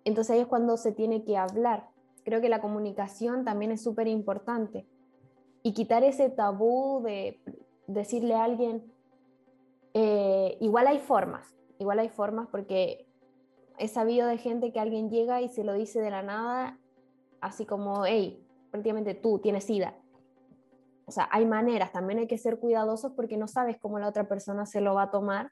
Entonces 0.03 0.31
ahí 0.35 0.41
es 0.41 0.47
cuando 0.47 0.77
se 0.77 0.91
tiene 0.91 1.23
que 1.23 1.37
hablar. 1.37 1.89
Creo 2.23 2.41
que 2.41 2.49
la 2.49 2.61
comunicación 2.61 3.45
también 3.45 3.71
es 3.71 3.83
súper 3.83 4.07
importante. 4.07 4.87
Y 5.61 5.73
quitar 5.73 6.03
ese 6.03 6.29
tabú 6.29 7.01
de 7.03 7.39
decirle 7.87 8.33
a 8.33 8.43
alguien, 8.43 8.83
eh, 9.93 10.57
igual 10.59 10.87
hay 10.87 10.97
formas, 10.97 11.55
igual 11.77 11.99
hay 11.99 12.09
formas 12.09 12.47
porque 12.49 13.05
he 13.77 13.87
sabido 13.87 14.27
de 14.27 14.37
gente 14.37 14.71
que 14.71 14.79
alguien 14.79 15.09
llega 15.09 15.41
y 15.41 15.49
se 15.49 15.63
lo 15.63 15.73
dice 15.73 16.01
de 16.01 16.11
la 16.11 16.21
nada, 16.21 16.79
así 17.41 17.65
como, 17.65 18.05
hey, 18.05 18.45
prácticamente 18.71 19.13
tú 19.13 19.39
tienes 19.39 19.65
sida. 19.65 19.95
O 21.05 21.11
sea, 21.11 21.27
hay 21.31 21.45
maneras, 21.45 21.91
también 21.91 22.19
hay 22.19 22.27
que 22.27 22.37
ser 22.37 22.59
cuidadosos 22.59 23.11
porque 23.13 23.37
no 23.37 23.47
sabes 23.47 23.77
cómo 23.77 23.99
la 23.99 24.07
otra 24.07 24.27
persona 24.27 24.65
se 24.65 24.81
lo 24.81 24.93
va 24.93 25.03
a 25.03 25.11
tomar 25.11 25.51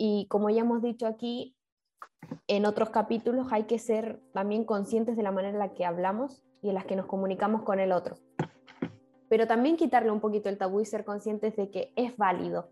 y 0.00 0.26
como 0.28 0.48
ya 0.48 0.60
hemos 0.60 0.80
dicho 0.80 1.06
aquí 1.08 1.56
en 2.46 2.66
otros 2.66 2.90
capítulos, 2.90 3.48
hay 3.50 3.64
que 3.64 3.80
ser 3.80 4.20
también 4.32 4.64
conscientes 4.64 5.16
de 5.16 5.22
la 5.24 5.32
manera 5.32 5.52
en 5.52 5.58
la 5.58 5.74
que 5.74 5.84
hablamos 5.84 6.44
y 6.62 6.68
en 6.68 6.74
la 6.74 6.84
que 6.84 6.94
nos 6.94 7.06
comunicamos 7.06 7.62
con 7.62 7.80
el 7.80 7.90
otro. 7.90 8.16
Pero 9.28 9.46
también 9.46 9.76
quitarle 9.76 10.10
un 10.12 10.20
poquito 10.20 10.48
el 10.48 10.56
tabú 10.56 10.80
y 10.80 10.84
ser 10.84 11.04
conscientes 11.04 11.56
de 11.56 11.70
que 11.70 11.92
es 11.96 12.16
válido. 12.16 12.70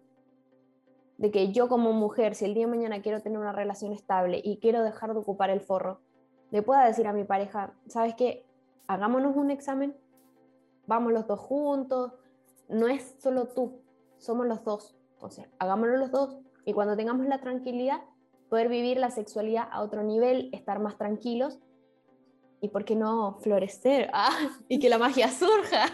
De 1.18 1.31
que 1.31 1.52
yo 1.52 1.68
como 1.68 1.92
mujer, 1.92 2.35
si 2.35 2.44
el 2.44 2.55
día 2.55 2.66
de 2.66 2.70
mañana 2.70 3.02
quiero 3.02 3.22
tener 3.22 3.38
una 3.38 3.52
relación 3.52 3.92
estable 3.92 4.40
y 4.44 4.59
quiero 4.59 4.83
dejar 4.83 5.14
de 5.14 5.20
ocupar 5.20 5.50
el 5.50 5.61
forro, 5.61 6.00
le 6.50 6.62
pueda 6.62 6.85
decir 6.85 7.07
a 7.07 7.12
mi 7.12 7.24
pareja, 7.24 7.74
¿sabes 7.88 8.14
qué? 8.14 8.46
Hagámonos 8.87 9.37
un 9.37 9.50
examen, 9.50 9.96
vamos 10.87 11.12
los 11.12 11.26
dos 11.26 11.40
juntos, 11.40 12.12
no 12.68 12.88
es 12.88 13.16
solo 13.18 13.48
tú, 13.48 13.81
somos 14.18 14.46
los 14.46 14.62
dos. 14.62 14.96
Entonces, 15.14 15.48
hagámoslo 15.59 15.96
los 15.96 16.11
dos, 16.11 16.38
y 16.64 16.72
cuando 16.72 16.96
tengamos 16.96 17.26
la 17.26 17.40
tranquilidad, 17.40 18.02
poder 18.48 18.68
vivir 18.68 18.98
la 18.98 19.11
sexualidad 19.11 19.68
a 19.70 19.83
otro 19.83 20.02
nivel, 20.02 20.50
estar 20.52 20.81
más 20.81 20.98
tranquilos 20.98 21.59
y, 22.61 22.68
¿por 22.68 22.85
qué 22.85 22.96
no, 22.96 23.38
florecer? 23.40 24.11
Ah, 24.12 24.50
y 24.68 24.79
que 24.79 24.88
la 24.88 24.98
magia 24.98 25.31
surja. 25.31 25.87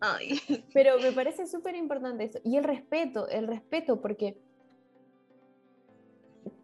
Pero 0.74 0.98
me 0.98 1.12
parece 1.12 1.46
súper 1.46 1.74
importante 1.76 2.24
eso. 2.24 2.38
Y 2.44 2.56
el 2.56 2.64
respeto, 2.64 3.28
el 3.28 3.46
respeto, 3.46 4.00
porque 4.00 4.38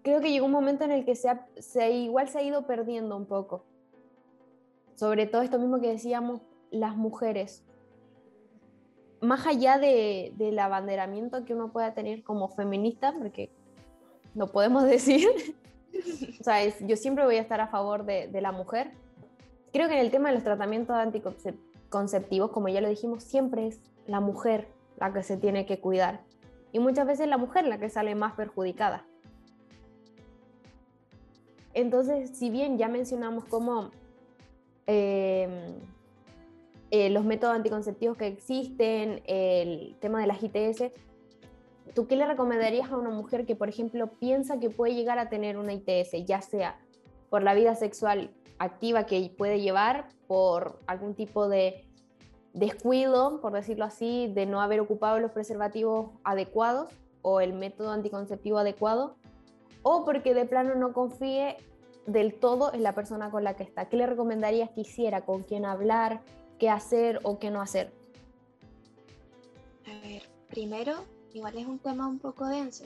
creo 0.02 0.20
que 0.20 0.30
llegó 0.30 0.46
un 0.46 0.52
momento 0.52 0.84
en 0.84 0.92
el 0.92 1.04
que 1.04 1.14
se, 1.14 1.30
se 1.58 1.90
igual 1.90 2.28
se 2.28 2.38
ha 2.38 2.42
ido 2.42 2.66
perdiendo 2.66 3.16
un 3.16 3.26
poco. 3.26 3.64
Sobre 4.94 5.26
todo 5.26 5.42
esto 5.42 5.58
mismo 5.58 5.80
que 5.80 5.88
decíamos, 5.88 6.42
las 6.70 6.96
mujeres 6.96 7.64
más 9.20 9.46
allá 9.46 9.78
de, 9.78 10.32
del 10.36 10.58
abanderamiento 10.58 11.44
que 11.44 11.54
uno 11.54 11.72
pueda 11.72 11.94
tener 11.94 12.22
como 12.22 12.48
feminista, 12.48 13.14
porque 13.16 13.50
no 14.34 14.46
podemos 14.48 14.84
decir, 14.84 15.28
o 16.40 16.44
sea, 16.44 16.66
yo 16.80 16.96
siempre 16.96 17.24
voy 17.24 17.36
a 17.36 17.42
estar 17.42 17.60
a 17.60 17.68
favor 17.68 18.04
de, 18.04 18.28
de, 18.28 18.40
la 18.40 18.52
mujer. 18.52 18.92
Creo 19.72 19.88
que 19.88 19.94
en 19.94 20.00
el 20.00 20.10
tema 20.10 20.30
de 20.30 20.36
los 20.36 20.44
tratamientos 20.44 20.96
anticonceptivos, 21.90 22.52
como 22.52 22.68
ya 22.68 22.80
lo 22.80 22.88
dijimos, 22.88 23.24
siempre 23.24 23.66
es 23.66 23.80
la 24.06 24.20
mujer 24.20 24.68
la 24.98 25.12
que 25.12 25.24
se 25.24 25.36
tiene 25.36 25.66
que 25.66 25.80
cuidar. 25.80 26.20
Y 26.72 26.78
muchas 26.78 27.04
veces 27.04 27.26
la 27.26 27.36
mujer 27.36 27.66
la 27.66 27.78
que 27.78 27.90
sale 27.90 28.14
más 28.14 28.34
perjudicada. 28.34 29.04
Entonces, 31.74 32.30
si 32.30 32.48
bien 32.48 32.78
ya 32.78 32.88
mencionamos 32.88 33.44
cómo 33.44 33.90
eh, 34.86 35.74
eh, 36.92 37.10
los 37.10 37.24
métodos 37.24 37.56
anticonceptivos 37.56 38.16
que 38.16 38.28
existen, 38.28 39.22
el 39.26 39.96
tema 40.00 40.20
de 40.20 40.28
las 40.28 40.40
ITS, 40.42 40.92
¿tú 41.94 42.06
qué 42.06 42.14
le 42.14 42.24
recomendarías 42.24 42.90
a 42.92 42.96
una 42.96 43.10
mujer 43.10 43.46
que, 43.46 43.56
por 43.56 43.68
ejemplo, 43.68 44.12
piensa 44.20 44.60
que 44.60 44.70
puede 44.70 44.94
llegar 44.94 45.18
a 45.18 45.28
tener 45.28 45.58
una 45.58 45.72
ITS, 45.72 46.24
ya 46.24 46.40
sea 46.40 46.78
por 47.30 47.42
la 47.42 47.54
vida 47.54 47.74
sexual 47.74 48.30
activa 48.60 49.06
que 49.06 49.34
puede 49.36 49.60
llevar, 49.60 50.08
por 50.28 50.78
algún 50.86 51.16
tipo 51.16 51.48
de 51.48 51.84
descuido, 52.52 53.40
por 53.40 53.52
decirlo 53.52 53.84
así, 53.84 54.28
de 54.32 54.46
no 54.46 54.60
haber 54.60 54.78
ocupado 54.78 55.18
los 55.18 55.32
preservativos 55.32 56.10
adecuados 56.22 56.92
o 57.22 57.40
el 57.40 57.52
método 57.52 57.90
anticonceptivo 57.90 58.58
adecuado, 58.58 59.16
o 59.82 60.04
porque 60.04 60.34
de 60.34 60.44
plano 60.44 60.76
no 60.76 60.92
confíe 60.92 61.56
del 62.06 62.38
todo 62.38 62.72
en 62.72 62.84
la 62.84 62.94
persona 62.94 63.32
con 63.32 63.42
la 63.42 63.56
que 63.56 63.64
está. 63.64 63.88
¿Qué 63.88 63.96
le 63.96 64.06
recomendarías 64.06 64.70
que 64.70 64.82
hiciera? 64.82 65.22
¿Con 65.22 65.42
quién 65.42 65.64
hablar? 65.64 66.20
qué 66.60 66.68
hacer 66.68 67.18
o 67.24 67.40
qué 67.40 67.50
no 67.50 67.60
hacer? 67.60 67.90
A 69.86 70.06
ver, 70.06 70.22
primero, 70.48 70.94
igual 71.32 71.58
es 71.58 71.66
un 71.66 71.80
tema 71.80 72.06
un 72.06 72.20
poco 72.20 72.46
denso, 72.46 72.84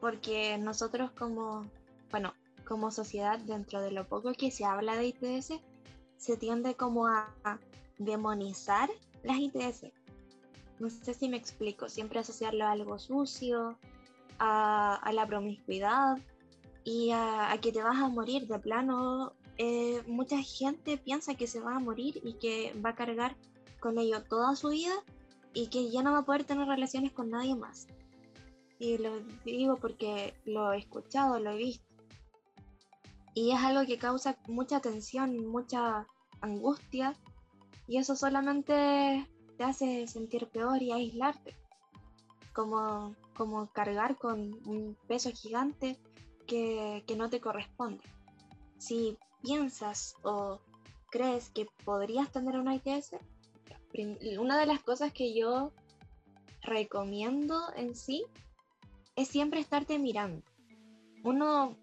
porque 0.00 0.58
nosotros 0.58 1.12
como, 1.12 1.64
bueno, 2.10 2.34
como 2.66 2.90
sociedad, 2.90 3.38
dentro 3.38 3.80
de 3.80 3.92
lo 3.92 4.06
poco 4.06 4.32
que 4.32 4.50
se 4.50 4.64
habla 4.64 4.96
de 4.96 5.08
ITS, 5.08 5.60
se 6.16 6.36
tiende 6.36 6.74
como 6.74 7.06
a, 7.06 7.34
demonizar 7.98 8.90
las 9.22 9.38
ITS. 9.38 9.86
No 10.78 10.90
sé 10.90 11.14
si 11.14 11.28
me 11.28 11.38
explico, 11.38 11.88
siempre 11.88 12.18
asociarlo 12.18 12.64
a 12.64 12.72
algo 12.72 12.98
sucio, 12.98 13.78
a, 14.38 15.10
la 15.12 15.26
promiscuidad 15.26 16.18
y 16.84 17.10
a, 17.10 17.50
a, 17.50 17.58
que 17.58 17.72
te 17.72 17.82
vas 17.82 17.96
a 17.96 18.08
morir 18.08 18.46
de 18.46 18.58
plano 18.58 19.32
eh, 19.58 20.02
mucha 20.06 20.42
gente 20.42 20.98
piensa 20.98 21.34
que 21.34 21.46
se 21.46 21.60
va 21.60 21.76
a 21.76 21.80
morir 21.80 22.20
y 22.22 22.34
que 22.34 22.74
va 22.84 22.90
a 22.90 22.94
cargar 22.94 23.36
con 23.80 23.98
ello 23.98 24.22
toda 24.22 24.54
su 24.54 24.68
vida 24.68 24.92
y 25.54 25.68
que 25.68 25.90
ya 25.90 26.02
no 26.02 26.12
va 26.12 26.18
a 26.18 26.24
poder 26.24 26.44
tener 26.44 26.68
relaciones 26.68 27.12
con 27.12 27.30
nadie 27.30 27.54
más. 27.54 27.86
Y 28.78 28.98
lo 28.98 29.20
digo 29.44 29.76
porque 29.76 30.34
lo 30.44 30.72
he 30.72 30.78
escuchado, 30.78 31.40
lo 31.40 31.52
he 31.52 31.56
visto. 31.56 31.85
Y 33.36 33.52
es 33.52 33.58
algo 33.58 33.84
que 33.84 33.98
causa 33.98 34.38
mucha 34.48 34.80
tensión, 34.80 35.46
mucha 35.46 36.06
angustia 36.40 37.14
y 37.86 37.98
eso 37.98 38.16
solamente 38.16 39.28
te 39.58 39.62
hace 39.62 40.06
sentir 40.06 40.48
peor 40.48 40.80
y 40.80 40.90
aislarte. 40.90 41.54
Como, 42.54 43.14
como 43.36 43.70
cargar 43.72 44.16
con 44.16 44.38
un 44.66 44.96
peso 45.06 45.30
gigante 45.32 45.98
que, 46.46 47.04
que 47.06 47.14
no 47.14 47.28
te 47.28 47.42
corresponde. 47.42 48.02
Si 48.78 49.18
piensas 49.42 50.14
o 50.22 50.58
crees 51.10 51.50
que 51.50 51.66
podrías 51.84 52.32
tener 52.32 52.58
una 52.58 52.74
ITS, 52.74 53.16
una 54.38 54.58
de 54.58 54.64
las 54.64 54.82
cosas 54.82 55.12
que 55.12 55.34
yo 55.34 55.72
recomiendo 56.62 57.70
en 57.76 57.94
sí 57.94 58.24
es 59.14 59.28
siempre 59.28 59.60
estarte 59.60 59.98
mirando. 59.98 60.42
Uno, 61.22 61.76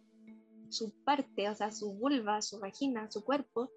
su 0.74 0.92
parte, 1.04 1.50
o 1.50 1.56
sea, 1.56 1.72
su 1.72 1.94
vulva, 1.94 2.42
su 2.42 2.60
vagina, 2.60 3.10
su 3.12 3.24
cuerpo, 3.24 3.70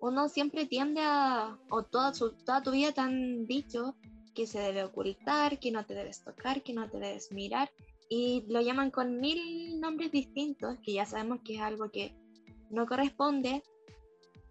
uno 0.00 0.28
siempre 0.28 0.66
tiende 0.66 1.00
a, 1.02 1.58
o 1.70 1.84
toda, 1.84 2.12
su, 2.12 2.32
toda 2.32 2.62
tu 2.62 2.72
vida 2.72 2.92
te 2.92 3.02
dicho 3.46 3.96
que 4.34 4.46
se 4.46 4.58
debe 4.58 4.84
ocultar, 4.84 5.58
que 5.58 5.70
no 5.70 5.84
te 5.86 5.94
debes 5.94 6.24
tocar, 6.24 6.62
que 6.62 6.72
no 6.72 6.88
te 6.90 6.98
debes 6.98 7.32
mirar, 7.32 7.70
y 8.08 8.44
lo 8.48 8.60
llaman 8.60 8.90
con 8.90 9.20
mil 9.20 9.80
nombres 9.80 10.10
distintos, 10.12 10.76
que 10.82 10.92
ya 10.92 11.06
sabemos 11.06 11.40
que 11.44 11.54
es 11.54 11.60
algo 11.60 11.90
que 11.90 12.14
no 12.70 12.86
corresponde 12.86 13.62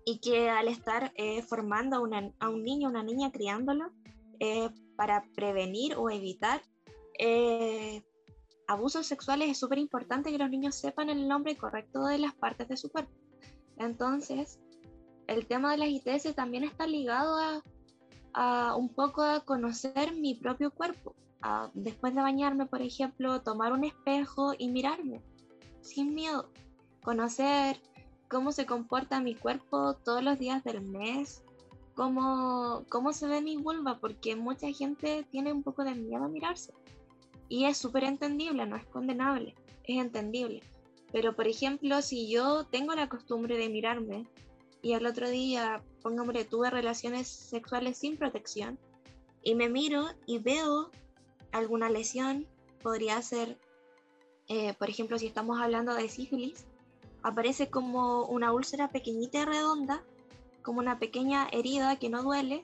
y 0.06 0.20
que 0.20 0.50
al 0.50 0.68
estar 0.68 1.12
eh, 1.16 1.42
formando 1.44 1.98
a, 1.98 2.50
un 2.50 2.64
niño 2.64 2.90
una 2.90 3.04
niña, 3.04 3.32
criándolo, 3.32 3.92
eh, 4.40 4.70
para 4.96 5.24
prevenir 5.36 5.96
o 5.96 6.10
evitar 6.10 6.62
eh, 7.20 8.02
abusos 8.72 9.06
sexuales 9.06 9.50
es 9.50 9.60
súper 9.60 9.80
importante 9.80 10.32
que 10.32 10.38
los 10.38 10.50
niños 10.50 10.76
sepan 10.76 11.10
el 11.10 11.28
nombre 11.28 11.58
correcto 11.58 12.06
de 12.06 12.18
las 12.18 12.34
partes 12.34 12.70
de 12.70 12.78
su 12.78 12.90
cuerpo. 12.90 13.12
Entonces, 13.78 14.60
el 15.28 15.46
tema 15.46 15.72
de 15.72 15.78
las 15.78 15.90
ITS 15.90 16.34
también 16.36 16.64
está 16.64 16.88
ligado 16.88 17.62
a, 18.34 18.76
un 18.76 18.88
poco 18.88 19.24
a 19.24 19.42
conocer 19.42 20.14
mi 20.14 20.36
propio 20.36 20.72
cuerpo. 20.72 21.14
Después 21.74 22.16
de 22.16 22.22
bañarme, 22.22 22.66
por 22.66 22.82
ejemplo, 22.82 23.42
tomar 23.42 23.74
un 23.74 23.84
espejo 23.84 24.54
y 24.58 24.70
mirarme 24.70 25.22
sin 25.82 26.16
miedo. 26.16 26.50
Conocer 27.04 27.78
cómo 28.30 28.54
se 28.54 28.66
comporta 28.66 29.20
mi 29.20 29.36
cuerpo 29.36 29.96
todos 29.96 30.24
los 30.24 30.40
días 30.40 30.64
del 30.64 30.82
mes, 30.82 31.44
cómo, 31.94 32.84
cómo 32.88 33.12
se 33.12 33.28
ve 33.28 33.42
mi 33.42 33.58
vulva, 33.58 34.00
porque 34.00 34.38
mucha 34.38 34.72
gente 34.72 35.26
tiene 35.30 35.52
un 35.52 35.62
poco 35.62 35.84
de 35.84 35.96
miedo 35.96 36.24
a 36.24 36.30
mirarse. 36.30 36.72
Y 37.52 37.66
es 37.66 37.78
súper 37.78 38.06
entendible, 38.06 38.66
no 38.66 38.78
es 38.78 38.86
condenable, 38.86 39.56
es 39.84 39.98
entendible. 39.98 40.64
Pero, 41.12 41.36
por 41.36 41.50
ejemplo, 41.50 42.02
si 42.02 42.30
yo 42.30 42.64
tengo 42.64 42.96
la 42.96 43.10
costumbre 43.10 43.58
de 43.58 43.68
mirarme 43.68 44.26
y 44.82 44.94
al 44.94 45.06
otro 45.06 45.30
día, 45.30 45.84
pongámosle, 46.02 46.46
tuve 46.46 46.70
relaciones 46.70 47.28
sexuales 47.28 47.98
sin 47.98 48.16
protección 48.16 48.80
y 49.44 49.56
me 49.56 49.68
miro 49.68 50.06
y 50.26 50.40
veo 50.40 50.92
alguna 51.52 51.90
lesión, 51.90 52.48
podría 52.82 53.22
ser, 53.22 53.58
eh, 54.48 54.74
por 54.76 54.90
ejemplo, 54.90 55.20
si 55.20 55.28
estamos 55.28 55.60
hablando 55.60 55.94
de 55.94 56.08
sífilis, 56.08 56.64
aparece 57.22 57.70
como 57.70 58.28
una 58.28 58.54
úlcera 58.54 58.92
pequeñita 58.92 59.42
y 59.42 59.46
redonda, 59.46 60.02
como 60.62 60.80
una 60.80 61.00
pequeña 61.00 61.50
herida 61.52 62.00
que 62.00 62.08
no 62.08 62.24
duele 62.24 62.64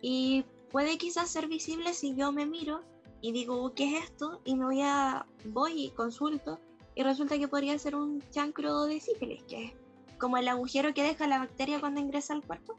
y 0.00 0.46
puede 0.72 0.96
quizás 0.96 1.28
ser 1.28 1.48
visible 1.48 1.92
si 1.92 2.16
yo 2.16 2.32
me 2.32 2.46
miro 2.46 2.80
y 3.20 3.32
digo, 3.32 3.72
¿qué 3.74 3.96
es 3.96 4.04
esto? 4.04 4.40
Y 4.44 4.56
me 4.56 4.64
voy 4.64 4.82
a, 4.82 5.26
voy 5.44 5.86
y 5.86 5.90
consulto 5.90 6.58
y 6.94 7.02
resulta 7.02 7.38
que 7.38 7.48
podría 7.48 7.78
ser 7.78 7.94
un 7.94 8.22
chancro 8.30 8.84
de 8.84 9.00
sífilis, 9.00 9.42
que 9.44 9.64
es 9.66 9.72
como 10.18 10.38
el 10.38 10.48
agujero 10.48 10.94
que 10.94 11.02
deja 11.02 11.26
la 11.26 11.38
bacteria 11.38 11.78
cuando 11.78 12.00
ingresa 12.00 12.32
al 12.32 12.42
cuerpo. 12.42 12.74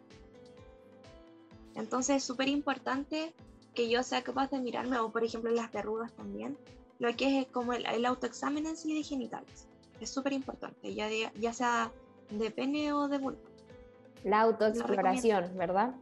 Entonces 1.76 2.18
es 2.18 2.24
súper 2.24 2.48
importante 2.48 3.34
que 3.76 3.90
yo 3.90 4.02
sea 4.02 4.24
capaz 4.24 4.50
de 4.50 4.60
mirarme, 4.60 4.98
o 4.98 5.12
por 5.12 5.24
ejemplo 5.24 5.52
las 5.52 5.72
verrugas 5.72 6.12
también, 6.14 6.58
lo 6.98 7.16
que 7.16 7.42
es 7.42 7.48
como 7.48 7.74
el, 7.74 7.86
el 7.86 8.06
autoexamen 8.06 8.66
en 8.66 8.76
sí 8.76 8.96
de 8.96 9.04
genitales. 9.04 9.68
Es 10.02 10.10
súper 10.10 10.34
importante, 10.34 10.94
ya, 10.96 11.08
ya 11.40 11.54
sea 11.54 11.92
de 12.32 12.50
pene 12.50 12.94
o 12.94 13.08
de 13.08 13.20
vulva. 13.20 13.40
La 14.24 14.42
autoexploración, 14.42 15.56
¿verdad? 15.56 15.96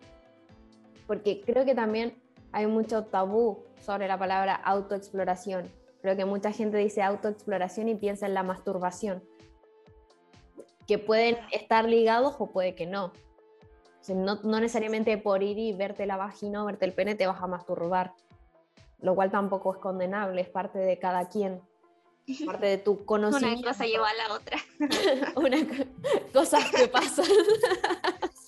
Porque 1.05 1.41
creo 1.45 1.65
que 1.65 1.75
también 1.75 2.15
hay 2.53 2.67
mucho 2.67 3.03
tabú 3.03 3.64
sobre 3.85 4.07
la 4.07 4.17
palabra 4.17 4.55
autoexploración. 4.55 5.69
Creo 6.01 6.15
que 6.15 6.25
mucha 6.25 6.51
gente 6.51 6.77
dice 6.77 7.01
autoexploración 7.01 7.89
y 7.89 7.95
piensa 7.95 8.25
en 8.25 8.33
la 8.33 8.43
masturbación, 8.43 9.23
que 10.87 10.97
pueden 10.97 11.37
estar 11.51 11.85
ligados 11.85 12.35
o 12.39 12.47
puede 12.47 12.75
que 12.75 12.85
no. 12.85 13.11
no, 14.09 14.35
no 14.43 14.59
necesariamente 14.59 15.17
por 15.17 15.43
ir 15.43 15.57
y 15.57 15.73
verte 15.73 16.05
la 16.05 16.17
vagina 16.17 16.63
o 16.63 16.65
verte 16.65 16.85
el 16.85 16.93
pene 16.93 17.15
te 17.15 17.27
vas 17.27 17.41
a 17.41 17.47
masturbar, 17.47 18.13
lo 18.99 19.15
cual 19.15 19.31
tampoco 19.31 19.73
es 19.73 19.79
condenable, 19.79 20.41
es 20.41 20.49
parte 20.49 20.79
de 20.79 20.99
cada 20.99 21.27
quien 21.29 21.61
parte 22.45 22.65
de 22.65 22.77
tu 22.77 23.05
conocimiento. 23.05 23.59
Una 23.59 23.71
cosa 23.71 23.85
lleva 23.85 24.09
a 24.09 24.13
la 24.13 24.33
otra. 24.33 24.57
Una 25.35 25.57
cosas 26.33 26.69
que 26.71 26.87
pasan. 26.87 27.25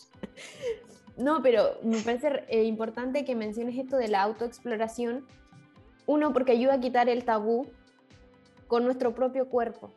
no, 1.18 1.42
pero 1.42 1.78
me 1.82 2.00
parece 2.02 2.44
eh, 2.48 2.64
importante 2.64 3.26
que 3.26 3.36
menciones 3.36 3.78
esto 3.78 3.98
de 3.98 4.08
la 4.08 4.22
autoexploración. 4.22 5.26
Uno, 6.06 6.32
porque 6.32 6.52
ayuda 6.52 6.76
a 6.76 6.80
quitar 6.80 7.10
el 7.10 7.26
tabú 7.26 7.68
con 8.68 8.86
nuestro 8.86 9.16
propio 9.16 9.50
cuerpo. 9.50 9.92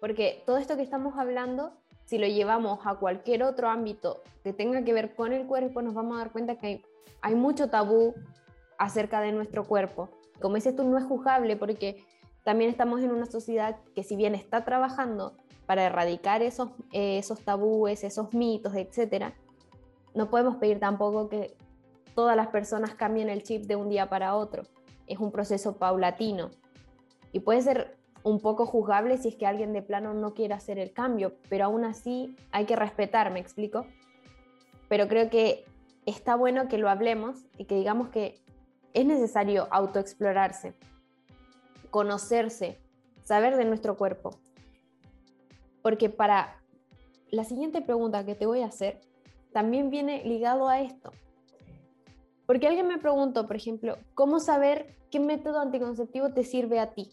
Porque 0.00 0.42
todo 0.46 0.56
esto 0.58 0.76
que 0.76 0.82
estamos 0.82 1.18
hablando, 1.18 1.72
si 2.04 2.18
lo 2.18 2.26
llevamos 2.26 2.80
a 2.84 2.94
cualquier 2.94 3.42
otro 3.42 3.68
ámbito 3.68 4.22
que 4.44 4.52
tenga 4.52 4.84
que 4.84 4.92
ver 4.92 5.14
con 5.14 5.32
el 5.32 5.46
cuerpo, 5.46 5.82
nos 5.82 5.94
vamos 5.94 6.16
a 6.16 6.20
dar 6.20 6.32
cuenta 6.32 6.56
que 6.56 6.84
hay, 7.20 7.34
mucho 7.34 7.68
tabú 7.68 8.14
acerca 8.78 9.20
de 9.20 9.32
nuestro 9.32 9.64
cuerpo. 9.64 10.10
Como 10.40 10.54
dices 10.56 10.76
tú, 10.76 10.84
no 10.84 10.96
es 10.96 11.04
juzgable 11.04 11.56
porque 11.56 12.04
también 12.44 12.70
estamos 12.70 13.00
en 13.02 13.10
una 13.10 13.26
sociedad 13.26 13.76
que 13.94 14.04
si 14.04 14.16
bien 14.16 14.34
está 14.34 14.64
trabajando 14.64 15.36
para 15.66 15.84
erradicar 15.84 16.42
esos, 16.42 16.70
eh, 16.92 17.18
esos 17.18 17.40
tabúes, 17.40 18.04
esos 18.04 18.32
mitos, 18.34 18.74
etc., 18.74 19.32
no 20.14 20.30
podemos 20.30 20.56
pedir 20.56 20.78
tampoco 20.78 21.28
que 21.28 21.56
todas 22.14 22.36
las 22.36 22.48
personas 22.48 22.94
cambien 22.94 23.28
el 23.28 23.42
chip 23.42 23.64
de 23.64 23.76
un 23.76 23.88
día 23.88 24.08
para 24.08 24.34
otro. 24.34 24.64
Es 25.06 25.18
un 25.18 25.32
proceso 25.32 25.76
paulatino. 25.76 26.50
Y 27.32 27.40
puede 27.40 27.62
ser 27.62 27.96
un 28.22 28.40
poco 28.40 28.66
juzgable 28.66 29.18
si 29.18 29.28
es 29.28 29.36
que 29.36 29.46
alguien 29.46 29.72
de 29.72 29.82
plano 29.82 30.14
no 30.14 30.34
quiere 30.34 30.54
hacer 30.54 30.78
el 30.78 30.92
cambio, 30.92 31.34
pero 31.48 31.64
aún 31.64 31.84
así 31.84 32.36
hay 32.50 32.66
que 32.66 32.76
respetar, 32.76 33.32
me 33.32 33.40
explico. 33.40 33.86
Pero 34.88 35.08
creo 35.08 35.30
que 35.30 35.64
está 36.06 36.36
bueno 36.36 36.68
que 36.68 36.78
lo 36.78 36.88
hablemos 36.88 37.46
y 37.56 37.64
que 37.64 37.76
digamos 37.76 38.10
que 38.10 38.40
es 38.92 39.06
necesario 39.06 39.66
autoexplorarse 39.70 40.74
conocerse, 41.92 42.80
saber 43.22 43.56
de 43.56 43.66
nuestro 43.66 43.96
cuerpo. 43.96 44.30
Porque 45.82 46.08
para 46.08 46.58
la 47.30 47.44
siguiente 47.44 47.82
pregunta 47.82 48.24
que 48.24 48.34
te 48.34 48.46
voy 48.46 48.62
a 48.62 48.66
hacer 48.66 48.98
también 49.52 49.90
viene 49.90 50.24
ligado 50.24 50.68
a 50.68 50.80
esto. 50.80 51.12
Porque 52.46 52.66
alguien 52.66 52.88
me 52.88 52.98
preguntó, 52.98 53.46
por 53.46 53.56
ejemplo, 53.56 53.96
¿cómo 54.14 54.40
saber 54.40 54.96
qué 55.10 55.20
método 55.20 55.60
anticonceptivo 55.60 56.32
te 56.32 56.44
sirve 56.44 56.80
a 56.80 56.92
ti? 56.94 57.12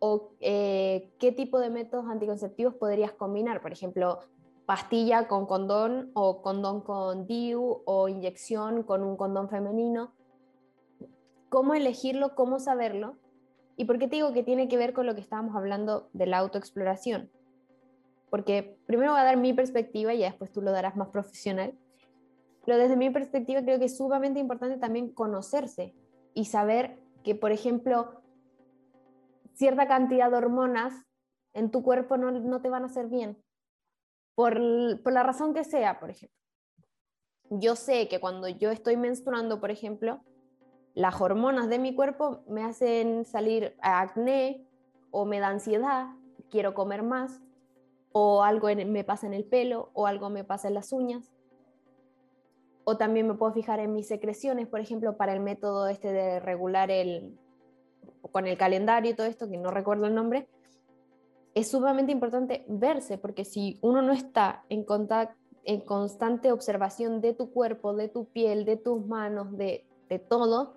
O 0.00 0.30
eh, 0.40 1.10
qué 1.18 1.32
tipo 1.32 1.58
de 1.58 1.70
métodos 1.70 2.06
anticonceptivos 2.08 2.74
podrías 2.74 3.12
combinar, 3.12 3.60
por 3.60 3.72
ejemplo, 3.72 4.20
pastilla 4.66 5.28
con 5.28 5.46
condón 5.46 6.10
o 6.14 6.42
condón 6.42 6.82
con 6.82 7.26
DIU 7.26 7.82
o 7.84 8.08
inyección 8.08 8.82
con 8.82 9.02
un 9.02 9.16
condón 9.16 9.48
femenino 9.48 10.12
cómo 11.48 11.74
elegirlo, 11.74 12.34
cómo 12.34 12.58
saberlo. 12.58 13.16
¿Y 13.76 13.84
por 13.84 13.98
qué 13.98 14.08
te 14.08 14.16
digo 14.16 14.32
que 14.32 14.42
tiene 14.42 14.68
que 14.68 14.76
ver 14.76 14.92
con 14.92 15.06
lo 15.06 15.14
que 15.14 15.20
estábamos 15.20 15.54
hablando 15.54 16.08
de 16.12 16.26
la 16.26 16.38
autoexploración? 16.38 17.30
Porque 18.30 18.78
primero 18.86 19.12
voy 19.12 19.20
a 19.20 19.24
dar 19.24 19.36
mi 19.36 19.52
perspectiva 19.52 20.14
y 20.14 20.20
después 20.20 20.52
tú 20.52 20.60
lo 20.60 20.72
darás 20.72 20.96
más 20.96 21.08
profesional. 21.08 21.74
Pero 22.64 22.78
desde 22.78 22.96
mi 22.96 23.10
perspectiva 23.10 23.62
creo 23.62 23.78
que 23.78 23.86
es 23.86 23.96
sumamente 23.96 24.40
importante 24.40 24.76
también 24.76 25.10
conocerse 25.12 25.94
y 26.34 26.44
saber 26.44 26.98
que, 27.24 27.34
por 27.34 27.52
ejemplo, 27.52 28.22
cierta 29.54 29.88
cantidad 29.88 30.30
de 30.30 30.36
hormonas 30.36 31.06
en 31.54 31.70
tu 31.70 31.82
cuerpo 31.82 32.16
no, 32.16 32.60
te 32.60 32.68
van 32.68 32.82
a 32.82 32.86
hacer 32.86 33.08
bien. 33.08 33.42
Por, 34.34 35.02
por 35.02 35.12
la 35.12 35.22
razón 35.22 35.54
que 35.54 35.64
sea, 35.64 35.98
por 35.98 36.10
ejemplo. 36.10 36.36
Yo 37.50 37.76
sé 37.76 38.08
que 38.08 38.20
cuando 38.20 38.46
yo 38.48 38.70
estoy 38.70 38.96
menstruando, 38.96 39.58
por 39.58 39.70
ejemplo, 39.70 40.20
las 40.94 41.20
hormonas 41.20 41.68
de 41.68 41.78
mi 41.78 41.94
cuerpo 41.94 42.44
me 42.48 42.62
hacen 42.62 43.24
salir 43.24 43.76
acné 43.80 44.66
o 45.10 45.24
me 45.24 45.40
da 45.40 45.48
ansiedad, 45.48 46.08
quiero 46.50 46.74
comer 46.74 47.02
más, 47.02 47.40
o 48.12 48.42
algo 48.42 48.68
me 48.68 49.04
pasa 49.04 49.26
en 49.26 49.34
el 49.34 49.44
pelo, 49.44 49.90
o 49.94 50.06
algo 50.06 50.30
me 50.30 50.44
pasa 50.44 50.68
en 50.68 50.74
las 50.74 50.92
uñas. 50.92 51.30
O 52.84 52.96
también 52.96 53.28
me 53.28 53.34
puedo 53.34 53.52
fijar 53.52 53.80
en 53.80 53.92
mis 53.92 54.08
secreciones, 54.08 54.66
por 54.66 54.80
ejemplo, 54.80 55.16
para 55.16 55.32
el 55.32 55.40
método 55.40 55.88
este 55.88 56.12
de 56.12 56.40
regular 56.40 56.90
el, 56.90 57.38
con 58.32 58.46
el 58.46 58.56
calendario 58.56 59.10
y 59.10 59.14
todo 59.14 59.26
esto, 59.26 59.48
que 59.48 59.58
no 59.58 59.70
recuerdo 59.70 60.06
el 60.06 60.14
nombre, 60.14 60.48
es 61.54 61.70
sumamente 61.70 62.12
importante 62.12 62.64
verse, 62.68 63.18
porque 63.18 63.44
si 63.44 63.78
uno 63.82 64.00
no 64.00 64.12
está 64.12 64.64
en, 64.68 64.86
en 65.64 65.80
constante 65.80 66.52
observación 66.52 67.20
de 67.20 67.34
tu 67.34 67.50
cuerpo, 67.50 67.94
de 67.94 68.08
tu 68.08 68.26
piel, 68.26 68.64
de 68.64 68.76
tus 68.76 69.06
manos, 69.06 69.56
de, 69.56 69.84
de 70.08 70.18
todo, 70.18 70.76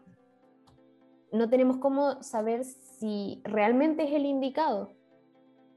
no 1.31 1.49
tenemos 1.49 1.77
cómo 1.77 2.21
saber 2.23 2.65
si 2.65 3.41
realmente 3.43 4.03
es 4.03 4.13
el 4.13 4.25
indicado. 4.25 4.93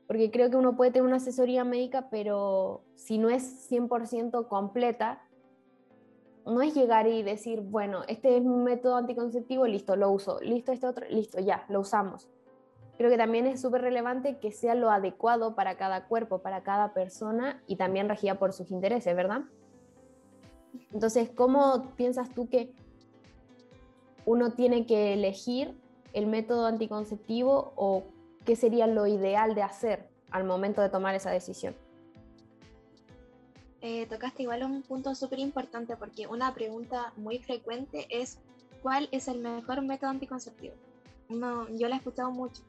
Porque 0.07 0.31
creo 0.31 0.51
que 0.51 0.57
uno 0.57 0.77
puede 0.77 0.91
tener 0.91 1.07
una 1.07 1.17
asesoría 1.17 1.65
médica, 1.65 2.09
pero 2.11 2.83
si 2.95 3.19
no 3.19 3.31
es 3.31 3.71
100% 3.71 4.49
completa, 4.49 5.23
no 6.47 6.61
es 6.61 6.75
llegar 6.75 7.07
y 7.07 7.23
decir, 7.23 7.61
bueno, 7.63 8.03
este 8.07 8.37
es 8.37 8.45
un 8.45 8.65
método 8.65 8.97
anticonceptivo, 8.97 9.67
listo, 9.67 9.97
lo 9.97 10.11
uso, 10.11 10.41
listo, 10.41 10.73
este 10.73 10.87
otro, 10.87 11.07
listo, 11.09 11.41
ya, 11.41 11.65
lo 11.69 11.81
usamos. 11.81 12.29
Creo 12.97 13.11
que 13.11 13.17
también 13.17 13.47
es 13.47 13.61
súper 13.61 13.81
relevante 13.81 14.39
que 14.39 14.53
sea 14.53 14.75
lo 14.75 14.91
adecuado 14.91 15.55
para 15.55 15.77
cada 15.77 16.07
cuerpo, 16.07 16.39
para 16.39 16.63
cada 16.63 16.93
persona 16.93 17.63
y 17.67 17.77
también 17.77 18.09
regida 18.09 18.39
por 18.39 18.53
sus 18.53 18.71
intereses, 18.71 19.17
¿verdad? 19.17 19.43
Entonces, 20.93 21.31
¿cómo 21.35 21.93
piensas 21.97 22.31
tú 22.35 22.49
que 22.49 22.73
uno 24.27 24.53
tiene 24.53 24.87
que 24.87 25.13
elegir 25.13 25.77
el 26.13 26.27
método 26.27 26.67
anticonceptivo 26.67 27.73
o 27.75 28.05
qué 28.45 28.57
sería 28.57 28.87
lo 28.87 29.07
ideal 29.07 29.55
de 29.55 29.63
hacer 29.63 30.09
al 30.31 30.45
momento 30.45 30.81
de 30.83 30.89
tomar 30.89 31.15
esa 31.15 31.31
decisión. 31.31 31.75
Eh, 33.81 34.07
tocaste 34.07 34.43
igual 34.43 34.65
un 34.65 34.83
punto 34.83 35.15
súper 35.15 35.39
importante 35.39 35.97
porque 35.97 36.27
una 36.27 36.55
pregunta 36.55 37.13
muy 37.17 37.39
frecuente 37.39 38.07
es 38.09 38.39
¿cuál 38.83 39.09
es 39.13 39.29
el 39.29 39.41
mejor 39.41 39.83
método 39.83 40.11
anticonceptivo? 40.11 40.75
no, 41.29 41.69
yo 41.71 41.89
la 41.89 41.97
he 41.97 41.99
escuchado 41.99 42.31
mucho. 42.31 42.63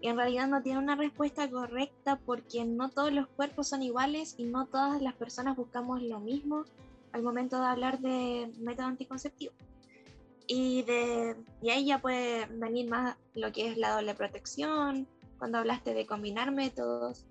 Y 0.00 0.08
en 0.08 0.16
realidad 0.16 0.46
no 0.46 0.62
tiene 0.62 0.78
una 0.78 0.94
respuesta 0.94 1.48
correcta 1.50 2.20
porque 2.24 2.64
no 2.64 2.90
todos 2.90 3.12
los 3.12 3.26
cuerpos 3.28 3.68
son 3.68 3.82
iguales 3.82 4.34
y 4.36 4.44
no 4.44 4.66
todas 4.66 5.00
las 5.00 5.14
personas 5.14 5.56
buscamos 5.56 6.02
lo 6.02 6.20
mismo 6.20 6.64
al 7.12 7.22
momento 7.22 7.58
de 7.58 7.66
hablar 7.66 7.98
de 8.00 8.52
método 8.58 8.86
anticonceptivo. 8.86 9.52
Y, 10.46 10.82
de, 10.82 11.36
y 11.62 11.70
ahí 11.70 11.86
ya 11.86 11.98
puede 11.98 12.46
venir 12.46 12.88
más 12.88 13.16
lo 13.34 13.50
que 13.52 13.68
es 13.68 13.78
la 13.78 13.96
doble 13.96 14.14
protección, 14.14 15.08
cuando 15.38 15.58
hablaste 15.58 15.94
de 15.94 16.06
combinar 16.06 16.52
métodos, 16.52 17.24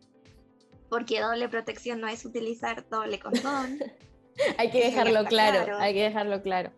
porque 0.90 1.22
doble 1.22 1.50
protección 1.50 2.02
no 2.02 2.08
es 2.08 2.26
utilizar 2.26 2.88
doble 2.90 3.20
condón. 3.20 3.80
hay 4.58 4.72
que 4.72 4.86
dejarlo 4.86 5.26
claro, 5.26 5.78
hay 5.78 5.94
que 5.94 6.04
dejarlo 6.04 6.42
claro. 6.42 6.72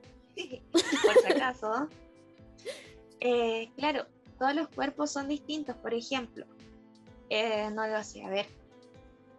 Por 0.72 0.82
si 0.82 1.34
acaso. 1.34 1.90
Eh, 3.20 3.72
claro, 3.76 4.06
todos 4.38 4.54
los 4.54 4.68
cuerpos 4.70 5.12
son 5.12 5.28
distintos, 5.28 5.76
por 5.78 5.94
ejemplo. 5.94 6.46
Eh, 7.30 7.70
no 7.72 7.88
lo 7.88 8.04
sé, 8.04 8.24
a 8.24 8.30
ver. 8.30 8.46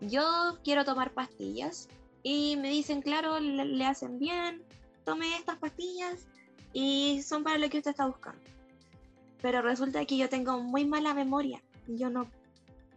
Yo 0.01 0.59
quiero 0.63 0.85
tomar 0.85 1.13
pastillas 1.13 1.89
y 2.23 2.57
me 2.57 2.69
dicen, 2.69 3.03
claro, 3.03 3.41
le, 3.41 3.85
hacen 3.85 4.19
bien, 4.19 4.63
tome 5.05 5.37
estas 5.37 5.59
pastillas 5.59 6.27
y 6.73 7.23
son 7.23 7.43
para 7.43 7.59
lo 7.59 7.69
que 7.69 7.79
usted 7.79 7.93
está 7.93 8.07
buscando. 8.07 8.41
Pero 9.41 9.63
resulta 9.63 10.05
que 10.05 10.17
yo 10.17 10.29
tengo 10.29 10.61
muy 10.61 10.85
mala 10.85 11.15
memoria. 11.15 11.63
Yo 11.89 12.11
no, 12.11 12.31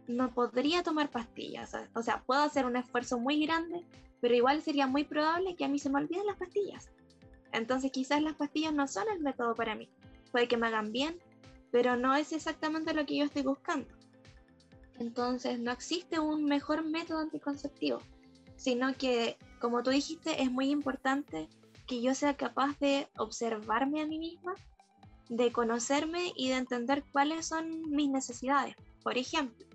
no 0.06 0.32
podría 0.32 0.82
tomar 0.82 1.10
pastillas. 1.10 1.74
O 1.94 2.02
sea, 2.02 2.22
puedo 2.22 2.42
hacer 2.42 2.66
un 2.66 2.76
esfuerzo 2.76 3.18
muy 3.18 3.44
grande, 3.44 3.84
pero 4.20 4.34
igual 4.34 4.62
sería 4.62 4.86
muy 4.86 5.04
probable 5.04 5.56
que 5.56 5.64
a 5.64 5.68
mí 5.68 5.78
se 5.78 5.90
me 5.90 5.98
olviden 5.98 6.26
las 6.26 6.36
pastillas. 6.36 6.88
Entonces 7.52 7.90
quizás 7.90 8.22
las 8.22 8.34
pastillas 8.34 8.72
no 8.72 8.86
son 8.86 9.04
el 9.12 9.20
método 9.20 9.54
para 9.54 9.74
mí. 9.74 9.88
Puede 10.30 10.48
que 10.48 10.56
me 10.56 10.68
hagan 10.68 10.92
bien, 10.92 11.18
pero 11.70 11.96
no 11.96 12.14
es 12.14 12.32
exactamente 12.32 12.94
lo 12.94 13.04
que 13.04 13.16
yo 13.16 13.24
estoy 13.24 13.42
buscando. 13.42 13.88
Entonces 14.98 15.58
no 15.58 15.72
existe 15.72 16.20
un 16.20 16.44
mejor 16.44 16.84
método 16.84 17.18
anticonceptivo, 17.18 17.98
sino 18.56 18.94
que, 18.94 19.36
como 19.60 19.82
tú 19.82 19.90
dijiste, 19.90 20.42
es 20.42 20.50
muy 20.50 20.70
importante 20.70 21.48
que 21.86 22.00
yo 22.00 22.14
sea 22.14 22.36
capaz 22.36 22.78
de 22.78 23.08
observarme 23.16 24.00
a 24.00 24.06
mí 24.06 24.18
misma, 24.18 24.54
de 25.36 25.52
conocerme 25.52 26.32
y 26.36 26.50
de 26.50 26.56
entender 26.56 27.04
cuáles 27.12 27.46
son 27.46 27.90
mis 27.90 28.08
necesidades. 28.10 28.74
Por 29.02 29.16
ejemplo, 29.16 29.66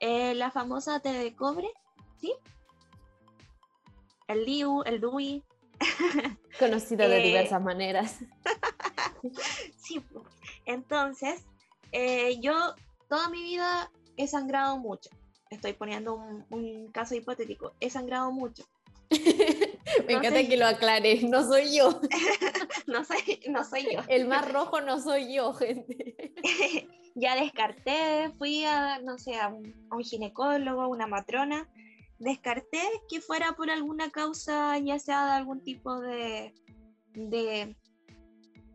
eh, 0.00 0.34
la 0.34 0.50
famosa 0.50 1.00
T 1.00 1.12
de 1.12 1.34
cobre, 1.34 1.68
¿sí? 2.20 2.32
El 4.28 4.44
DIU, 4.44 4.82
el 4.84 5.00
DUI, 5.00 5.42
Conocido 6.58 7.08
de 7.08 7.20
eh, 7.20 7.26
diversas 7.26 7.62
maneras. 7.62 8.18
sí, 9.80 10.02
entonces, 10.64 11.42
eh, 11.92 12.40
yo 12.40 12.74
toda 13.08 13.28
mi 13.28 13.42
vida 13.42 13.90
he 14.16 14.26
sangrado 14.26 14.78
mucho. 14.78 15.10
Estoy 15.50 15.72
poniendo 15.72 16.14
un, 16.50 16.90
caso 16.92 17.14
hipotético. 17.14 17.72
He 17.80 17.90
sangrado 17.90 18.30
mucho. 18.32 18.64
Me 20.06 20.14
encanta 20.14 20.46
que 20.46 20.56
lo 20.56 20.66
aclares, 20.66 21.22
no 21.28 21.46
soy 21.46 21.76
yo. 21.76 22.00
no, 22.86 23.04
soy, 23.04 23.40
no 23.48 23.64
soy 23.64 23.84
yo. 23.92 24.00
El 24.08 24.26
más 24.26 24.50
rojo 24.50 24.80
no 24.80 25.00
soy 25.00 25.34
yo, 25.34 25.52
gente. 25.54 26.16
ya 27.14 27.34
descarté, 27.36 28.30
fui 28.38 28.64
a, 28.64 29.00
no 29.00 29.18
sé, 29.18 29.36
a 29.36 29.48
un, 29.48 29.74
a 29.90 29.96
un 29.96 30.04
ginecólogo, 30.04 30.88
una 30.88 31.06
matrona, 31.06 31.68
descarté 32.18 32.82
que 33.08 33.20
fuera 33.20 33.52
por 33.52 33.70
alguna 33.70 34.10
causa, 34.10 34.78
ya 34.78 34.98
sea 34.98 35.26
de 35.26 35.32
algún 35.32 35.62
tipo 35.62 36.00
de, 36.00 36.54
de, 37.14 37.76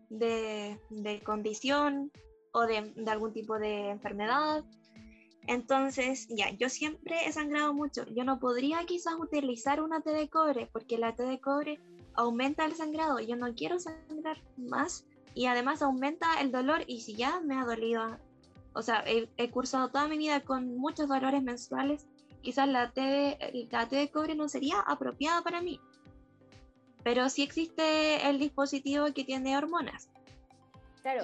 de, 0.09 1.21
condición 1.23 2.11
o 2.51 2.61
de, 2.65 2.93
de, 2.95 3.11
algún 3.11 3.33
tipo 3.33 3.57
de 3.59 3.89
enfermedad. 3.89 4.63
Entonces, 5.47 6.27
ya, 6.29 6.51
yo 6.51 6.69
siempre 6.69 7.25
he 7.25 7.31
sangrado 7.31 7.73
mucho. 7.73 8.05
Yo 8.15 8.23
no 8.23 8.39
podría 8.39 8.85
quizás 8.85 9.15
utilizar 9.19 9.81
una 9.81 10.01
T 10.01 10.11
de 10.11 10.29
cobre 10.29 10.69
porque 10.71 10.97
la 10.97 11.15
T 11.15 11.23
de 11.23 11.39
cobre 11.39 11.79
aumenta 12.13 12.65
el 12.65 12.75
sangrado. 12.75 13.19
Yo 13.19 13.35
no 13.35 13.53
quiero 13.53 13.79
sangrar 13.79 14.41
más 14.57 15.05
y 15.35 15.47
además 15.47 15.81
aumenta 15.81 16.39
el 16.39 16.51
dolor 16.51 16.83
y 16.87 17.01
si 17.01 17.15
ya 17.15 17.41
me 17.41 17.55
ha 17.55 17.65
dolido, 17.65 18.17
o 18.73 18.81
sea, 18.81 19.03
he 19.05 19.49
cursado 19.49 19.89
toda 19.89 20.07
mi 20.07 20.17
vida 20.17 20.41
con 20.41 20.77
muchos 20.77 21.09
dolores 21.09 21.43
menstruales 21.43 22.05
quizás 22.43 22.67
la 22.67 22.91
T, 22.91 23.01
de, 23.01 23.67
la 23.71 23.85
de 23.87 24.11
cobre 24.11 24.35
no 24.35 24.47
sería 24.47 24.79
apropiada 24.81 25.41
para 25.41 25.61
mí. 25.61 25.79
Pero 27.03 27.29
sí 27.29 27.41
existe 27.41 28.29
el 28.29 28.37
dispositivo 28.37 29.07
que 29.13 29.23
tiene 29.23 29.57
hormonas. 29.57 30.09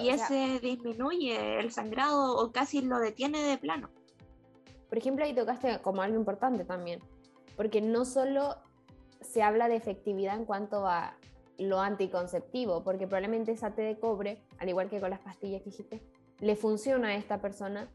y 0.00 0.10
ese 0.10 0.58
disminuye 0.60 1.60
el 1.60 1.70
sangrado 1.72 2.36
o 2.36 2.52
casi 2.52 2.82
lo 2.82 2.98
detiene 2.98 3.42
de 3.42 3.56
plano. 3.56 3.88
Por 4.90 4.98
ejemplo, 4.98 5.24
ahí 5.24 5.32
tocaste 5.32 5.78
como 5.78 6.02
algo 6.02 6.18
importante 6.18 6.64
también, 6.64 7.00
porque 7.56 7.80
no 7.80 8.04
solo 8.04 8.56
se 9.22 9.42
habla 9.42 9.68
de 9.68 9.76
efectividad 9.76 10.36
en 10.36 10.44
cuanto 10.44 10.86
a 10.86 11.16
lo 11.58 11.80
anticonceptivo, 11.80 12.82
porque 12.82 13.06
probablemente 13.06 13.52
esa 13.52 13.70
T 13.70 13.82
de 13.82 13.98
cobre, 13.98 14.42
al 14.58 14.68
igual 14.68 14.90
que 14.90 15.00
con 15.00 15.10
las 15.10 15.20
pastillas 15.20 15.62
que 15.62 15.70
dijiste, 15.70 16.02
le 16.40 16.56
funciona 16.56 17.08
a 17.08 17.14
esta 17.14 17.40
persona 17.40 17.88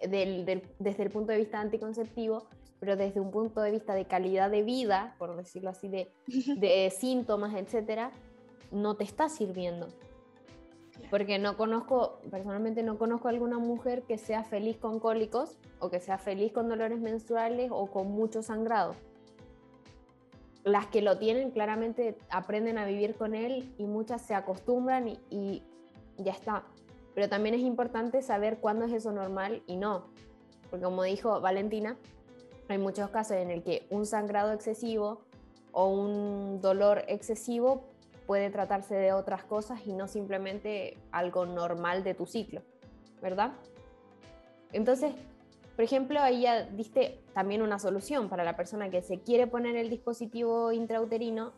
desde 0.00 1.02
el 1.02 1.10
punto 1.10 1.32
de 1.32 1.38
vista 1.38 1.60
anticonceptivo, 1.60 2.48
pero 2.80 2.96
desde 2.96 3.20
un 3.20 3.30
punto 3.30 3.60
de 3.60 3.70
vista 3.70 3.94
de 3.94 4.06
calidad 4.06 4.50
de 4.50 4.62
vida, 4.62 5.14
por 5.18 5.36
decirlo 5.36 5.70
así, 5.70 5.88
de, 5.88 6.10
de 6.58 6.90
síntomas, 6.90 7.54
etcétera, 7.54 8.10
no 8.72 8.96
te 8.96 9.04
está 9.04 9.28
sirviendo. 9.28 9.88
Porque 11.14 11.38
no 11.38 11.56
conozco, 11.56 12.18
personalmente 12.28 12.82
no 12.82 12.98
conozco 12.98 13.28
alguna 13.28 13.60
mujer 13.60 14.02
que 14.02 14.18
sea 14.18 14.42
feliz 14.42 14.78
con 14.78 14.98
cólicos 14.98 15.56
o 15.78 15.88
que 15.88 16.00
sea 16.00 16.18
feliz 16.18 16.52
con 16.52 16.68
dolores 16.68 16.98
menstruales 16.98 17.70
o 17.72 17.86
con 17.86 18.10
mucho 18.10 18.42
sangrado. 18.42 18.96
Las 20.64 20.88
que 20.88 21.02
lo 21.02 21.16
tienen 21.16 21.52
claramente 21.52 22.18
aprenden 22.30 22.78
a 22.78 22.84
vivir 22.84 23.14
con 23.14 23.36
él 23.36 23.72
y 23.78 23.84
muchas 23.84 24.22
se 24.22 24.34
acostumbran 24.34 25.06
y, 25.06 25.20
y 25.30 25.62
ya 26.16 26.32
está. 26.32 26.64
Pero 27.14 27.28
también 27.28 27.54
es 27.54 27.60
importante 27.60 28.20
saber 28.20 28.58
cuándo 28.58 28.86
es 28.86 28.92
eso 28.92 29.12
normal 29.12 29.62
y 29.68 29.76
no. 29.76 30.06
Porque 30.68 30.84
como 30.84 31.04
dijo 31.04 31.40
Valentina, 31.40 31.96
hay 32.68 32.78
muchos 32.78 33.10
casos 33.10 33.36
en 33.36 33.52
el 33.52 33.62
que 33.62 33.86
un 33.88 34.04
sangrado 34.04 34.50
excesivo 34.52 35.20
o 35.70 35.86
un 35.86 36.60
dolor 36.60 37.04
excesivo 37.06 37.84
puede 38.26 38.50
tratarse 38.50 38.94
de 38.94 39.12
otras 39.12 39.44
cosas 39.44 39.86
y 39.86 39.92
no 39.92 40.08
simplemente 40.08 40.96
algo 41.12 41.46
normal 41.46 42.04
de 42.04 42.14
tu 42.14 42.26
ciclo, 42.26 42.62
¿verdad? 43.22 43.52
Entonces, 44.72 45.14
por 45.76 45.84
ejemplo, 45.84 46.20
ahí 46.20 46.42
ya 46.42 46.64
diste 46.64 47.22
también 47.32 47.62
una 47.62 47.78
solución 47.78 48.28
para 48.28 48.44
la 48.44 48.56
persona 48.56 48.90
que 48.90 49.02
se 49.02 49.20
quiere 49.20 49.46
poner 49.46 49.76
el 49.76 49.90
dispositivo 49.90 50.72
intrauterino 50.72 51.52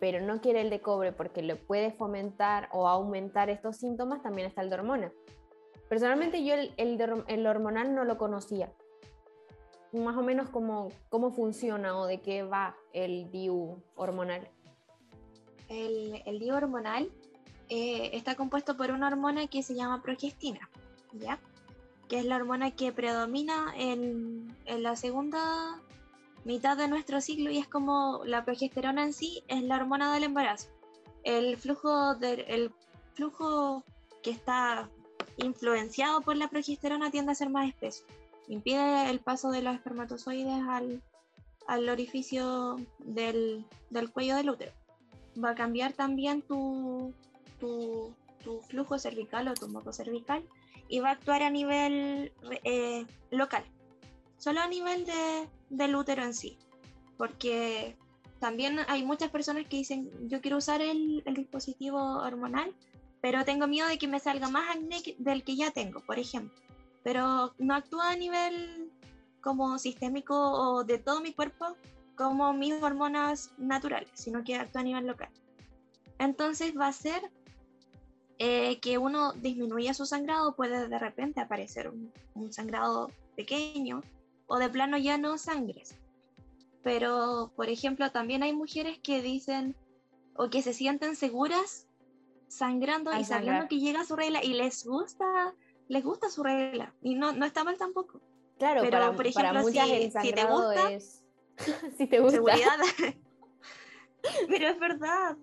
pero 0.00 0.20
no 0.20 0.40
quiere 0.40 0.60
el 0.60 0.70
de 0.70 0.80
cobre 0.80 1.12
porque 1.12 1.42
le 1.42 1.56
puede 1.56 1.90
fomentar 1.90 2.68
o 2.72 2.88
aumentar 2.88 3.50
estos 3.50 3.76
síntomas, 3.76 4.22
también 4.22 4.48
está 4.48 4.62
el 4.62 4.70
de 4.70 4.76
hormona. 4.76 5.12
Personalmente 5.88 6.44
yo 6.44 6.54
el, 6.54 6.72
el, 6.76 7.46
hormonal 7.46 7.94
no 7.94 8.04
lo 8.04 8.18
conocía. 8.18 8.72
Más 9.92 10.16
o 10.16 10.22
menos 10.22 10.50
cómo, 10.50 10.88
cómo 11.08 11.30
funciona 11.30 11.98
o 11.98 12.06
de 12.06 12.20
qué 12.20 12.42
va 12.42 12.76
el 12.92 13.30
DIU 13.30 13.82
hormonal. 13.94 14.48
El, 15.68 16.22
el 16.26 16.50
hormonal 16.50 17.10
eh, 17.68 18.10
está 18.12 18.36
compuesto 18.36 18.76
por 18.76 18.90
una 18.90 19.08
hormona 19.08 19.48
que 19.48 19.62
se 19.62 19.74
llama 19.74 20.02
progestina, 20.02 20.68
¿ya? 21.12 21.40
Que 22.08 22.20
es 22.20 22.24
la 22.24 22.36
hormona 22.36 22.70
que 22.70 22.92
predomina 22.92 23.72
en, 23.76 24.56
la 24.66 24.94
segunda 24.94 25.80
mitad 26.44 26.76
de 26.76 26.86
nuestro 26.86 27.20
ciclo 27.20 27.50
y 27.50 27.58
es 27.58 27.66
como 27.66 28.22
la 28.24 28.44
progesterona 28.44 29.02
en 29.02 29.12
sí 29.12 29.42
es 29.48 29.64
la 29.64 29.76
hormona 29.76 30.14
del 30.14 30.24
embarazo. 30.24 30.68
El 31.24 31.56
flujo, 31.56 32.14
del 32.14 32.72
flujo 33.14 33.82
que 34.22 34.30
está 34.30 34.88
influenciado 35.38 36.20
por 36.20 36.36
la 36.36 36.48
progesterona 36.48 37.10
tiende 37.10 37.32
a 37.32 37.34
ser 37.34 37.50
más 37.50 37.68
espeso. 37.68 38.04
Impide 38.46 39.10
el 39.10 39.18
paso 39.18 39.50
de 39.50 39.62
los 39.62 39.74
espermatozoides 39.74 40.62
al, 40.68 41.02
al 41.66 41.88
orificio 41.88 42.76
del, 43.00 43.66
del, 43.90 44.12
cuello 44.12 44.36
del 44.36 44.50
útero. 44.50 44.72
Va 45.42 45.50
a 45.50 45.54
cambiar 45.54 45.92
también 45.92 46.42
tu, 46.42 47.12
tu, 47.60 48.14
tu 48.42 48.60
flujo 48.62 48.98
cervical 48.98 49.48
o 49.48 49.54
tu 49.54 49.68
moto 49.68 49.92
cervical 49.92 50.42
y 50.88 51.00
va 51.00 51.10
a 51.10 51.12
actuar 51.12 51.42
a 51.42 51.50
nivel 51.50 52.32
eh, 52.64 53.04
local 53.30 53.64
solo 54.38 54.60
a 54.60 54.68
nivel 54.68 55.04
de, 55.04 55.48
del 55.70 55.96
útero 55.96 56.22
en 56.22 56.34
sí, 56.34 56.58
porque 57.16 57.96
también 58.38 58.78
hay 58.88 59.04
muchas 59.04 59.30
personas 59.30 59.66
que 59.66 59.78
dicen, 59.78 60.10
yo 60.28 60.40
quiero 60.40 60.58
usar 60.58 60.80
el, 60.82 61.22
el 61.24 61.34
dispositivo 61.34 61.98
hormonal, 61.98 62.74
pero 63.20 63.44
tengo 63.44 63.66
miedo 63.66 63.88
de 63.88 63.98
que 63.98 64.08
me 64.08 64.20
salga 64.20 64.48
más 64.48 64.76
acné 64.76 65.02
del 65.18 65.42
que 65.42 65.56
ya 65.56 65.70
tengo, 65.70 66.00
por 66.00 66.18
ejemplo. 66.18 66.56
Pero 67.02 67.54
no 67.58 67.74
actúa 67.74 68.10
a 68.10 68.16
nivel 68.16 68.92
como 69.40 69.78
sistémico 69.78 70.34
o 70.34 70.84
de 70.84 70.98
todo 70.98 71.20
mi 71.20 71.32
cuerpo 71.32 71.76
como 72.16 72.52
mis 72.52 72.82
hormonas 72.82 73.52
naturales, 73.58 74.10
sino 74.14 74.42
que 74.42 74.56
actúa 74.56 74.80
a 74.80 74.84
nivel 74.84 75.06
local. 75.06 75.28
Entonces 76.18 76.74
va 76.78 76.88
a 76.88 76.92
ser 76.92 77.30
eh, 78.38 78.78
que 78.80 78.98
uno 78.98 79.32
disminuye 79.34 79.92
su 79.94 80.06
sangrado, 80.06 80.56
puede 80.56 80.88
de 80.88 80.98
repente 80.98 81.40
aparecer 81.40 81.88
un, 81.88 82.12
un, 82.34 82.52
sangrado 82.52 83.10
pequeño 83.36 84.02
o 84.46 84.58
de 84.58 84.68
plano 84.68 84.98
ya 84.98 85.18
no 85.18 85.38
sangres. 85.38 85.94
Pero, 86.82 87.52
por 87.56 87.68
ejemplo, 87.68 88.10
también 88.10 88.42
hay 88.42 88.52
mujeres 88.52 88.98
que 88.98 89.20
dicen 89.20 89.74
o 90.36 90.50
que 90.50 90.62
se 90.62 90.72
sienten 90.72 91.16
seguras 91.16 91.86
sangrando 92.48 93.12
y 93.18 93.24
sabiendo 93.24 93.68
que 93.68 93.78
llega 93.78 94.04
su 94.04 94.16
regla 94.16 94.42
y 94.42 94.54
les 94.54 94.84
gusta, 94.84 95.54
les 95.88 96.04
gusta 96.04 96.30
su 96.30 96.42
regla 96.42 96.94
y 97.02 97.14
no, 97.14 97.32
no 97.32 97.44
está 97.44 97.64
mal 97.64 97.76
tampoco. 97.76 98.20
Claro, 98.58 98.80
pero 98.82 98.98
para, 98.98 99.12
por 99.12 99.26
ejemplo, 99.26 99.62
si, 99.64 100.10
si, 100.22 100.32
te 100.32 100.44
gusta, 100.44 100.88
si 101.98 102.06
te 102.06 102.20
gusta. 102.20 102.36
Seguridad. 102.36 102.78
pero 104.48 104.68
es 104.68 104.78
verdad, 104.78 105.36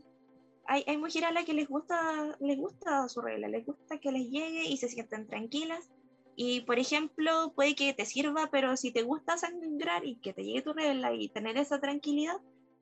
hay, 0.66 0.84
hay 0.88 0.97
mujeres 0.97 1.30
a 1.30 1.32
las 1.32 1.45
que 1.45 1.53
les 1.53 1.68
gusta, 1.68 2.38
les 2.39 2.57
gusta 2.57 3.07
su 3.09 3.22
regla, 3.22 3.47
les 3.47 3.66
gusta 3.66 3.99
que 3.99 4.11
les 4.11 4.30
llegue 4.30 4.66
y 4.66 4.78
se 4.78 4.89
sienten 4.89 5.28
tranquilas. 5.28 5.89
Y 6.36 6.61
por 6.61 6.80
ejemplo, 6.80 7.53
puede 7.55 7.76
que 7.76 7.93
te 7.93 8.05
sirva, 8.05 8.49
pero 8.51 8.76
si 8.76 8.91
te 8.91 9.03
gusta 9.03 9.38
sangrar 9.38 10.03
y 10.03 10.16
que 10.16 10.34
te 10.34 10.43
llegue 10.43 10.64
tu 10.64 10.74
regla 10.74 11.14
y 11.14 11.30
tener 11.30 11.57
esa 11.57 11.80
tranquilidad, 11.80 12.38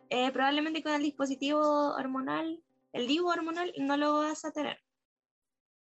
eh, 0.09 0.31
probablemente 0.31 0.83
con 0.83 0.93
el 0.93 1.01
dispositivo 1.01 1.59
hormonal, 1.95 2.61
el 2.93 3.07
DIU 3.07 3.27
hormonal, 3.27 3.73
no 3.77 3.97
lo 3.97 4.13
vas 4.19 4.45
a 4.45 4.51
tener. 4.51 4.77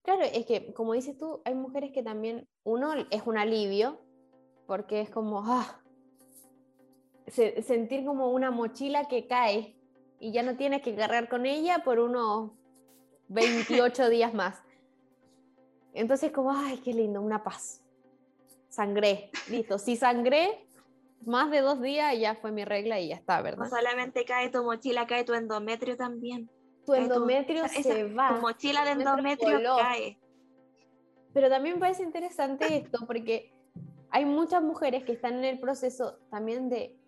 Claro, 0.03 0.21
es 0.23 0.45
que 0.45 0.73
como 0.73 0.93
dices 0.93 1.17
tú, 1.17 1.41
hay 1.45 1.53
mujeres 1.53 1.91
que 1.93 2.03
también, 2.03 2.47
uno 2.63 2.93
es 3.11 3.23
un 3.25 3.37
alivio, 3.37 3.99
porque 4.65 5.01
es 5.01 5.09
como, 5.09 5.43
ah, 5.45 5.81
sentir 7.30 8.05
como 8.05 8.32
una 8.32 8.51
mochila 8.51 9.07
que 9.07 9.27
cae 9.27 9.75
y 10.19 10.32
ya 10.32 10.43
no 10.43 10.57
tienes 10.57 10.82
que 10.82 10.95
cargar 10.95 11.30
con 11.30 11.45
ella 11.45 11.84
por 11.84 11.99
unos 11.99 12.51
28 13.30 14.09
días 14.09 14.34
más. 14.34 14.61
Entonces 15.93 16.32
como, 16.32 16.51
ay, 16.51 16.77
qué 16.84 16.93
lindo, 16.93 17.21
una 17.21 17.43
paz. 17.43 17.82
Sangré, 18.67 19.32
listo. 19.49 19.80
Si 19.80 19.95
sangré 19.95 20.67
más 21.25 21.49
de 21.51 21.61
dos 21.61 21.82
días, 21.82 22.17
ya 22.19 22.36
fue 22.36 22.51
mi 22.51 22.63
regla 22.65 22.99
y 22.99 23.09
ya 23.09 23.15
está, 23.15 23.41
¿verdad? 23.41 23.65
No 23.65 23.69
solamente 23.69 24.25
cae 24.25 24.49
tu 24.49 24.63
mochila, 24.63 25.07
cae 25.07 25.23
tu 25.23 25.34
endometrio 25.34 25.97
también. 25.97 26.49
Tu 26.86 26.93
endometrio 26.93 27.67
se 27.67 28.05
va. 28.13 28.36
Tu 28.36 28.41
mochila 28.41 28.86
de 28.86 28.91
endometrio 28.91 29.77
cae. 29.77 30.19
Pero 31.34 31.49
también 31.49 31.75
me 31.75 31.82
parece 31.82 32.03
interesante 32.03 32.77
esto 32.77 33.05
porque 33.05 33.53
hay 34.09 34.25
muchas 34.25 34.63
mujeres 34.63 35.03
que 35.03 35.11
están 35.11 35.36
en 35.36 35.45
el 35.45 35.59
proceso 35.59 36.17
también 36.30 36.69
de 36.69 36.98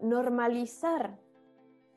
normalizar 0.00 1.18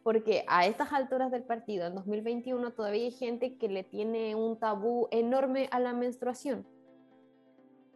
porque 0.07 0.45
a 0.47 0.65
estas 0.65 0.93
alturas 0.93 1.31
del 1.31 1.43
partido, 1.43 1.85
en 1.85 1.93
2021, 1.93 2.71
todavía 2.71 3.03
hay 3.03 3.11
gente 3.11 3.57
que 3.57 3.67
le 3.67 3.83
tiene 3.83 4.35
un 4.35 4.57
tabú 4.57 5.09
enorme 5.11 5.67
a 5.69 5.81
la 5.81 5.91
menstruación. 5.91 6.65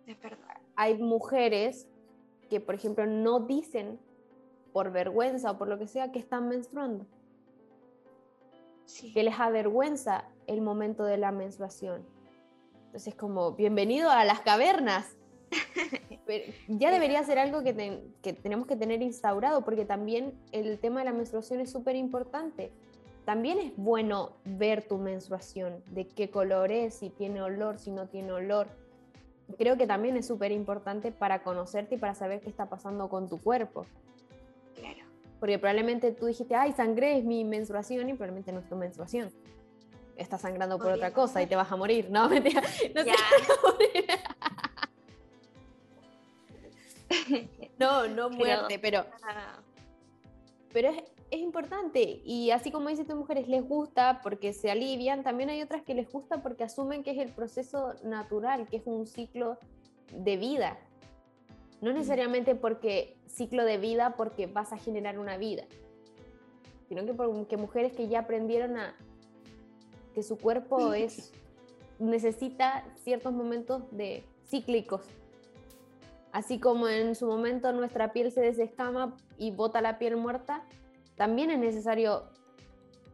Es 0.06 0.20
verdad. 0.20 0.58
Hay 0.76 0.98
mujeres 0.98 1.88
que, 2.50 2.60
por 2.60 2.76
ejemplo, 2.76 3.06
no 3.06 3.40
dicen 3.40 3.98
por 4.74 4.92
vergüenza 4.92 5.52
o 5.52 5.58
por 5.58 5.70
lo 5.70 5.80
que 5.80 5.88
sea 5.88 6.12
que 6.12 6.20
están 6.20 6.50
menstruando. 6.50 7.06
Que 9.14 9.24
les 9.24 9.40
avergüenza 9.40 10.26
el 10.48 10.60
momento 10.60 11.06
de 11.06 11.16
la 11.16 11.32
menstruación. 11.32 12.06
Entonces, 12.88 13.16
como, 13.16 13.54
bienvenido 13.54 14.10
a 14.10 14.26
las 14.26 14.42
cavernas. 14.42 15.16
ya 16.68 16.92
debería 16.92 17.24
ser 17.24 17.40
algo 17.40 17.64
que, 17.64 17.74
tenemos 18.42 18.68
que 18.68 18.76
tener 18.76 19.02
instaurado, 19.02 19.64
porque 19.64 19.86
también 19.86 20.34
el 20.52 20.80
tema 20.80 21.00
de 21.00 21.06
la 21.06 21.14
menstruación 21.14 21.60
es 21.60 21.72
súper 21.72 21.96
importante. 21.96 22.72
También 23.26 23.60
es 23.60 23.74
bueno 23.78 24.32
ver 24.46 24.88
tu 24.88 24.98
menstruación, 24.98 25.84
de 25.92 26.08
qué 26.08 26.30
color 26.30 26.72
es, 26.72 26.96
si 26.96 27.10
tiene 27.10 27.42
olor, 27.42 27.78
si 27.78 27.92
no 27.92 28.08
tiene 28.08 28.32
olor. 28.32 28.68
Creo 29.58 29.78
que 29.78 29.86
también 29.86 30.18
es 30.18 30.26
súper 30.26 30.52
importante 30.52 31.12
para 31.12 31.44
conocerte 31.44 31.96
y 31.96 31.98
para 31.98 32.16
saber 32.16 32.42
qué 32.42 32.50
está 32.50 32.68
pasando 32.68 33.10
con 33.10 33.30
tu 33.30 33.40
cuerpo. 33.40 33.86
Claro. 34.76 35.04
Porque 35.40 35.60
probablemente 35.60 36.12
tú 36.12 36.26
dijiste, 36.26 36.56
ay, 36.56 36.72
sangre 36.72 37.18
es 37.18 37.24
mi 37.24 37.44
menstruación 37.44 38.10
y 38.10 38.14
probablemente 38.14 38.52
no 38.52 38.60
es 38.60 38.70
tu 38.70 38.76
menstruación. 38.76 39.32
Estás 40.16 40.42
sangrando 40.42 40.78
por 40.78 40.92
otra 40.92 41.14
cosa 41.14 41.42
y 41.42 41.48
te 41.48 41.56
vas 41.56 41.72
a 41.72 41.76
morir. 41.76 42.10
No, 42.10 42.30
mentira. 42.30 42.62
No 42.96 43.04
ya. 43.04 43.16
no, 47.80 48.08
no 48.08 48.30
muerte, 48.30 48.80
pero, 48.80 49.06
pero 50.74 50.90
es, 50.90 51.04
es, 51.32 51.40
importante. 51.40 52.22
Y 52.26 52.52
así 52.52 52.72
como 52.72 52.90
dice 52.90 53.06
tu 53.06 53.16
mujeres, 53.16 53.48
les 53.48 53.68
gusta 53.68 54.22
porque 54.22 54.54
se 54.54 54.72
alivian, 54.72 55.24
también 55.24 55.50
hay 55.50 55.62
otras 55.62 55.84
que 55.84 55.94
les 55.94 56.12
gusta 56.12 56.42
porque 56.42 56.64
asumen 56.64 57.04
que 57.04 57.12
es 57.12 57.18
el 57.18 57.30
proceso 57.30 57.96
natural, 58.04 58.68
que 58.68 58.78
es 58.78 58.84
un 58.86 59.06
ciclo 59.08 59.58
de 60.14 60.38
vida. 60.38 60.78
No 61.82 61.94
necesariamente 61.94 62.56
porque 62.56 63.18
ciclo 63.28 63.66
de 63.66 63.78
vida 63.78 64.16
porque 64.16 64.48
vas 64.48 64.72
a 64.72 64.78
generar 64.78 65.18
una 65.18 65.38
vida, 65.38 65.64
sino 66.88 67.06
que 67.06 67.14
porque 67.14 67.58
mujeres 67.58 67.94
que 67.94 68.08
ya 68.08 68.20
aprendieron 68.20 68.78
a 68.78 68.96
que 70.14 70.22
su 70.22 70.38
cuerpo 70.38 70.94
es 70.94 71.34
necesita 71.98 72.84
ciertos 73.04 73.32
momentos 73.32 73.84
de 73.92 74.24
cíclicos 74.48 75.02
Así 76.32 76.60
como 76.60 76.88
en 76.88 77.16
su 77.16 77.28
momento 77.28 77.74
nuestra 77.74 78.14
piel 78.14 78.32
se 78.32 78.42
desescama 78.42 79.18
y 79.38 79.52
bota 79.52 79.82
la 79.82 80.00
piel 80.00 80.16
muerta, 80.16 80.64
también 81.16 81.52
es 81.52 81.60
necesario 81.60 82.24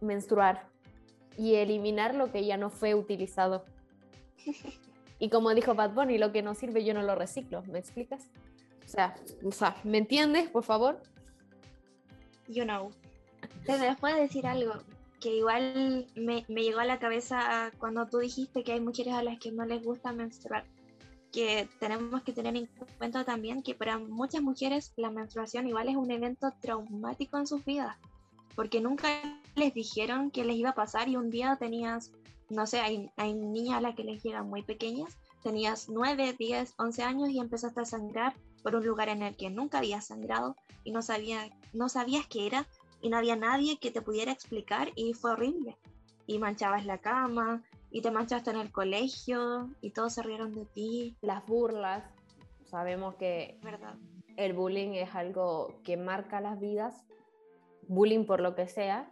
menstruar 0.01 0.68
y 1.38 1.55
eliminar 1.55 2.15
lo 2.15 2.32
que 2.32 2.45
ya 2.45 2.57
no 2.57 2.70
fue 2.70 2.95
utilizado. 2.95 3.65
Y 5.20 5.30
como 5.30 5.51
dijo 5.55 5.74
Bad 5.74 5.95
Bunny, 5.95 6.20
lo 6.20 6.32
que 6.32 6.43
no 6.43 6.53
sirve 6.53 6.86
yo 6.86 6.93
no 6.93 7.01
lo 7.01 7.15
reciclo, 7.15 7.63
¿me 7.63 7.80
explicas? 7.80 8.30
O 9.43 9.51
sea, 9.51 9.76
¿me 9.84 9.97
entiendes, 9.97 10.47
por 10.47 10.63
favor? 10.63 11.01
You 12.47 12.65
know. 12.65 12.91
Te 13.65 13.80
les 13.80 13.97
puedo 13.97 14.15
decir 14.15 14.45
algo 14.45 14.74
que 15.20 15.38
igual 15.38 16.05
me, 16.15 16.45
me 16.47 16.61
llegó 16.61 16.82
a 16.82 16.86
la 16.86 16.99
cabeza 16.99 17.72
cuando 17.80 18.05
tú 18.05 18.20
dijiste 18.20 18.63
que 18.63 18.74
hay 18.74 18.80
mujeres 18.80 19.13
a 19.15 19.24
las 19.24 19.39
que 19.39 19.51
no 19.51 19.65
les 19.65 19.84
gusta 19.84 20.11
menstruar 20.11 20.65
que 21.38 21.69
tenemos 21.79 22.23
que 22.23 22.33
tener 22.33 22.55
en 22.55 22.67
cuenta 22.97 23.23
también 23.23 23.61
que 23.61 23.75
para 23.75 23.99
muchas 23.99 24.41
mujeres 24.41 24.91
la 24.95 25.11
menstruación 25.11 25.67
igual 25.67 25.88
es 25.88 25.95
un 25.95 26.09
evento 26.09 26.51
traumático 26.61 27.38
en 27.38 27.45
sus 27.45 27.63
vidas, 27.63 27.95
porque 28.55 28.81
nunca 28.81 29.07
les 29.53 29.71
dijeron 29.71 30.31
que 30.31 30.43
les 30.43 30.55
iba 30.55 30.71
a 30.71 30.73
pasar 30.73 31.09
y 31.09 31.15
un 31.15 31.29
día 31.29 31.55
tenías, 31.55 32.11
no 32.49 32.65
sé, 32.65 32.79
hay, 32.79 33.11
hay 33.17 33.35
niñas 33.35 33.77
a 33.77 33.81
las 33.81 33.95
que 33.95 34.03
les 34.03 34.23
llegan 34.23 34.49
muy 34.49 34.63
pequeñas, 34.63 35.15
tenías 35.43 35.89
9, 35.89 36.35
10, 36.39 36.73
11 36.75 37.03
años 37.03 37.29
y 37.29 37.38
empezaste 37.38 37.81
a 37.81 37.85
sangrar 37.85 38.33
por 38.63 38.75
un 38.75 38.88
lugar 38.88 39.09
en 39.09 39.21
el 39.21 39.35
que 39.35 39.51
nunca 39.51 39.77
habías 39.77 40.07
sangrado 40.07 40.55
y 40.83 40.91
no, 40.91 41.03
sabía, 41.03 41.51
no 41.71 41.88
sabías 41.88 42.25
qué 42.25 42.47
era 42.47 42.65
y 42.99 43.09
no 43.09 43.17
había 43.17 43.35
nadie 43.35 43.77
que 43.77 43.91
te 43.91 44.01
pudiera 44.01 44.31
explicar 44.31 44.91
y 44.95 45.13
fue 45.13 45.33
horrible. 45.33 45.77
Y 46.25 46.39
manchabas 46.39 46.88
la 46.88 46.97
cama, 46.97 47.61
y 47.89 48.01
te 48.01 48.11
manchaste 48.11 48.49
en 48.51 48.57
el 48.57 48.71
colegio 48.71 49.69
y 49.81 49.91
todos 49.91 50.13
se 50.13 50.23
rieron 50.23 50.53
de 50.53 50.65
ti. 50.65 51.17
Las 51.21 51.45
burlas, 51.45 52.03
sabemos 52.65 53.15
que 53.15 53.59
¿verdad? 53.63 53.95
el 54.35 54.53
bullying 54.53 54.93
es 54.93 55.15
algo 55.15 55.79
que 55.83 55.97
marca 55.97 56.41
las 56.41 56.59
vidas, 56.59 57.05
bullying 57.88 58.25
por 58.25 58.41
lo 58.41 58.55
que 58.55 58.67
sea. 58.67 59.11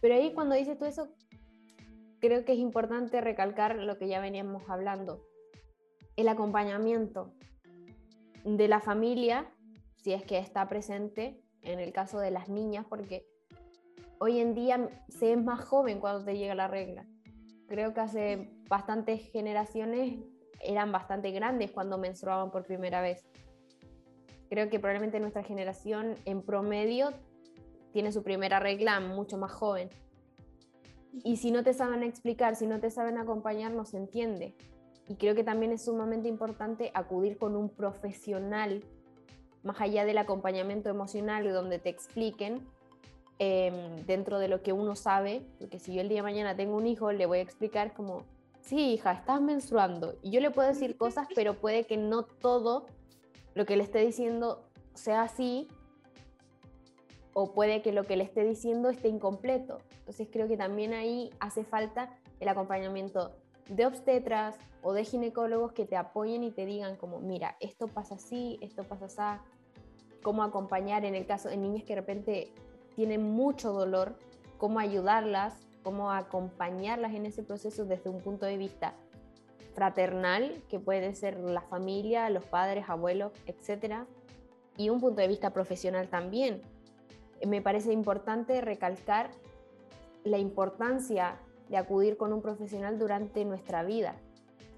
Pero 0.00 0.14
ahí 0.14 0.32
cuando 0.32 0.54
dices 0.54 0.78
todo 0.78 0.88
eso, 0.88 1.08
creo 2.20 2.44
que 2.44 2.52
es 2.52 2.58
importante 2.58 3.20
recalcar 3.20 3.76
lo 3.76 3.98
que 3.98 4.08
ya 4.08 4.20
veníamos 4.20 4.68
hablando, 4.68 5.24
el 6.16 6.28
acompañamiento 6.28 7.32
de 8.44 8.68
la 8.68 8.80
familia, 8.80 9.50
si 9.96 10.12
es 10.12 10.24
que 10.24 10.38
está 10.38 10.68
presente, 10.68 11.42
en 11.62 11.78
el 11.78 11.92
caso 11.92 12.18
de 12.18 12.30
las 12.30 12.48
niñas, 12.48 12.86
porque 12.88 13.26
hoy 14.18 14.40
en 14.40 14.54
día 14.54 14.88
se 15.08 15.32
es 15.32 15.42
más 15.42 15.62
joven 15.62 16.00
cuando 16.00 16.24
te 16.24 16.38
llega 16.38 16.54
la 16.54 16.68
regla 16.68 17.06
creo 17.70 17.94
que 17.94 18.00
hace 18.00 18.50
bastantes 18.68 19.30
generaciones 19.30 20.18
eran 20.60 20.90
bastante 20.90 21.30
grandes 21.30 21.70
cuando 21.70 21.98
menstruaban 21.98 22.50
por 22.50 22.66
primera 22.66 23.00
vez. 23.00 23.24
Creo 24.50 24.68
que 24.68 24.80
probablemente 24.80 25.20
nuestra 25.20 25.44
generación 25.44 26.16
en 26.24 26.42
promedio 26.42 27.12
tiene 27.92 28.10
su 28.10 28.24
primera 28.24 28.58
regla 28.58 28.98
mucho 28.98 29.38
más 29.38 29.52
joven. 29.52 29.88
Y 31.24 31.36
si 31.36 31.52
no 31.52 31.62
te 31.62 31.72
saben 31.72 32.02
explicar, 32.02 32.56
si 32.56 32.66
no 32.66 32.80
te 32.80 32.90
saben 32.90 33.18
acompañar, 33.18 33.70
no 33.70 33.84
se 33.84 33.98
entiende. 33.98 34.56
Y 35.06 35.14
creo 35.14 35.36
que 35.36 35.44
también 35.44 35.70
es 35.70 35.84
sumamente 35.84 36.28
importante 36.28 36.90
acudir 36.92 37.38
con 37.38 37.54
un 37.54 37.68
profesional, 37.68 38.82
más 39.62 39.80
allá 39.80 40.04
del 40.04 40.18
acompañamiento 40.18 40.88
emocional, 40.88 41.52
donde 41.52 41.78
te 41.78 41.88
expliquen 41.88 42.66
Em, 43.42 43.96
dentro 44.04 44.38
de 44.38 44.48
lo 44.48 44.62
que 44.62 44.74
uno 44.74 44.94
sabe, 44.94 45.40
porque 45.58 45.78
si 45.78 45.94
yo 45.94 46.02
el 46.02 46.10
día 46.10 46.18
de 46.18 46.24
mañana 46.24 46.54
tengo 46.56 46.76
un 46.76 46.86
hijo, 46.86 47.10
le 47.10 47.24
voy 47.24 47.38
a 47.38 47.40
explicar 47.40 47.94
como, 47.94 48.24
sí, 48.60 48.92
hija, 48.92 49.12
estás 49.12 49.40
menstruando. 49.40 50.14
Y 50.20 50.30
yo 50.30 50.40
le 50.40 50.50
puedo 50.50 50.68
decir 50.68 50.98
cosas, 50.98 51.26
pero 51.34 51.54
puede 51.54 51.84
que 51.84 51.96
no 51.96 52.22
todo 52.22 52.84
lo 53.54 53.64
que 53.64 53.76
le 53.76 53.82
esté 53.82 54.00
diciendo 54.00 54.62
sea 54.92 55.22
así, 55.22 55.68
o 57.32 57.54
puede 57.54 57.80
que 57.80 57.92
lo 57.92 58.04
que 58.04 58.16
le 58.16 58.24
esté 58.24 58.44
diciendo 58.44 58.90
esté 58.90 59.08
incompleto. 59.08 59.78
Entonces 60.00 60.28
creo 60.30 60.46
que 60.46 60.58
también 60.58 60.92
ahí 60.92 61.30
hace 61.40 61.64
falta 61.64 62.14
el 62.40 62.48
acompañamiento 62.48 63.32
de 63.70 63.86
obstetras 63.86 64.58
o 64.82 64.92
de 64.92 65.06
ginecólogos 65.06 65.72
que 65.72 65.86
te 65.86 65.96
apoyen 65.96 66.44
y 66.44 66.50
te 66.50 66.66
digan 66.66 66.94
como, 66.96 67.20
mira, 67.20 67.56
esto 67.60 67.86
pasa 67.88 68.16
así, 68.16 68.58
esto 68.60 68.84
pasa 68.84 69.06
así, 69.06 69.42
cómo 70.22 70.42
acompañar 70.42 71.06
en 71.06 71.14
el 71.14 71.24
caso 71.24 71.48
de 71.48 71.56
niñas 71.56 71.84
que 71.84 71.94
de 71.94 72.00
repente 72.02 72.52
tienen 72.94 73.22
mucho 73.22 73.72
dolor, 73.72 74.14
cómo 74.58 74.78
ayudarlas, 74.78 75.54
cómo 75.82 76.12
acompañarlas 76.12 77.14
en 77.14 77.26
ese 77.26 77.42
proceso 77.42 77.84
desde 77.84 78.10
un 78.10 78.20
punto 78.20 78.46
de 78.46 78.56
vista 78.56 78.94
fraternal, 79.74 80.62
que 80.68 80.78
puede 80.78 81.14
ser 81.14 81.38
la 81.38 81.62
familia, 81.62 82.28
los 82.30 82.44
padres, 82.44 82.84
abuelos, 82.88 83.32
etc. 83.46 84.04
Y 84.76 84.90
un 84.90 85.00
punto 85.00 85.20
de 85.20 85.28
vista 85.28 85.50
profesional 85.50 86.08
también. 86.08 86.62
Me 87.46 87.62
parece 87.62 87.92
importante 87.92 88.60
recalcar 88.60 89.30
la 90.24 90.38
importancia 90.38 91.38
de 91.68 91.76
acudir 91.76 92.16
con 92.16 92.32
un 92.32 92.42
profesional 92.42 92.98
durante 92.98 93.44
nuestra 93.44 93.82
vida. 93.84 94.16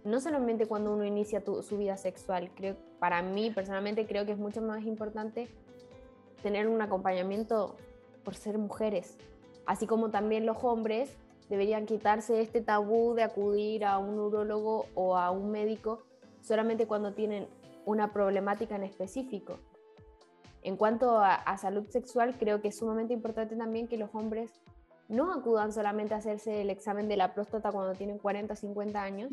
No 0.04 0.20
solamente 0.20 0.66
cuando 0.66 0.92
uno 0.92 1.04
inicia 1.04 1.42
su 1.44 1.78
vida 1.78 1.96
sexual, 1.96 2.50
creo, 2.54 2.76
para 2.98 3.22
mí 3.22 3.50
personalmente 3.50 4.06
creo 4.06 4.26
que 4.26 4.32
es 4.32 4.38
mucho 4.38 4.60
más 4.60 4.84
importante 4.84 5.48
tener 6.42 6.68
un 6.68 6.82
acompañamiento 6.82 7.76
por 8.24 8.34
ser 8.34 8.58
mujeres, 8.58 9.16
así 9.66 9.86
como 9.86 10.10
también 10.10 10.46
los 10.46 10.62
hombres 10.62 11.16
deberían 11.48 11.86
quitarse 11.86 12.40
este 12.40 12.60
tabú 12.60 13.14
de 13.14 13.22
acudir 13.22 13.84
a 13.84 13.98
un 13.98 14.18
urólogo 14.18 14.86
o 14.94 15.16
a 15.16 15.30
un 15.30 15.50
médico 15.50 16.02
solamente 16.40 16.86
cuando 16.86 17.12
tienen 17.12 17.46
una 17.84 18.12
problemática 18.12 18.76
en 18.76 18.84
específico. 18.84 19.58
En 20.62 20.76
cuanto 20.76 21.18
a, 21.18 21.34
a, 21.34 21.58
salud 21.58 21.88
sexual, 21.88 22.36
creo 22.38 22.62
que 22.62 22.68
es 22.68 22.78
sumamente 22.78 23.12
importante 23.12 23.56
también 23.56 23.88
que 23.88 23.96
los 23.96 24.14
hombres 24.14 24.52
no 25.08 25.32
acudan 25.32 25.72
solamente 25.72 26.14
a 26.14 26.18
hacerse 26.18 26.62
el 26.62 26.70
examen 26.70 27.08
de 27.08 27.16
la 27.16 27.34
próstata 27.34 27.72
cuando 27.72 27.94
tienen 27.94 28.18
40 28.18 28.54
o 28.54 28.56
50 28.56 29.02
años 29.02 29.32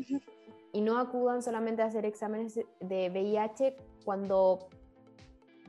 y 0.72 0.80
no 0.80 0.98
acudan 0.98 1.42
solamente 1.42 1.82
a 1.82 1.86
hacer 1.86 2.04
exámenes 2.04 2.60
de 2.80 3.10
VIH 3.10 3.76
cuando 4.04 4.68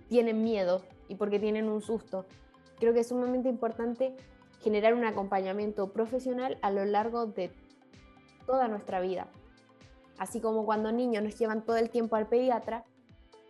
tienen 0.09 0.43
miedo 0.43 0.81
y 1.07 1.15
porque 1.15 1.39
tienen 1.39 1.69
un 1.69 1.81
susto. 1.81 2.25
Creo 2.81 2.93
que 2.95 3.01
es 3.01 3.09
sumamente 3.09 3.47
importante 3.47 4.15
generar 4.59 4.95
un 4.95 5.05
acompañamiento 5.05 5.93
profesional 5.93 6.57
a 6.63 6.71
lo 6.71 6.83
largo 6.83 7.27
de 7.27 7.51
toda 8.47 8.67
nuestra 8.67 8.99
vida. 8.99 9.27
Así 10.17 10.41
como 10.41 10.65
cuando 10.65 10.91
niños 10.91 11.23
nos 11.23 11.37
llevan 11.37 11.63
todo 11.63 11.77
el 11.77 11.91
tiempo 11.91 12.15
al 12.15 12.27
pediatra, 12.27 12.83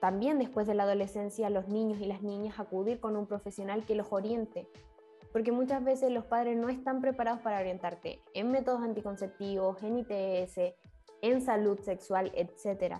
también 0.02 0.38
después 0.38 0.68
de 0.68 0.74
la 0.74 0.84
adolescencia 0.84 1.50
los 1.50 1.70
niños 1.70 2.02
y 2.02 2.08
las 2.08 2.24
niñas 2.24 2.60
acudir 2.60 3.00
con 3.00 3.16
un 3.16 3.26
profesional 3.26 3.86
que 3.86 3.96
los 3.96 4.12
oriente, 4.12 4.68
porque 5.32 5.54
muchas 5.54 5.82
veces 5.82 6.12
los 6.12 6.26
padres 6.26 6.58
no 6.58 6.68
están 6.68 7.00
preparados 7.00 7.40
para 7.40 7.62
orientarte 7.62 8.22
en 8.34 8.52
métodos 8.52 8.82
anticonceptivos, 8.82 9.82
en 9.82 10.00
ITS, 10.00 10.76
en 11.22 11.42
salud 11.42 11.80
sexual, 11.80 12.34
etc. 12.36 12.96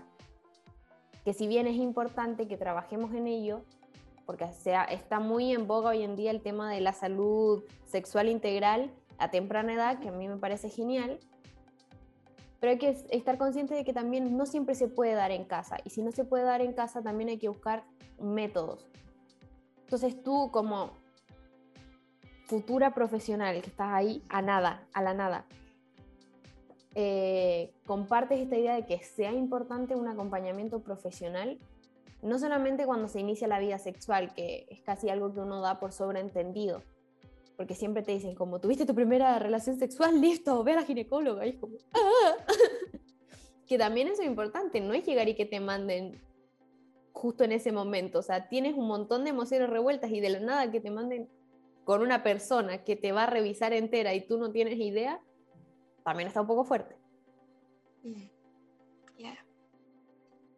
Que 1.26 1.34
si 1.34 1.46
bien 1.46 1.66
es 1.66 1.76
importante 1.76 2.48
que 2.48 2.56
trabajemos 2.56 3.12
en 3.12 3.26
ello, 3.26 3.66
porque 4.26 4.52
sea, 4.52 4.84
está 4.84 5.20
muy 5.20 5.52
en 5.52 5.66
boga 5.66 5.90
hoy 5.90 6.02
en 6.02 6.16
día 6.16 6.30
el 6.30 6.42
tema 6.42 6.70
de 6.70 6.80
la 6.80 6.92
salud 6.92 7.64
sexual 7.84 8.28
integral 8.28 8.90
a 9.18 9.30
temprana 9.30 9.74
edad, 9.74 9.98
que 10.00 10.08
a 10.08 10.12
mí 10.12 10.28
me 10.28 10.36
parece 10.36 10.68
genial, 10.68 11.18
pero 12.60 12.72
hay 12.72 12.78
que 12.78 12.96
estar 13.10 13.38
consciente 13.38 13.74
de 13.74 13.84
que 13.84 13.92
también 13.92 14.36
no 14.36 14.46
siempre 14.46 14.74
se 14.74 14.88
puede 14.88 15.14
dar 15.14 15.30
en 15.30 15.44
casa, 15.44 15.78
y 15.84 15.90
si 15.90 16.02
no 16.02 16.12
se 16.12 16.24
puede 16.24 16.44
dar 16.44 16.60
en 16.60 16.72
casa, 16.72 17.02
también 17.02 17.28
hay 17.28 17.38
que 17.38 17.48
buscar 17.48 17.84
métodos. 18.20 18.88
Entonces 19.80 20.22
tú 20.22 20.50
como 20.52 20.92
futura 22.46 22.94
profesional 22.94 23.60
que 23.62 23.70
estás 23.70 23.92
ahí 23.92 24.22
a 24.28 24.42
nada, 24.42 24.86
a 24.92 25.02
la 25.02 25.14
nada, 25.14 25.46
eh, 26.94 27.74
compartes 27.86 28.40
esta 28.40 28.56
idea 28.56 28.74
de 28.74 28.84
que 28.84 28.98
sea 29.02 29.32
importante 29.32 29.94
un 29.94 30.08
acompañamiento 30.08 30.82
profesional, 30.82 31.58
no 32.22 32.38
solamente 32.38 32.86
cuando 32.86 33.08
se 33.08 33.20
inicia 33.20 33.48
la 33.48 33.58
vida 33.58 33.78
sexual, 33.78 34.32
que 34.32 34.66
es 34.70 34.80
casi 34.82 35.10
algo 35.10 35.34
que 35.34 35.40
uno 35.40 35.60
da 35.60 35.80
por 35.80 35.92
sobreentendido, 35.92 36.82
porque 37.56 37.74
siempre 37.74 38.02
te 38.02 38.12
dicen 38.12 38.34
como, 38.34 38.60
tuviste 38.60 38.86
tu 38.86 38.94
primera 38.94 39.38
relación 39.38 39.76
sexual, 39.76 40.20
listo, 40.20 40.62
ve 40.62 40.72
a 40.72 40.76
la 40.76 40.84
ginecóloga, 40.84 41.44
y 41.46 41.50
es 41.50 41.56
como, 41.56 41.76
¡Ah! 41.92 42.36
que 43.66 43.76
también 43.76 44.08
eso 44.08 44.22
es 44.22 44.28
importante, 44.28 44.80
no 44.80 44.94
es 44.94 45.04
llegar 45.04 45.28
y 45.28 45.34
que 45.34 45.46
te 45.46 45.58
manden 45.58 46.20
justo 47.12 47.44
en 47.44 47.52
ese 47.52 47.72
momento, 47.72 48.20
o 48.20 48.22
sea, 48.22 48.48
tienes 48.48 48.74
un 48.74 48.86
montón 48.86 49.24
de 49.24 49.30
emociones 49.30 49.68
revueltas 49.68 50.10
y 50.10 50.20
de 50.20 50.30
la 50.30 50.40
nada 50.40 50.70
que 50.70 50.80
te 50.80 50.90
manden 50.90 51.28
con 51.84 52.02
una 52.02 52.22
persona 52.22 52.84
que 52.84 52.94
te 52.94 53.10
va 53.12 53.24
a 53.24 53.26
revisar 53.26 53.72
entera 53.72 54.14
y 54.14 54.26
tú 54.26 54.38
no 54.38 54.52
tienes 54.52 54.78
idea, 54.78 55.20
también 56.04 56.28
está 56.28 56.40
un 56.40 56.46
poco 56.46 56.64
fuerte. 56.64 56.96
Mm, 58.04 58.24
claro. 59.16 59.40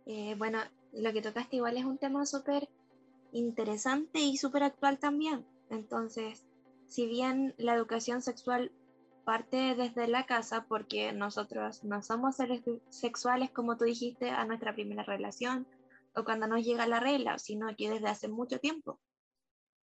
Eh, 0.07 0.35
bueno, 0.37 0.59
lo 0.97 1.12
que 1.12 1.22
tocaste 1.22 1.57
igual 1.57 1.76
es 1.76 1.84
un 1.84 1.99
tema 1.99 2.24
súper 2.26 2.68
interesante 3.32 4.20
y 4.20 4.36
súper 4.36 4.62
actual 4.62 4.99
también. 4.99 5.47
Entonces, 5.70 6.45
si 6.86 7.07
bien 7.07 7.55
la 7.59 7.74
educación 7.74 8.22
sexual 8.22 8.72
parte 9.24 9.74
desde 9.74 10.07
la 10.07 10.26
casa, 10.26 10.66
porque 10.68 11.12
nosotros 11.12 11.82
no 11.82 12.03
somos 12.03 12.36
seres 12.36 12.62
sexuales, 12.90 13.51
como 13.51 13.76
tú 13.76 13.84
dijiste, 13.84 14.30
a 14.30 14.45
nuestra 14.45 14.74
primera 14.74 15.03
relación 15.03 15.66
o 16.14 16.24
cuando 16.24 16.47
nos 16.47 16.62
llega 16.62 16.86
la 16.86 17.01
regla, 17.01 17.38
sino 17.38 17.74
que 17.76 17.90
desde 17.90 18.09
hace 18.09 18.28
mucho 18.28 18.61
tiempo. 18.61 19.01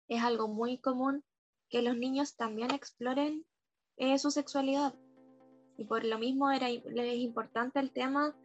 Es 0.08 0.24
algo 0.24 0.48
muy 0.48 0.80
común 0.80 1.24
que 1.70 1.82
los 1.82 1.96
niños 1.96 2.36
también 2.36 2.72
exploren 2.72 3.46
eh, 3.98 4.18
su 4.18 4.32
sexualidad 4.32 4.96
y 5.80 5.86
por 5.86 6.04
lo 6.04 6.20
mismo 6.20 6.52
era, 6.52 6.70
es 6.70 7.18
importante 7.20 7.80
el 7.80 7.92
tema 7.92 8.36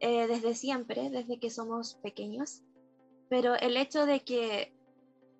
eh, 0.00 0.26
desde 0.26 0.54
siempre, 0.54 1.10
desde 1.10 1.38
que 1.38 1.50
somos 1.50 1.94
pequeños. 2.02 2.62
Pero 3.28 3.54
el 3.54 3.76
hecho 3.76 4.06
de 4.06 4.20
que 4.20 4.74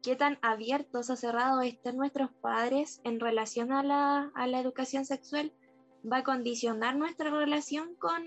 qué 0.02 0.16
tan 0.16 0.38
abiertos 0.42 1.10
o 1.10 1.16
cerrados 1.16 1.64
estén 1.64 1.96
nuestros 1.96 2.30
padres 2.40 3.00
en 3.04 3.20
relación 3.20 3.72
a 3.72 3.82
la, 3.82 4.30
a 4.34 4.46
la 4.46 4.60
educación 4.60 5.04
sexual 5.04 5.52
va 6.10 6.18
a 6.18 6.24
condicionar 6.24 6.96
nuestra 6.96 7.30
relación 7.30 7.94
con, 7.96 8.22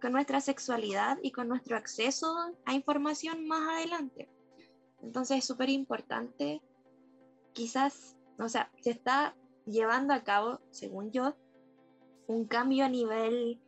con 0.00 0.12
nuestra 0.12 0.40
sexualidad 0.40 1.18
y 1.22 1.32
con 1.32 1.48
nuestro 1.48 1.76
acceso 1.76 2.34
a 2.64 2.74
información 2.74 3.46
más 3.46 3.68
adelante. 3.76 4.28
Entonces 5.02 5.38
es 5.38 5.44
súper 5.44 5.70
importante, 5.70 6.60
quizás, 7.52 8.16
o 8.38 8.48
sea, 8.48 8.70
se 8.80 8.90
está 8.90 9.34
llevando 9.66 10.14
a 10.14 10.22
cabo, 10.22 10.60
según 10.70 11.10
yo, 11.10 11.34
un 12.26 12.46
cambio 12.46 12.84
a 12.84 12.88
nivel 12.88 13.60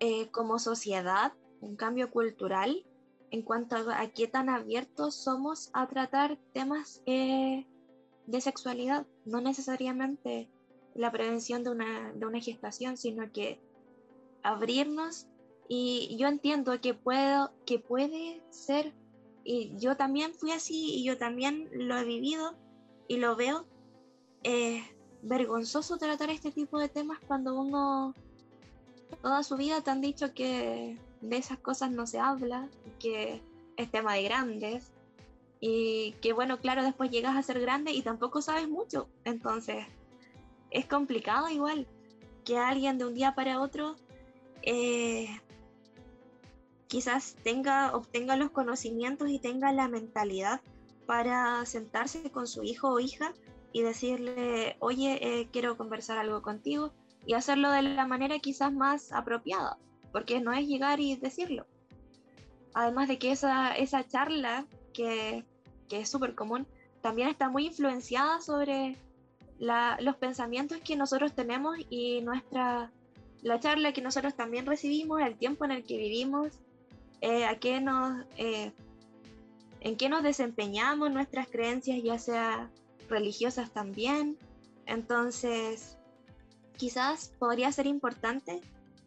eh, 0.00 0.28
como 0.30 0.58
sociedad, 0.58 1.32
un 1.60 1.76
cambio 1.76 2.10
cultural 2.10 2.84
en 3.30 3.42
cuanto 3.42 3.76
a, 3.76 4.06
qué 4.08 4.26
tan 4.26 4.48
abiertos 4.48 5.14
somos 5.14 5.70
a 5.72 5.86
tratar 5.86 6.38
temas 6.52 7.02
eh, 7.06 7.66
de 8.26 8.40
sexualidad, 8.40 9.06
no 9.24 9.40
necesariamente 9.40 10.48
la 10.94 11.12
prevención 11.12 11.62
de 11.64 11.70
una, 11.70 12.12
de 12.12 12.26
una 12.26 12.40
gestación, 12.40 12.96
sino 12.96 13.30
que 13.32 13.60
abrirnos. 14.42 15.26
Y 15.68 16.16
yo 16.18 16.28
entiendo 16.28 16.80
que 16.80 16.94
puedo 16.94 17.52
que 17.66 17.78
puede 17.78 18.42
ser 18.48 18.94
y 19.44 19.76
yo 19.78 19.96
también 19.96 20.34
fui 20.34 20.52
así 20.52 20.94
y 20.94 21.04
yo 21.04 21.18
también 21.18 21.68
lo 21.72 21.96
he 21.96 22.04
vivido 22.04 22.54
y 23.06 23.18
lo 23.18 23.36
veo 23.36 23.66
eh, 24.44 24.82
vergonzoso 25.22 25.98
tratar 25.98 26.30
este 26.30 26.50
tipo 26.50 26.78
de 26.78 26.88
temas 26.88 27.18
cuando 27.26 27.58
uno 27.58 28.14
toda 29.16 29.42
su 29.42 29.56
vida 29.56 29.80
te 29.80 29.90
han 29.90 30.00
dicho 30.00 30.34
que 30.34 30.98
de 31.20 31.36
esas 31.36 31.58
cosas 31.58 31.90
no 31.90 32.06
se 32.06 32.18
habla, 32.18 32.68
que 32.98 33.42
es 33.76 33.90
tema 33.90 34.14
de 34.14 34.22
grandes 34.22 34.92
y 35.60 36.12
que 36.20 36.32
bueno, 36.32 36.58
claro, 36.58 36.82
después 36.82 37.10
llegas 37.10 37.36
a 37.36 37.42
ser 37.42 37.60
grande 37.60 37.92
y 37.92 38.02
tampoco 38.02 38.42
sabes 38.42 38.68
mucho, 38.68 39.08
entonces 39.24 39.86
es 40.70 40.86
complicado 40.86 41.48
igual 41.48 41.86
que 42.44 42.58
alguien 42.58 42.98
de 42.98 43.06
un 43.06 43.14
día 43.14 43.34
para 43.34 43.60
otro 43.60 43.96
eh, 44.62 45.28
quizás 46.86 47.36
tenga, 47.42 47.94
obtenga 47.94 48.36
los 48.36 48.50
conocimientos 48.50 49.30
y 49.30 49.38
tenga 49.38 49.72
la 49.72 49.88
mentalidad 49.88 50.60
para 51.06 51.64
sentarse 51.66 52.30
con 52.30 52.46
su 52.46 52.62
hijo 52.62 52.88
o 52.90 53.00
hija 53.00 53.34
y 53.72 53.82
decirle, 53.82 54.76
oye, 54.78 55.18
eh, 55.20 55.48
quiero 55.52 55.76
conversar 55.76 56.18
algo 56.18 56.42
contigo 56.42 56.92
y 57.28 57.34
hacerlo 57.34 57.70
de 57.70 57.82
la 57.82 58.06
manera 58.06 58.38
quizás 58.38 58.72
más 58.72 59.12
apropiada, 59.12 59.76
porque 60.12 60.40
no 60.40 60.54
es 60.54 60.66
llegar 60.66 60.98
y 60.98 61.14
decirlo. 61.14 61.66
Además 62.72 63.06
de 63.06 63.18
que 63.18 63.32
esa, 63.32 63.76
esa 63.76 64.08
charla, 64.08 64.64
que, 64.94 65.44
que 65.90 66.00
es 66.00 66.08
súper 66.08 66.34
común, 66.34 66.66
también 67.02 67.28
está 67.28 67.50
muy 67.50 67.66
influenciada 67.66 68.40
sobre 68.40 68.96
la, 69.58 69.98
los 70.00 70.16
pensamientos 70.16 70.78
que 70.78 70.96
nosotros 70.96 71.34
tenemos 71.34 71.76
y 71.90 72.22
nuestra, 72.22 72.90
la 73.42 73.60
charla 73.60 73.92
que 73.92 74.00
nosotros 74.00 74.34
también 74.34 74.64
recibimos, 74.64 75.20
el 75.20 75.36
tiempo 75.36 75.66
en 75.66 75.72
el 75.72 75.84
que 75.84 75.98
vivimos, 75.98 76.48
eh, 77.20 77.44
a 77.44 77.58
qué 77.58 77.82
nos, 77.82 78.24
eh, 78.38 78.72
en 79.80 79.96
qué 79.98 80.08
nos 80.08 80.22
desempeñamos, 80.22 81.12
nuestras 81.12 81.46
creencias, 81.46 82.02
ya 82.02 82.18
sea 82.18 82.70
religiosas 83.10 83.70
también. 83.70 84.38
Entonces, 84.86 85.97
quizás 86.78 87.32
podría 87.38 87.70
ser 87.72 87.86
importante 87.86 88.62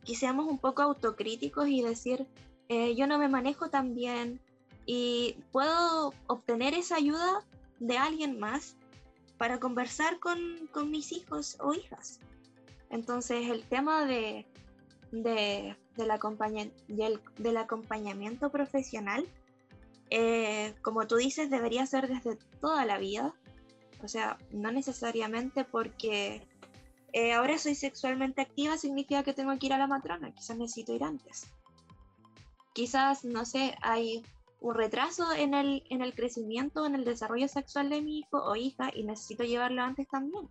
que 0.06 0.16
seamos 0.16 0.46
un 0.48 0.60
poco 0.60 0.84
autocríticos 0.84 1.68
y 1.70 1.82
decir, 1.82 2.28
eh, 2.70 2.96
yo 2.96 3.08
no 3.08 3.18
me 3.18 3.30
manejo 3.30 3.70
tan 3.70 3.96
bien 3.96 4.40
y 4.86 5.38
puedo 5.52 6.14
obtener 6.28 6.74
esa 6.74 6.98
ayuda 6.98 7.44
de 7.80 7.98
alguien 7.98 8.40
más 8.40 8.76
para 9.38 9.60
conversar 9.60 10.20
con, 10.20 10.68
con 10.72 10.92
mis 10.92 11.12
hijos 11.12 11.58
o 11.60 11.74
hijas. 11.74 12.20
Entonces 12.90 13.50
el 13.50 13.64
tema 13.64 14.06
de, 14.06 14.46
de, 15.12 15.76
del, 15.96 17.20
del, 17.38 17.58
acompañamiento 17.58 18.52
profesional, 18.52 19.26
eh, 20.10 20.76
como 20.82 21.08
tú 21.08 21.16
dices, 21.16 21.50
debería 21.50 21.86
ser 21.86 22.08
desde 22.08 22.38
toda 22.60 22.86
la 22.86 22.98
vida. 22.98 23.34
O 24.04 24.08
sea, 24.08 24.38
no 24.52 24.72
necesariamente 24.72 25.64
porque 25.64 26.46
eh, 27.14 27.34
ahora 27.34 27.58
soy 27.58 27.76
sexualmente 27.76 28.42
activa 28.42 28.78
significa 28.78 29.24
que 29.24 29.34
tengo 29.34 29.58
que 29.60 29.66
ir 29.66 29.74
a 29.74 29.78
la 29.78 29.88
matrona, 29.88 30.32
quizás 30.32 30.58
necesito 30.58 30.94
ir 30.94 31.04
antes. 31.04 31.48
Quizás, 32.74 33.26
no 33.26 33.46
sé, 33.46 33.76
hay 33.82 34.24
un 34.62 34.76
retraso 34.76 35.34
en 35.34 35.54
el, 35.54 35.84
en 35.90 36.02
el 36.02 36.14
crecimiento, 36.14 36.86
en 36.86 36.96
el 36.96 37.04
desarrollo 37.04 37.50
sexual 37.50 37.90
de 37.90 38.02
mi 38.02 38.20
hijo 38.20 38.38
o 38.42 38.56
hija 38.56 38.92
y 38.96 39.04
necesito 39.04 39.44
llevarlo 39.44 39.82
antes 39.82 40.08
también. 40.08 40.48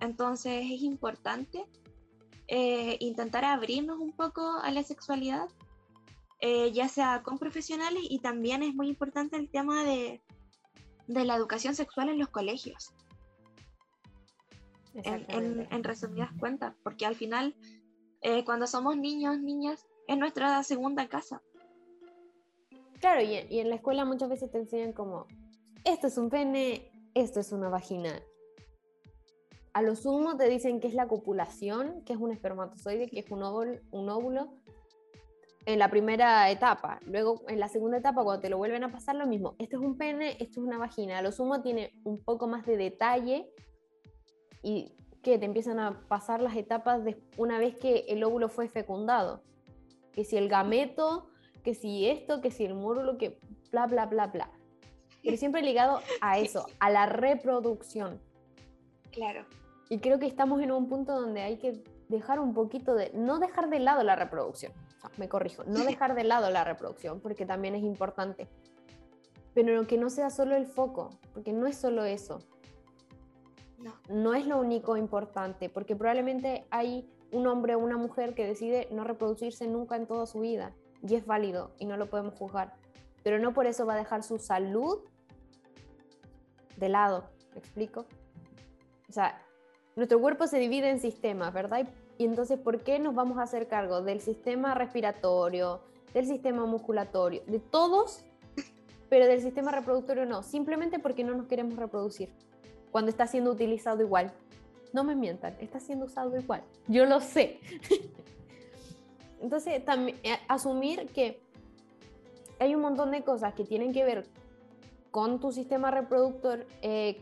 Entonces 0.00 0.64
es 0.70 0.82
importante 0.82 1.64
eh, 2.46 2.96
intentar 3.00 3.44
abrirnos 3.44 3.98
un 3.98 4.12
poco 4.12 4.58
a 4.62 4.70
la 4.70 4.84
sexualidad, 4.84 5.48
eh, 6.40 6.70
ya 6.72 6.88
sea 6.88 7.22
con 7.22 7.38
profesionales 7.38 8.02
y 8.08 8.20
también 8.20 8.62
es 8.62 8.74
muy 8.74 8.88
importante 8.88 9.36
el 9.36 9.48
tema 9.48 9.82
de, 9.82 10.20
de 11.08 11.24
la 11.24 11.34
educación 11.34 11.74
sexual 11.74 12.08
en 12.08 12.18
los 12.18 12.28
colegios 12.28 12.92
en, 14.94 15.84
resumidas 15.84 16.30
cuentas, 16.38 16.74
porque 16.82 17.06
al 17.06 17.14
final, 17.14 17.54
eh, 18.20 18.44
cuando 18.44 18.66
somos 18.66 18.96
niños, 18.96 19.38
niñas, 19.40 19.86
es 20.08 20.18
nuestra 20.18 20.62
segunda 20.62 21.08
casa. 21.08 21.42
Claro, 23.00 23.22
y, 23.22 23.46
y, 23.50 23.60
en 23.60 23.68
la 23.68 23.76
escuela 23.76 24.04
muchas 24.04 24.28
veces 24.28 24.50
te 24.50 24.58
enseñan 24.58 24.92
como, 24.92 25.26
esto 25.84 26.06
es 26.06 26.18
un 26.18 26.30
pene, 26.30 26.90
esto 27.14 27.40
es 27.40 27.52
una 27.52 27.68
vagina. 27.68 28.20
A 29.72 29.82
lo 29.82 29.96
sumo 29.96 30.36
te 30.36 30.48
dicen 30.48 30.80
que 30.80 30.88
es 30.88 30.94
la 30.94 31.08
copulación, 31.08 32.02
que 32.04 32.12
es 32.12 32.18
un 32.18 32.30
espermatozoide, 32.30 33.08
que 33.08 33.20
es 33.20 33.30
un 33.30 33.42
óvulo, 33.42 33.80
un 33.90 34.10
óvulo 34.10 34.52
en 35.66 35.78
la 35.78 35.88
primera 35.90 36.50
etapa. 36.50 37.00
Luego, 37.06 37.42
en 37.48 37.60
la 37.60 37.68
segunda 37.68 37.98
etapa, 37.98 38.22
cuando 38.22 38.40
te 38.40 38.50
lo 38.50 38.58
vuelven 38.58 38.84
a 38.84 38.92
pasar, 38.92 39.16
lo 39.16 39.26
mismo. 39.26 39.54
Esto 39.58 39.76
es 39.76 39.82
un 39.82 39.96
pene, 39.96 40.32
esto 40.40 40.60
es 40.60 40.66
una 40.66 40.78
vagina. 40.78 41.18
A 41.18 41.22
lo 41.22 41.32
sumo 41.32 41.62
tiene 41.62 41.92
un 42.04 42.22
poco 42.22 42.48
más 42.48 42.66
de 42.66 42.76
detalle 42.76 43.50
y 44.62 44.92
que 45.22 45.38
te 45.38 45.44
empiezan 45.44 45.78
a 45.78 46.00
pasar 46.08 46.40
las 46.40 46.56
etapas 46.56 47.04
de 47.04 47.20
una 47.36 47.58
vez 47.58 47.76
que 47.76 48.04
el 48.08 48.24
óvulo 48.24 48.48
fue 48.48 48.68
fecundado. 48.68 49.42
Que 50.12 50.24
si 50.24 50.36
el 50.36 50.48
gameto, 50.48 51.28
que 51.62 51.74
si 51.74 52.08
esto, 52.08 52.40
que 52.40 52.50
si 52.50 52.64
el 52.64 52.74
módulo, 52.74 53.18
que 53.18 53.38
bla, 53.70 53.86
bla, 53.86 54.06
bla, 54.06 54.26
bla. 54.26 54.50
Pero 55.22 55.36
siempre 55.36 55.62
ligado 55.62 56.00
a 56.20 56.38
eso, 56.38 56.66
a 56.80 56.90
la 56.90 57.06
reproducción. 57.06 58.20
Claro. 59.10 59.44
Y 59.88 59.98
creo 59.98 60.18
que 60.18 60.26
estamos 60.26 60.60
en 60.62 60.72
un 60.72 60.88
punto 60.88 61.20
donde 61.20 61.42
hay 61.42 61.58
que 61.58 61.82
dejar 62.08 62.40
un 62.40 62.54
poquito 62.54 62.94
de, 62.94 63.10
no 63.14 63.38
dejar 63.38 63.68
de 63.70 63.78
lado 63.78 64.02
la 64.02 64.16
reproducción, 64.16 64.72
me 65.16 65.28
corrijo, 65.28 65.64
no 65.64 65.84
dejar 65.84 66.14
de 66.14 66.24
lado 66.24 66.50
la 66.50 66.64
reproducción, 66.64 67.20
porque 67.20 67.46
también 67.46 67.74
es 67.74 67.82
importante, 67.82 68.48
pero 69.54 69.86
que 69.86 69.98
no 69.98 70.10
sea 70.10 70.30
solo 70.30 70.56
el 70.56 70.66
foco, 70.66 71.10
porque 71.34 71.52
no 71.52 71.66
es 71.66 71.76
solo 71.76 72.04
eso, 72.04 72.38
no. 74.08 74.34
es 74.34 74.46
lo 74.46 74.58
único 74.58 74.96
importante, 74.96 75.68
porque 75.68 75.96
probablemente 75.96 76.64
hay 76.70 77.08
un 77.30 77.46
hombre 77.46 77.74
o 77.74 77.78
una 77.78 77.96
mujer 77.96 78.34
que 78.34 78.46
decide 78.46 78.88
no 78.90 79.04
reproducirse 79.04 79.66
nunca 79.66 79.96
en 79.96 80.06
toda 80.06 80.26
su 80.26 80.40
vida 80.40 80.72
y 81.06 81.14
es 81.14 81.26
válido 81.26 81.72
y 81.78 81.86
no 81.86 81.96
lo 81.96 82.08
podemos 82.08 82.34
juzgar, 82.34 82.74
pero 83.22 83.38
no 83.38 83.54
por 83.54 83.66
eso 83.66 83.86
va 83.86 83.94
a 83.94 83.96
dejar 83.96 84.22
su 84.22 84.38
salud 84.38 84.98
de 86.76 86.88
lado, 86.88 87.24
¿me 87.52 87.58
explico? 87.58 88.06
O 89.08 89.12
sea, 89.12 89.40
nuestro 89.96 90.20
cuerpo 90.20 90.46
se 90.46 90.58
divide 90.58 90.90
en 90.90 91.00
sistemas, 91.00 91.52
¿verdad? 91.52 91.88
Y 92.18 92.24
entonces, 92.24 92.58
¿por 92.58 92.80
qué 92.80 92.98
nos 92.98 93.14
vamos 93.14 93.38
a 93.38 93.42
hacer 93.42 93.68
cargo 93.68 94.02
del 94.02 94.20
sistema 94.20 94.74
respiratorio, 94.74 95.80
del 96.14 96.26
sistema 96.26 96.66
musculatorio, 96.66 97.42
de 97.46 97.58
todos, 97.58 98.24
pero 99.08 99.26
del 99.26 99.40
sistema 99.40 99.70
reproductorio 99.70 100.24
no? 100.24 100.42
Simplemente 100.42 100.98
porque 100.98 101.24
no 101.24 101.34
nos 101.34 101.46
queremos 101.46 101.76
reproducir 101.76 102.30
cuando 102.92 103.10
está 103.10 103.26
siendo 103.26 103.50
utilizado 103.50 104.02
igual. 104.02 104.30
No 104.92 105.02
me 105.02 105.16
mientan, 105.16 105.56
está 105.58 105.80
siendo 105.80 106.04
usado 106.04 106.38
igual. 106.38 106.62
Yo 106.86 107.06
lo 107.06 107.20
sé. 107.20 107.58
Entonces, 109.40 109.84
también 109.84 110.18
eh, 110.22 110.38
asumir 110.46 111.06
que 111.08 111.40
hay 112.60 112.74
un 112.76 112.82
montón 112.82 113.10
de 113.10 113.22
cosas 113.22 113.54
que 113.54 113.64
tienen 113.64 113.92
que 113.92 114.04
ver 114.04 114.26
con 115.10 115.40
tu 115.40 115.50
sistema 115.50 115.90
reproductor 115.90 116.66
eh, 116.82 117.20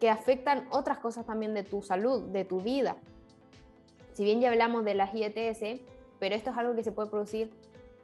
que 0.00 0.10
afectan 0.10 0.66
otras 0.70 0.98
cosas 0.98 1.24
también 1.24 1.54
de 1.54 1.62
tu 1.62 1.82
salud, 1.82 2.24
de 2.24 2.44
tu 2.44 2.60
vida. 2.60 2.96
Si 4.12 4.24
bien 4.24 4.40
ya 4.40 4.50
hablamos 4.50 4.84
de 4.84 4.94
las 4.94 5.14
IETS, 5.14 5.80
pero 6.18 6.34
esto 6.34 6.50
es 6.50 6.56
algo 6.58 6.74
que 6.74 6.84
se 6.84 6.92
puede 6.92 7.08
producir 7.08 7.50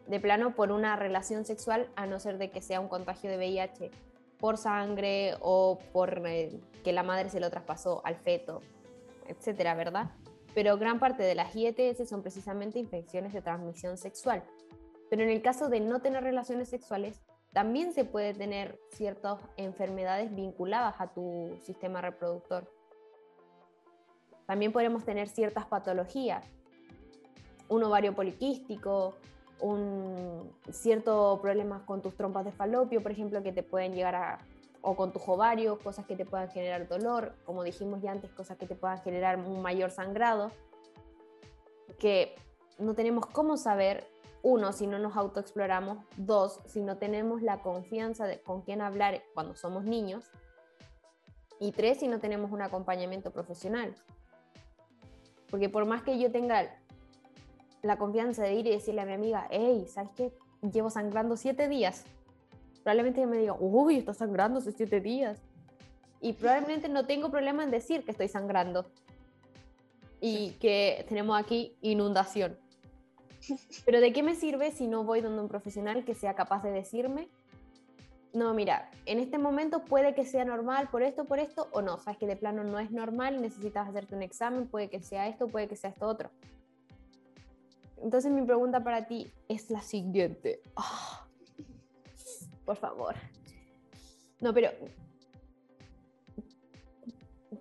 de 0.07 0.21
plano 0.21 0.55
por 0.55 0.73
una 0.73 0.97
relación 0.97 1.45
sexual, 1.45 1.89
a 1.97 2.07
no 2.07 2.21
ser 2.21 2.39
de 2.39 2.51
que 2.51 2.63
sea 2.63 2.81
un 2.81 2.89
contagio 2.89 3.31
de 3.31 3.37
VIH 3.37 3.91
por 4.43 4.59
sangre 4.59 5.37
o 5.41 5.79
por 5.93 6.27
eh, 6.27 6.51
que 6.83 6.93
la 6.93 7.05
madre 7.05 7.31
se 7.31 7.39
lo 7.39 7.49
traspasó 7.49 8.05
al 8.05 8.17
feto, 8.17 8.61
etcétera, 9.29 9.77
¿verdad? 9.77 10.11
Pero 10.53 10.77
gran 10.79 10.99
parte 10.99 11.23
de 11.23 11.37
las 11.37 11.55
IETS 11.55 12.09
son 12.09 12.23
precisamente 12.23 12.81
infecciones 12.81 13.33
de 13.33 13.41
transmisión 13.41 13.97
sexual. 13.97 14.43
Pero 15.09 15.23
en 15.23 15.31
el 15.31 15.43
caso 15.43 15.69
de 15.69 15.79
no 15.79 16.03
tener 16.03 16.25
relaciones 16.25 16.69
sexuales, 16.69 17.23
también 17.53 17.93
se 17.93 18.05
puede 18.05 18.35
tener 18.35 18.81
ciertas 18.91 19.39
enfermedades 19.57 20.35
vinculadas 20.35 20.97
a 20.99 21.15
tu 21.15 21.57
sistema 21.63 22.01
reproductor. 22.01 22.69
También 24.47 24.73
podemos 24.73 25.05
tener 25.05 25.29
ciertas 25.29 25.67
patologías, 25.67 26.45
un 27.69 27.85
ovario 27.85 28.13
poliquístico, 28.13 29.15
un 29.63 30.53
cierto 30.71 31.39
problemas 31.41 31.83
con 31.83 32.03
tus 32.03 32.15
trompas 32.17 32.45
de 32.45 32.53
falopio, 32.53 33.03
por 33.03 33.13
ejemplo, 33.13 33.43
que 33.43 33.53
te 33.53 33.63
pueden 33.63 33.95
llegar 33.95 34.15
a, 34.17 34.39
o 34.83 34.97
con 34.97 35.13
tus 35.13 35.23
ovarios, 35.27 35.79
cosas 35.79 36.05
que 36.05 36.17
te 36.17 36.27
puedan 36.27 36.51
generar 36.51 36.89
dolor, 36.89 37.35
como 37.47 37.63
dijimos 37.63 38.03
ya 38.03 38.11
antes, 38.11 38.31
cosas 38.33 38.59
que 38.59 38.67
te 38.67 38.75
puedan 38.75 39.01
generar 39.03 39.39
un 39.39 39.63
mayor 39.63 39.93
sangrado, 39.93 40.51
que 42.01 42.35
no 42.79 42.95
tenemos 42.95 43.25
cómo 43.27 43.57
saber, 43.57 44.05
uno, 44.43 44.73
si 44.73 44.89
no 44.89 44.99
nos 44.99 45.17
autoexploramos, 45.17 45.99
dos, 46.17 46.59
si 46.67 46.83
no 46.83 46.97
tenemos 46.99 47.41
la 47.41 47.63
confianza 47.63 48.27
de 48.27 48.43
con 48.43 48.63
quién 48.63 48.81
hablar 48.81 49.23
cuando 49.33 49.55
somos 49.55 49.85
niños, 49.85 50.29
y 51.61 51.71
tres, 51.71 52.01
si 52.01 52.09
no 52.09 52.19
tenemos 52.19 52.51
un 52.51 52.63
acompañamiento 52.63 53.31
profesional. 53.31 53.95
Porque 55.49 55.69
por 55.69 55.85
más 55.85 56.03
que 56.03 56.19
yo 56.19 56.33
tenga 56.33 56.82
la 57.83 57.99
confianza 57.99 58.43
de 58.43 58.55
ir 58.55 58.67
y 58.67 58.71
decirle 58.71 59.01
a 59.01 59.07
mi 59.07 59.13
amiga, 59.13 59.49
hey, 59.51 59.87
¿sabes 59.89 60.11
qué? 60.17 60.33
Llevo 60.73 60.91
sangrando 60.91 61.37
siete 61.37 61.69
días. 61.69 62.05
Probablemente 62.83 63.27
me 63.27 63.39
diga, 63.39 63.57
uy, 63.59 63.99
estás 63.99 64.19
sangrando 64.19 64.61
hace 64.61 64.73
siete 64.73 65.01
días. 65.01 65.41
Y 66.21 66.35
probablemente 66.35 66.89
no 66.89 67.07
tengo 67.07 67.31
problema 67.31 67.65
en 67.65 67.71
decir 67.71 68.05
que 68.05 68.13
estoy 68.13 68.29
sangrando. 68.29 68.87
Y 70.21 70.51
que 70.61 71.05
tenemos 71.09 71.39
aquí 71.39 71.77
inundación. 71.81 72.57
Pero 73.85 74.01
¿de 74.01 74.13
qué 74.13 74.23
me 74.23 74.37
sirve 74.37 74.71
si 74.71 74.87
no 74.87 75.03
voy 75.03 75.21
donde 75.21 75.43
un 75.43 75.49
profesional 75.49 76.05
que 76.05 76.15
sea 76.15 76.35
capaz 76.35 76.63
de 76.63 76.71
decirme, 76.71 77.29
no, 78.33 78.55
mira, 78.55 78.91
en 79.05 79.19
este 79.19 79.37
momento 79.37 79.85
puede 79.85 80.15
que 80.15 80.25
sea 80.25 80.45
normal 80.45 80.89
por 80.91 81.03
esto, 81.03 81.25
por 81.27 81.39
esto, 81.39 81.69
o 81.73 81.83
no, 81.83 81.99
sabes 81.99 82.19
que 82.19 82.27
de 82.27 82.37
plano 82.37 82.65
no 82.65 82.79
es 82.79 82.91
normal, 82.91 83.43
necesitas 83.43 83.89
hacerte 83.89 84.15
un 84.15 84.23
examen, 84.23 84.69
puede 84.69 84.89
que 84.89 85.03
sea 85.03 85.29
esto, 85.29 85.49
puede 85.49 85.69
que 85.69 85.77
sea 85.77 85.91
esto 85.91 86.07
otro. 86.07 86.31
Entonces 88.03 88.33
mi 88.33 88.43
pregunta 88.43 88.83
para 88.83 89.07
ti 89.07 89.33
es 89.49 89.71
la 89.71 89.81
siguiente. 89.81 90.61
Ah, 90.77 91.27
por 92.65 92.77
favor. 92.77 93.15
No, 94.41 94.53
pero 94.53 94.71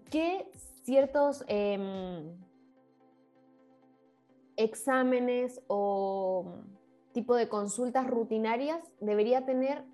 ¿qué 0.09 0.49
ciertos 0.83 1.45
em, 1.47 2.35
exámenes 4.57 5.61
o 5.67 6.55
tipo 7.11 7.35
de 7.35 7.47
consultas 7.47 8.07
rutinarias 8.07 8.81
debería 8.99 9.45
tener, 9.45 9.85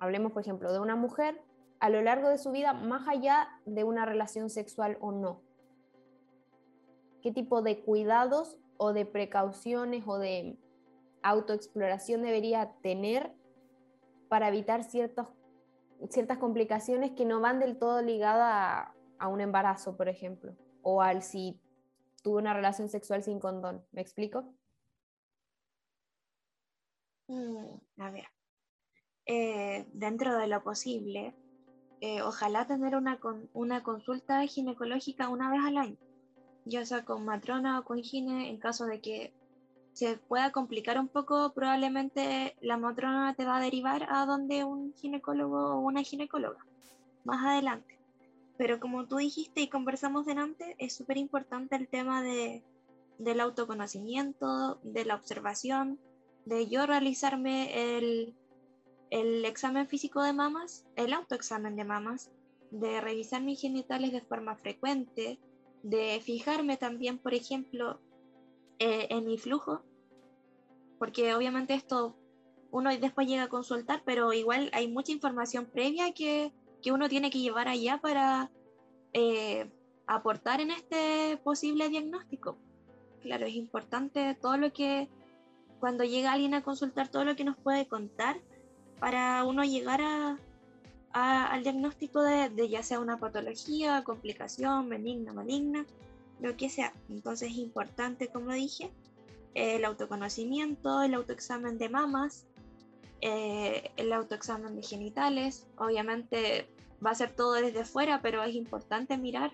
hablemos 0.00 0.32
por 0.32 0.42
ejemplo 0.42 0.72
de 0.72 0.78
una 0.78 0.96
mujer, 0.96 1.42
a 1.78 1.90
lo 1.90 2.00
largo 2.00 2.28
de 2.28 2.38
su 2.38 2.52
vida, 2.52 2.72
más 2.72 3.06
allá 3.06 3.48
de 3.66 3.84
una 3.84 4.06
relación 4.06 4.48
sexual 4.48 4.96
o 5.00 5.12
no? 5.12 5.42
¿Qué 7.20 7.32
tipo 7.32 7.60
de 7.60 7.82
cuidados 7.82 8.56
o 8.76 8.92
de 8.92 9.06
precauciones 9.06 10.04
o 10.06 10.18
de 10.18 10.58
autoexploración 11.22 12.22
debería 12.22 12.72
tener 12.82 13.32
para 14.28 14.48
evitar 14.48 14.84
ciertos, 14.84 15.28
ciertas 16.08 16.38
complicaciones 16.38 17.12
que 17.12 17.24
no 17.24 17.40
van 17.40 17.58
del 17.58 17.78
todo 17.78 18.02
ligadas 18.02 18.88
a, 19.18 19.28
un 19.28 19.40
embarazo, 19.40 19.96
por 19.96 20.08
ejemplo, 20.08 20.56
o 20.82 21.00
al 21.00 21.22
si 21.22 21.60
tuve 22.22 22.38
una 22.38 22.54
relación 22.54 22.88
sexual 22.88 23.22
sin 23.22 23.38
condón. 23.38 23.84
¿Me 23.92 24.00
explico? 24.00 24.52
Mm, 27.28 27.76
a 27.98 28.10
ver, 28.10 28.24
eh, 29.26 29.86
dentro 29.92 30.36
de 30.36 30.48
lo 30.48 30.64
posible, 30.64 31.36
eh, 32.00 32.20
ojalá 32.22 32.66
tener 32.66 32.96
una, 32.96 33.20
una 33.52 33.84
consulta 33.84 34.44
ginecológica 34.46 35.28
una 35.28 35.50
vez 35.50 35.60
al 35.64 35.76
año, 35.76 35.96
ya 36.64 36.84
sea 36.86 37.04
con 37.04 37.24
matrona 37.24 37.78
o 37.80 37.84
con 37.84 38.02
gine, 38.02 38.50
en 38.50 38.58
caso 38.58 38.86
de 38.86 39.00
que 39.00 39.32
se 39.92 40.16
pueda 40.16 40.52
complicar 40.52 40.98
un 40.98 41.08
poco, 41.08 41.52
probablemente 41.52 42.56
la 42.60 42.76
matrona 42.76 43.34
te 43.34 43.44
va 43.44 43.58
a 43.58 43.60
derivar 43.60 44.06
a 44.10 44.24
donde 44.24 44.64
un 44.64 44.94
ginecólogo 44.94 45.74
o 45.74 45.80
una 45.80 46.02
ginecóloga 46.02 46.64
más 47.24 47.44
adelante. 47.44 47.98
Pero 48.56 48.80
como 48.80 49.06
tú 49.06 49.16
dijiste 49.16 49.60
y 49.60 49.68
conversamos 49.68 50.26
delante, 50.26 50.76
es 50.78 50.94
súper 50.94 51.18
importante 51.18 51.76
el 51.76 51.88
tema 51.88 52.22
de, 52.22 52.62
del 53.18 53.40
autoconocimiento, 53.40 54.78
de 54.82 55.04
la 55.04 55.14
observación, 55.14 55.98
de 56.44 56.68
yo 56.68 56.86
realizarme 56.86 57.96
el, 57.96 58.34
el 59.10 59.44
examen 59.44 59.86
físico 59.86 60.22
de 60.22 60.32
mamas, 60.32 60.86
el 60.96 61.12
autoexamen 61.12 61.76
de 61.76 61.84
mamas, 61.84 62.30
de 62.70 63.00
revisar 63.00 63.42
mis 63.42 63.60
genitales 63.60 64.12
de 64.12 64.22
forma 64.22 64.56
frecuente, 64.56 65.38
de 65.82 66.20
fijarme 66.22 66.76
también, 66.76 67.18
por 67.18 67.34
ejemplo, 67.34 68.00
eh, 68.78 69.08
en 69.10 69.26
mi 69.26 69.38
flujo, 69.38 69.82
porque 70.98 71.34
obviamente 71.34 71.74
esto 71.74 72.16
uno 72.70 72.90
después 72.96 73.26
llega 73.26 73.44
a 73.44 73.48
consultar, 73.48 74.02
pero 74.04 74.32
igual 74.32 74.70
hay 74.72 74.88
mucha 74.88 75.12
información 75.12 75.66
previa 75.66 76.12
que, 76.12 76.52
que 76.82 76.90
uno 76.90 77.08
tiene 77.08 77.30
que 77.30 77.40
llevar 77.40 77.68
allá 77.68 77.98
para 78.00 78.50
eh, 79.12 79.70
aportar 80.06 80.60
en 80.60 80.70
este 80.70 81.36
posible 81.44 81.88
diagnóstico. 81.90 82.56
Claro, 83.20 83.46
es 83.46 83.54
importante 83.54 84.36
todo 84.40 84.56
lo 84.56 84.72
que, 84.72 85.08
cuando 85.80 86.04
llega 86.04 86.32
alguien 86.32 86.54
a 86.54 86.62
consultar, 86.62 87.08
todo 87.08 87.24
lo 87.24 87.36
que 87.36 87.44
nos 87.44 87.56
puede 87.58 87.86
contar 87.86 88.40
para 88.98 89.44
uno 89.44 89.64
llegar 89.64 90.00
a, 90.00 90.38
al 91.12 91.62
diagnóstico 91.62 92.22
de, 92.22 92.48
de, 92.50 92.68
ya 92.68 92.82
sea 92.82 93.00
una 93.00 93.18
patología, 93.18 94.02
complicación, 94.04 94.88
benigna, 94.88 95.32
maligna, 95.32 95.86
lo 96.40 96.56
que 96.56 96.68
sea. 96.68 96.92
Entonces 97.08 97.50
es 97.50 97.58
importante, 97.58 98.28
como 98.28 98.52
dije, 98.52 98.90
el 99.54 99.84
autoconocimiento, 99.84 101.02
el 101.02 101.14
autoexamen 101.14 101.78
de 101.78 101.88
mamas, 101.88 102.46
eh, 103.20 103.90
el 103.96 104.12
autoexamen 104.12 104.76
de 104.76 104.82
genitales. 104.82 105.66
Obviamente 105.76 106.68
va 107.04 107.10
a 107.10 107.14
ser 107.14 107.34
todo 107.34 107.54
desde 107.54 107.84
fuera, 107.84 108.20
pero 108.22 108.42
es 108.42 108.54
importante 108.54 109.16
mirar 109.16 109.52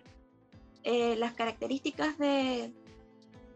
eh, 0.85 1.17
las 1.17 1.35
características 1.35 2.19
de, 2.19 2.73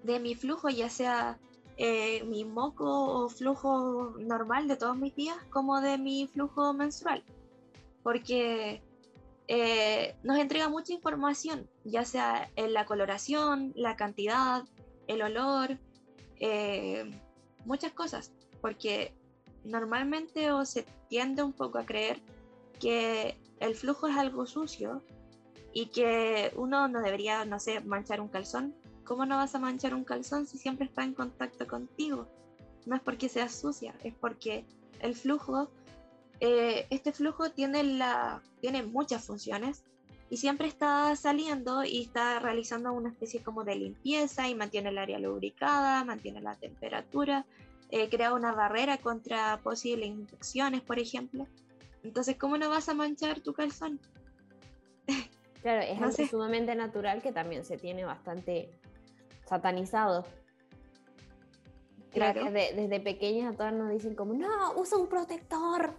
de, 0.02 0.20
mi 0.20 0.34
flujo, 0.34 0.68
ya 0.68 0.90
sea 0.90 1.38
eh, 1.76 2.24
mi 2.24 2.44
moco 2.44 3.24
o 3.24 3.28
flujo 3.28 4.14
normal 4.18 4.68
de 4.68 4.76
todos 4.76 4.96
mis 4.96 5.14
días, 5.14 5.36
como 5.50 5.80
de 5.80 5.98
mi 5.98 6.26
flujo 6.26 6.72
menstrual. 6.74 7.22
Porque 8.02 8.82
eh, 9.48 10.16
nos 10.22 10.38
entrega 10.38 10.68
mucha 10.68 10.92
información, 10.92 11.68
ya 11.84 12.04
sea 12.04 12.50
en 12.56 12.72
la 12.72 12.86
coloración, 12.86 13.72
la 13.76 13.96
cantidad, 13.96 14.64
el 15.06 15.22
olor, 15.22 15.78
eh, 16.40 17.10
muchas 17.64 17.92
cosas, 17.92 18.32
porque 18.60 19.14
normalmente 19.64 20.50
o 20.52 20.64
se 20.64 20.86
tiende 21.08 21.42
un 21.42 21.52
poco 21.52 21.78
a 21.78 21.86
creer 21.86 22.20
que 22.80 23.36
el 23.60 23.74
flujo 23.74 24.08
es 24.08 24.16
algo 24.16 24.46
sucio 24.46 25.02
y 25.72 25.86
que 25.86 26.52
uno 26.56 26.88
no 26.88 27.00
debería, 27.00 27.44
no 27.44 27.60
sé, 27.60 27.80
manchar 27.80 28.20
un 28.20 28.28
calzón. 28.28 28.74
¿Cómo 29.04 29.26
no 29.26 29.36
vas 29.36 29.54
a 29.54 29.58
manchar 29.58 29.94
un 29.94 30.04
calzón 30.04 30.46
si 30.46 30.58
siempre 30.58 30.86
está 30.86 31.04
en 31.04 31.14
contacto 31.14 31.66
contigo? 31.66 32.26
No 32.86 32.96
es 32.96 33.02
porque 33.02 33.28
sea 33.28 33.48
sucia, 33.48 33.94
es 34.02 34.14
porque 34.14 34.64
el 35.00 35.14
flujo 35.14 35.70
eh, 36.44 36.88
este 36.90 37.12
flujo 37.12 37.52
tiene, 37.52 37.84
la, 37.84 38.42
tiene 38.60 38.82
muchas 38.82 39.24
funciones 39.24 39.84
y 40.28 40.38
siempre 40.38 40.66
está 40.66 41.14
saliendo 41.14 41.84
y 41.84 42.02
está 42.02 42.40
realizando 42.40 42.92
una 42.92 43.10
especie 43.10 43.44
como 43.44 43.62
de 43.62 43.76
limpieza 43.76 44.48
y 44.48 44.56
mantiene 44.56 44.88
el 44.88 44.98
área 44.98 45.20
lubricada, 45.20 46.02
mantiene 46.02 46.40
la 46.40 46.56
temperatura, 46.56 47.46
eh, 47.90 48.08
crea 48.08 48.34
una 48.34 48.52
barrera 48.52 48.98
contra 48.98 49.60
posibles 49.62 50.08
infecciones, 50.08 50.80
por 50.80 50.98
ejemplo. 50.98 51.46
Entonces, 52.02 52.36
¿cómo 52.36 52.58
no 52.58 52.68
vas 52.68 52.88
a 52.88 52.94
manchar 52.94 53.38
tu 53.38 53.52
calzón? 53.52 54.00
Claro, 55.62 55.82
es 55.82 56.02
algo 56.02 56.26
sumamente 56.28 56.74
natural 56.74 57.22
que 57.22 57.30
también 57.30 57.64
se 57.64 57.76
tiene 57.78 58.04
bastante 58.04 58.68
satanizado. 59.46 60.24
Creo 62.10 62.34
que 62.34 62.50
desde, 62.50 62.74
desde 62.74 62.98
pequeñas 62.98 63.54
a 63.54 63.56
todas 63.56 63.72
nos 63.72 63.92
dicen 63.92 64.16
como, 64.16 64.34
no, 64.34 64.72
usa 64.74 64.98
un 64.98 65.06
protector, 65.06 65.94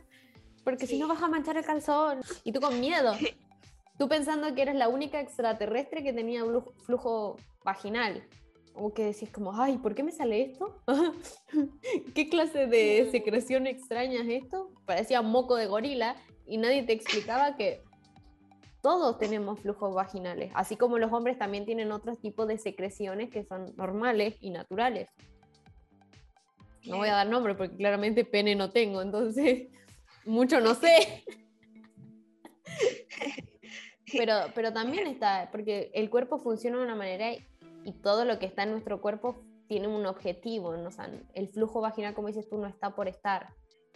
porque 0.64 0.88
si 0.88 0.98
no 0.98 1.08
vas 1.08 1.22
a 1.22 1.28
manchar 1.28 1.58
el 1.58 1.66
calzón. 1.66 2.22
Y 2.44 2.52
tú 2.52 2.62
con 2.62 2.80
miedo. 2.80 3.14
Tú 3.98 4.08
pensando 4.08 4.54
que 4.56 4.64
eres 4.64 4.76
la 4.76 4.90
única 4.90 5.20
extraterrestre 5.20 6.04
que 6.04 6.14
tenía 6.14 6.44
flujo 6.86 7.38
vaginal. 7.64 8.24
O 8.76 8.94
que 8.94 9.06
decís 9.06 9.30
como, 9.30 9.54
ay, 9.54 9.78
¿por 9.78 9.94
qué 9.94 10.02
me 10.02 10.12
sale 10.12 10.42
esto? 10.42 10.82
¿Qué 12.16 12.28
clase 12.28 12.66
de 12.66 13.08
secreción 13.12 13.68
extraña 13.68 14.22
es 14.22 14.44
esto? 14.44 14.72
Parecía 14.86 15.22
moco 15.22 15.56
de 15.56 15.68
gorila 15.68 16.16
y 16.48 16.58
nadie 16.58 16.84
te 16.84 16.94
explicaba 16.94 17.56
que 17.56 17.84
todos 18.82 19.18
tenemos 19.18 19.60
flujos 19.62 19.96
vaginales, 19.96 20.52
así 20.56 20.76
como 20.76 20.98
los 20.98 21.14
hombres 21.14 21.38
también 21.38 21.66
tienen 21.66 21.94
otros 21.94 22.20
tipos 22.20 22.48
de 22.50 22.58
secreciones 22.58 23.30
que 23.30 23.46
son 23.46 23.74
normales 23.78 24.36
y 24.42 24.50
naturales. 24.50 25.08
No 26.86 26.98
voy 26.98 27.08
a 27.08 27.14
dar 27.14 27.30
nombre 27.30 27.56
porque 27.56 27.78
claramente 27.78 28.26
pene 28.26 28.56
no 28.56 28.72
tengo, 28.72 29.02
entonces 29.02 29.70
mucho 30.26 30.60
no 30.60 30.76
sé. 30.76 31.24
pero, 34.12 34.36
pero 34.56 34.74
también 34.74 35.08
está, 35.08 35.50
porque 35.52 35.92
el 35.94 36.10
cuerpo 36.10 36.40
funciona 36.40 36.78
de 36.78 36.84
una 36.84 36.96
manera 36.96 37.34
y 37.86 37.92
todo 38.02 38.26
lo 38.26 38.40
que 38.40 38.46
está 38.46 38.64
en 38.64 38.72
nuestro 38.72 39.02
cuerpo 39.02 39.44
tiene 39.68 39.88
un 39.88 40.06
objetivo. 40.06 40.76
¿no? 40.78 40.90
el 41.34 41.48
flujo 41.50 41.82
vaginal, 41.82 42.14
como 42.14 42.28
dices 42.28 42.48
tú, 42.50 42.58
no 42.58 42.68
está 42.68 42.96
por 42.96 43.08
estar. 43.08 43.54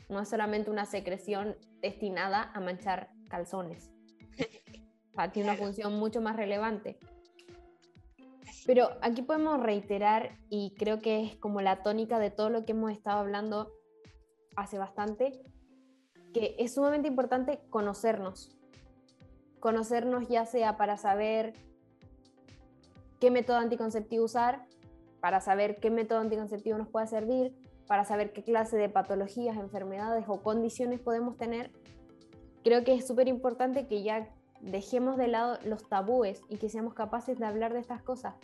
No 0.10 0.22
es 0.22 0.30
solamente 0.30 0.70
una 0.70 0.86
secreción 0.86 1.58
destinada 1.82 2.52
a 2.54 2.60
manchar 2.60 3.10
calzones. 3.30 3.92
tiene 5.34 5.50
una 5.50 5.58
función 5.58 5.98
mucho 6.00 6.22
más 6.22 6.36
relevante. 6.36 6.98
Pero 8.66 8.90
aquí 9.02 9.22
podemos 9.22 9.62
reiterar, 9.62 10.38
y 10.50 10.76
creo 10.78 11.00
que 11.00 11.24
es 11.24 11.36
como 11.38 11.62
la 11.62 11.84
tónica 11.84 12.20
de 12.20 12.32
todo 12.32 12.50
lo 12.50 12.66
que 12.66 12.74
hemos 12.74 12.92
estado 12.92 13.20
hablando 13.20 13.72
hace 14.56 14.78
bastante, 14.78 15.42
que 16.34 16.56
es 16.60 16.74
sumamente 16.74 17.08
importante 17.08 17.60
conocernos. 17.70 18.56
Conocernos 19.60 20.28
ya 20.28 20.46
sea 20.46 20.78
para 20.78 20.98
saber 20.98 21.54
qué 23.20 23.32
método 23.32 23.58
anticonceptivo 23.58 24.26
usar, 24.26 24.66
para 25.20 25.42
saber 25.42 25.80
qué 25.80 25.90
método 25.90 26.20
anticonceptivo 26.20 26.78
nos 26.78 26.88
puede 26.88 27.08
servir, 27.08 27.56
para 27.88 28.06
saber 28.06 28.34
qué 28.34 28.44
clase 28.44 28.78
de 28.78 28.90
patologías, 28.90 29.58
enfermedades 29.58 30.26
o 30.28 30.42
condiciones 30.42 31.00
podemos 31.00 31.38
tener. 31.38 31.72
Creo 32.64 32.84
que 32.84 32.94
es 32.94 33.08
súper 33.08 33.28
importante 33.28 33.88
que 33.88 34.04
ya 34.04 34.30
dejemos 34.62 35.18
de 35.18 35.28
lado 35.28 35.58
los 35.64 35.88
tabúes 35.88 36.42
y 36.50 36.58
que 36.58 36.70
seamos 36.70 36.94
capaces 36.94 37.40
de 37.40 37.46
hablar 37.46 37.74
de 37.74 37.80
estas 37.80 38.02
cosas 38.02 38.36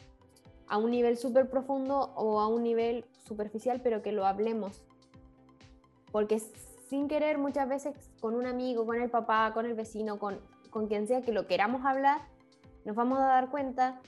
a 0.67 0.77
un 0.77 0.91
nivel 0.91 1.17
súper 1.17 1.49
profundo 1.49 2.13
o 2.15 2.39
a 2.39 2.47
un 2.47 2.63
nivel 2.63 3.05
superficial, 3.27 3.81
pero 3.81 4.01
que 4.01 4.11
lo 4.11 4.25
hablemos. 4.25 4.83
Porque 6.11 6.41
sin 6.93 7.07
querer 7.07 7.39
muchas 7.39 7.67
veces 7.67 7.95
con 8.21 8.35
un 8.35 8.45
amigo, 8.45 8.85
con 8.85 9.01
el 9.01 9.09
papá, 9.09 9.51
con 9.55 9.65
el 9.65 9.73
vecino, 9.73 10.19
con, 10.19 10.39
con 10.69 10.85
quien 10.87 11.07
sea 11.07 11.23
que 11.23 11.31
lo 11.31 11.47
queramos 11.47 11.83
hablar, 11.87 12.21
nos 12.85 12.95
vamos 12.95 13.17
a 13.17 13.25
dar 13.25 13.49
cuenta 13.49 13.99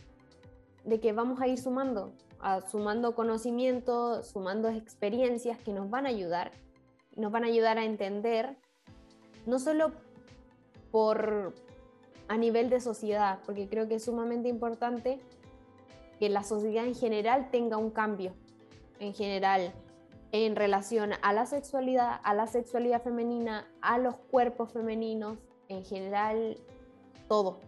de 0.83 0.99
que 0.99 1.11
vamos 1.11 1.41
a 1.41 1.47
ir 1.47 1.57
sumando, 1.57 2.13
sumando 2.69 3.15
conocimiento, 3.15 4.21
sumando 4.21 4.69
experiencias 4.69 5.57
que 5.57 5.73
nos 5.73 5.89
van 5.89 6.05
a 6.05 6.09
ayudar, 6.09 6.51
nos 7.15 7.31
van 7.31 7.43
a 7.45 7.47
ayudar 7.47 7.79
a 7.79 7.85
entender, 7.85 8.55
no 9.47 9.57
solo 9.57 9.91
por 10.91 11.55
a 12.27 12.37
nivel 12.37 12.69
de 12.69 12.81
sociedad, 12.81 13.39
porque 13.47 13.67
creo 13.67 13.87
que 13.87 13.95
es 13.95 14.05
sumamente 14.05 14.47
importante 14.47 15.17
que 16.19 16.29
la 16.29 16.43
sociedad 16.43 16.85
en 16.85 16.93
general 16.93 17.49
tenga 17.49 17.77
un 17.77 17.89
cambio, 17.89 18.35
en 18.99 19.15
general, 19.15 19.73
en 20.43 20.57
relación 20.57 21.11
a 21.21 21.31
la 21.31 21.45
sexualidad, 21.45 22.19
a 22.21 22.33
la 22.33 22.47
sexualidad 22.47 23.01
femenina, 23.01 23.71
a 23.79 23.97
los 23.97 24.15
cuerpos 24.15 24.73
femeninos, 24.73 25.37
en 25.69 25.85
general, 25.85 26.57
todo. 27.29 27.59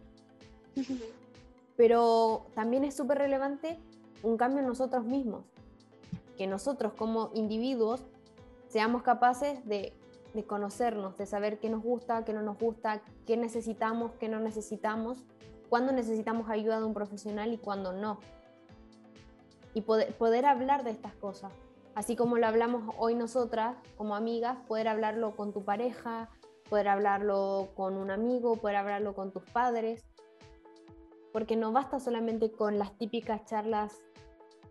Pero 1.78 2.48
también 2.56 2.84
es 2.84 2.94
súper 2.94 3.20
relevante 3.20 3.80
un 4.22 4.36
cambio 4.36 4.60
en 4.60 4.68
nosotros 4.68 5.06
mismos, 5.06 5.46
que 6.38 6.46
nosotros 6.46 6.92
como 6.92 7.32
individuos 7.36 8.06
seamos 8.68 9.02
capaces 9.02 9.66
de, 9.66 9.94
de 10.34 10.44
conocernos, 10.44 11.18
de 11.18 11.26
saber 11.26 11.60
qué 11.60 11.70
nos 11.70 11.82
gusta, 11.82 12.26
qué 12.26 12.34
no 12.34 12.42
nos 12.42 12.60
gusta, 12.60 13.02
qué 13.26 13.38
necesitamos, 13.38 14.12
qué 14.20 14.28
no 14.28 14.40
necesitamos, 14.40 15.24
cuándo 15.70 15.94
necesitamos 15.94 16.50
ayuda 16.50 16.80
de 16.80 16.86
un 16.86 16.94
profesional 16.94 17.54
y 17.54 17.58
cuándo 17.58 17.94
no. 17.94 18.20
y 19.74 19.82
poder, 19.82 20.14
poder 20.18 20.46
hablar 20.46 20.84
de 20.84 20.92
estas 20.92 21.14
cosas. 21.14 21.54
Así 21.98 22.16
como 22.16 22.38
lo 22.38 22.46
hablamos 22.46 22.94
hoy 23.00 23.16
nosotras 23.16 23.76
como 23.96 24.16
amigas, 24.16 24.56
poder 24.68 24.88
hablarlo 24.88 25.36
con 25.36 25.52
tu 25.52 25.64
pareja, 25.64 26.30
poder 26.70 26.90
hablarlo 26.90 27.70
con 27.76 27.98
un 27.98 28.12
amigo, 28.12 28.58
poder 28.58 28.76
hablarlo 28.76 29.16
con 29.16 29.32
tus 29.32 29.42
padres, 29.46 30.06
porque 31.34 31.56
no 31.56 31.72
basta 31.72 32.00
solamente 32.00 32.52
con 32.52 32.78
las 32.78 32.96
típicas 33.00 33.46
charlas 33.46 34.00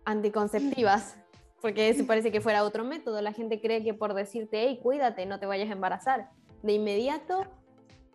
anticonceptivas, 0.05 1.17
porque 1.61 1.89
eso 1.89 2.07
parece 2.07 2.31
que 2.31 2.39
fuera 2.39 2.63
otro 2.63 2.85
método. 2.85 3.21
La 3.21 3.33
gente 3.33 3.59
cree 3.59 3.83
que 3.83 3.93
por 3.93 4.13
decirte, 4.13 4.61
hey, 4.61 4.79
cuídate, 4.81 5.25
no 5.25 5.37
te 5.37 5.47
vayas 5.47 5.69
a 5.69 5.73
embarazar, 5.73 6.29
de 6.63 6.71
inmediato 6.71 7.43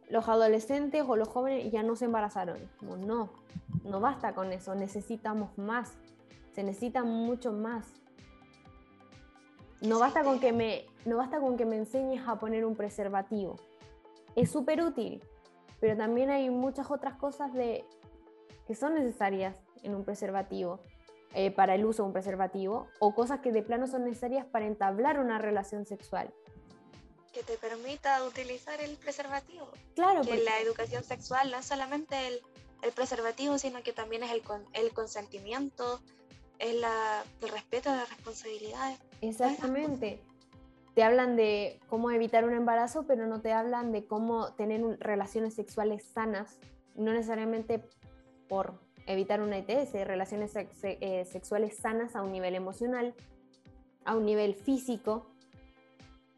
los 0.09 0.27
adolescentes 0.27 1.05
o 1.07 1.17
los 1.17 1.29
jóvenes 1.29 1.71
ya 1.71 1.83
no 1.83 1.97
se 1.97 2.07
embarazaron. 2.07 2.57
Como 2.79 2.97
no, 2.97 3.31
no 3.85 4.01
basta 4.01 4.35
con 4.35 4.53
eso, 4.53 4.75
necesitamos 4.75 5.59
más, 5.59 5.99
se 6.55 6.63
necesita 6.63 7.05
mucho 7.05 7.53
más. 7.53 8.02
No 9.83 9.99
basta, 9.99 10.23
con 10.23 10.39
que 10.39 10.53
me, 10.53 10.87
no 11.05 11.17
basta 11.17 11.41
con 11.41 11.57
que 11.57 11.65
me 11.65 11.77
enseñes 11.77 12.27
a 12.27 12.39
poner 12.39 12.65
un 12.65 12.77
preservativo. 12.77 13.57
Es 14.37 14.51
súper 14.51 14.81
útil, 14.81 15.23
pero 15.81 15.97
también 15.97 16.31
hay 16.31 16.49
muchas 16.51 16.91
otras 16.91 17.17
cosas 17.17 17.53
de, 17.53 17.85
que 18.67 18.77
son 18.77 18.95
necesarias 18.95 19.57
en 19.83 19.95
un 19.97 20.05
preservativo, 20.05 20.81
eh, 21.35 21.51
para 21.51 21.75
el 21.75 21.85
uso 21.85 22.03
de 22.03 22.07
un 22.09 22.13
preservativo, 22.13 22.87
o 23.01 23.15
cosas 23.15 23.41
que 23.41 23.51
de 23.51 23.63
plano 23.63 23.87
son 23.89 24.05
necesarias 24.05 24.47
para 24.47 24.67
entablar 24.67 25.19
una 25.19 25.39
relación 25.39 25.85
sexual. 25.85 26.33
Que 27.33 27.43
te 27.43 27.57
permita 27.57 28.23
utilizar 28.25 28.81
el 28.81 28.97
preservativo. 28.97 29.69
Claro. 29.95 30.23
Que 30.23 30.45
la 30.45 30.61
educación 30.61 31.03
sexual 31.03 31.51
no 31.51 31.59
es 31.59 31.67
solamente 31.67 32.29
el, 32.29 32.41
el 32.83 32.93
preservativo, 32.93 33.59
sino 33.59 33.83
que 33.83 33.93
también 33.93 34.23
es 34.23 34.31
el, 34.31 34.43
el 34.75 34.93
consentimiento, 34.93 36.01
es 36.63 36.81
la, 36.81 37.25
el 37.43 37.49
respeto 37.49 37.91
de 37.91 37.97
las 37.97 38.09
responsabilidades. 38.09 38.99
Exactamente. 39.21 40.21
Te 40.95 41.03
hablan 41.03 41.37
de 41.37 41.81
cómo 41.89 42.11
evitar 42.11 42.45
un 42.45 42.53
embarazo, 42.53 43.05
pero 43.07 43.27
no 43.27 43.41
te 43.41 43.53
hablan 43.53 43.93
de 43.93 44.05
cómo 44.07 44.53
tener 44.55 44.83
relaciones 45.01 45.55
sexuales 45.55 46.05
sanas, 46.05 46.59
no 46.95 47.13
necesariamente 47.13 47.83
por 48.49 48.75
evitar 49.07 49.41
una 49.41 49.59
ITS, 49.59 49.93
relaciones 50.07 50.53
eh, 50.55 51.25
sexuales 51.25 51.79
sanas 51.79 52.15
a 52.15 52.23
un 52.23 52.31
nivel 52.31 52.55
emocional, 52.55 53.15
a 54.05 54.15
un 54.17 54.25
nivel 54.25 54.55
físico, 54.55 55.27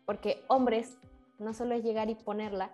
porque 0.07 0.43
hombres 0.49 0.97
no 1.39 1.53
solo 1.53 1.75
es 1.75 1.85
llegar 1.85 2.09
y 2.09 2.15
ponerla, 2.15 2.71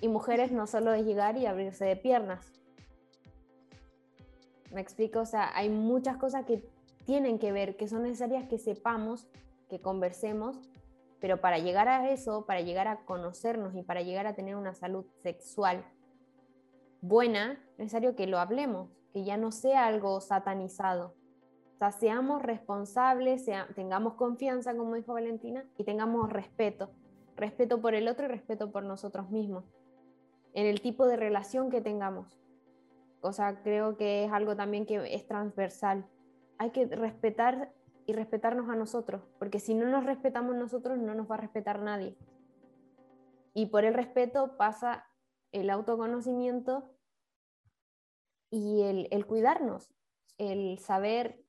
y 0.00 0.08
mujeres 0.08 0.52
no 0.52 0.66
solo 0.66 0.92
es 0.92 1.06
llegar 1.06 1.36
y 1.36 1.46
abrirse 1.46 1.84
de 1.84 1.96
piernas. 1.96 2.44
¿Me 4.72 4.80
explico? 4.80 5.20
O 5.20 5.26
sea, 5.26 5.56
hay 5.56 5.68
muchas 5.68 6.16
cosas 6.16 6.44
que 6.44 6.62
tienen 7.04 7.38
que 7.38 7.52
ver, 7.52 7.76
que 7.76 7.88
son 7.88 8.02
necesarias 8.02 8.48
que 8.48 8.58
sepamos, 8.58 9.28
que 9.68 9.80
conversemos, 9.80 10.70
pero 11.20 11.40
para 11.40 11.58
llegar 11.58 11.88
a 11.88 12.10
eso, 12.10 12.44
para 12.46 12.60
llegar 12.60 12.88
a 12.88 13.04
conocernos 13.04 13.74
y 13.74 13.82
para 13.82 14.02
llegar 14.02 14.26
a 14.26 14.34
tener 14.34 14.56
una 14.56 14.74
salud 14.74 15.06
sexual 15.22 15.84
buena, 17.00 17.52
es 17.72 17.78
necesario 17.78 18.14
que 18.14 18.26
lo 18.26 18.38
hablemos, 18.38 18.90
que 19.12 19.24
ya 19.24 19.36
no 19.36 19.52
sea 19.52 19.86
algo 19.86 20.20
satanizado. 20.20 21.14
O 21.74 21.78
sea, 21.78 21.92
seamos 21.92 22.42
responsables, 22.42 23.46
tengamos 23.74 24.14
confianza, 24.14 24.76
como 24.76 24.94
dijo 24.94 25.12
Valentina, 25.14 25.64
y 25.76 25.84
tengamos 25.84 26.30
respeto. 26.30 26.90
Respeto 27.36 27.80
por 27.80 27.94
el 27.94 28.06
otro 28.08 28.26
y 28.26 28.28
respeto 28.28 28.70
por 28.70 28.84
nosotros 28.84 29.30
mismos. 29.30 29.64
En 30.52 30.66
el 30.66 30.80
tipo 30.80 31.06
de 31.06 31.16
relación 31.16 31.70
que 31.70 31.80
tengamos. 31.80 32.38
O 33.20 33.32
sea, 33.32 33.62
creo 33.62 33.96
que 33.96 34.24
es 34.24 34.32
algo 34.32 34.54
también 34.54 34.86
que 34.86 35.14
es 35.14 35.26
transversal 35.26 36.06
hay 36.58 36.70
que 36.70 36.86
respetar 36.86 37.72
y 38.06 38.12
respetarnos 38.12 38.68
a 38.68 38.76
nosotros, 38.76 39.22
porque 39.38 39.60
si 39.60 39.74
no 39.74 39.86
nos 39.86 40.04
respetamos 40.04 40.54
nosotros, 40.56 40.98
no 40.98 41.14
nos 41.14 41.30
va 41.30 41.36
a 41.36 41.38
respetar 41.38 41.80
nadie. 41.80 42.16
Y 43.54 43.66
por 43.66 43.84
el 43.84 43.94
respeto 43.94 44.56
pasa 44.56 45.06
el 45.52 45.70
autoconocimiento 45.70 46.90
y 48.50 48.82
el, 48.82 49.26
cuidarnos, 49.26 49.94
el 50.38 50.78
saber 50.78 51.40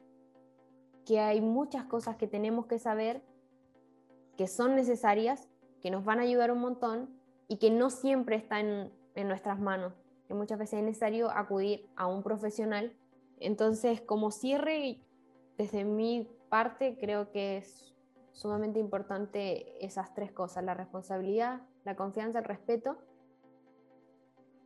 que 1.06 1.20
hay 1.20 1.41
muchas 1.41 1.86
cosas 1.86 2.16
que 2.16 2.28
tenemos 2.28 2.68
que 2.68 2.80
saber, 2.80 3.24
que 4.38 4.47
son 4.47 4.76
necesarias, 4.76 5.49
que 5.82 5.91
nos 5.91 6.03
van 6.03 6.20
a 6.20 6.24
ayudar 6.24 6.51
un 6.51 6.62
montón 6.62 7.10
y 7.47 7.58
que 7.58 7.70
no 7.70 7.89
siempre 7.89 8.36
están 8.36 8.91
en 9.14 9.28
nuestras 9.28 9.60
manos, 9.60 9.93
que 10.28 10.34
muchas 10.34 10.58
veces 10.58 10.80
es 10.80 10.86
necesario 10.86 11.30
acudir 11.30 11.88
a 11.95 12.08
un 12.08 12.24
profesional 12.24 12.95
entonces, 13.40 14.02
como 14.02 14.32
cierre, 14.32 15.00
desde 15.58 15.84
mi 15.84 16.28
parte, 16.50 16.98
creo 16.98 17.32
que 17.32 17.58
es 17.58 17.94
sumamente 18.32 18.80
importante 18.80 19.86
esas 19.86 20.14
tres 20.14 20.32
cosas, 20.32 20.64
la 20.64 20.74
responsabilidad, 20.74 21.62
la 21.84 21.96
confianza, 21.96 22.40
el 22.40 22.46
respeto 22.46 22.98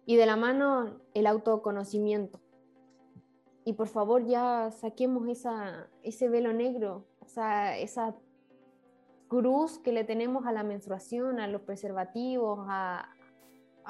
y 0.05 0.15
de 0.15 0.25
la 0.25 0.35
mano 0.35 0.99
el 1.13 1.27
autoconocimiento. 1.27 2.39
Y 3.65 3.73
por 3.73 3.87
favor 3.87 4.25
ya 4.25 4.71
saquemos 4.71 5.27
esa, 5.27 5.87
ese 6.01 6.29
velo 6.29 6.53
negro, 6.53 7.05
o 7.19 7.27
sea, 7.27 7.77
esa 7.77 8.15
cruz 9.27 9.77
que 9.77 9.91
le 9.91 10.03
tenemos 10.03 10.47
a 10.47 10.51
la 10.51 10.63
menstruación, 10.63 11.39
a 11.39 11.47
los 11.47 11.61
preservativos, 11.61 12.65
a 12.67 13.13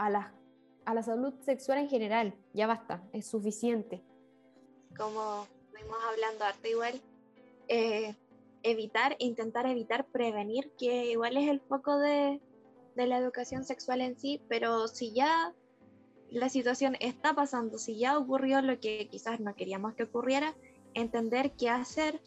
la 0.05 1.03
salud 1.03 1.33
sexual 1.39 1.77
en 1.77 1.87
general. 1.87 2.33
Ya 2.53 2.67
basta, 2.67 3.01
es 3.13 3.25
suficiente 3.25 4.03
como 4.99 5.47
fuimos 5.71 5.97
hablando 6.11 6.43
harto 6.43 6.67
igual, 6.67 7.01
eh, 7.69 8.15
evitar, 8.63 9.15
intentar 9.19 9.65
evitar, 9.65 10.05
prevenir, 10.05 10.71
que 10.77 11.05
igual 11.05 11.37
es 11.37 11.49
el 11.49 11.61
foco 11.61 11.97
de, 11.97 12.39
de 12.95 13.07
la 13.07 13.17
educación 13.17 13.63
sexual 13.63 14.01
en 14.01 14.19
sí, 14.19 14.41
pero 14.49 14.87
si 14.89 15.13
ya 15.13 15.53
la 16.29 16.49
situación 16.49 16.97
está 16.99 17.33
pasando, 17.33 17.79
si 17.79 17.97
ya 17.97 18.17
ocurrió 18.17 18.61
lo 18.61 18.79
que 18.79 19.07
quizás 19.09 19.39
no 19.39 19.55
queríamos 19.55 19.95
que 19.95 20.03
ocurriera, 20.03 20.53
entender 20.93 21.51
qué 21.51 21.69
hacer, 21.69 22.19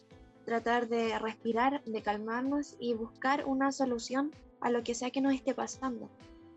tratar 0.45 0.87
de 0.87 1.17
respirar, 1.19 1.83
de 1.83 2.01
calmarnos 2.01 2.75
y 2.79 2.93
buscar 2.95 3.45
una 3.45 3.71
solución 3.71 4.31
a 4.59 4.71
lo 4.71 4.83
que 4.83 4.95
sea 4.95 5.11
que 5.11 5.21
nos 5.21 5.33
esté 5.33 5.53
pasando. 5.53 6.09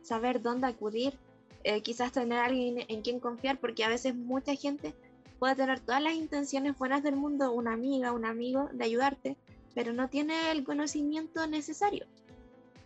Saber 0.02 0.40
dónde 0.40 0.68
acudir, 0.68 1.18
eh, 1.62 1.82
quizás 1.82 2.12
tener 2.12 2.38
alguien 2.38 2.84
en 2.88 3.02
quien 3.02 3.20
confiar, 3.20 3.58
porque 3.58 3.84
a 3.84 3.88
veces 3.88 4.14
mucha 4.14 4.54
gente 4.54 4.94
puede 5.38 5.56
tener 5.56 5.80
todas 5.80 6.02
las 6.02 6.14
intenciones 6.14 6.76
buenas 6.78 7.02
del 7.02 7.16
mundo, 7.16 7.52
una 7.52 7.72
amiga, 7.72 8.12
un 8.12 8.24
amigo, 8.24 8.68
de 8.72 8.84
ayudarte, 8.84 9.36
pero 9.74 9.92
no 9.92 10.08
tiene 10.08 10.50
el 10.50 10.64
conocimiento 10.64 11.46
necesario. 11.46 12.06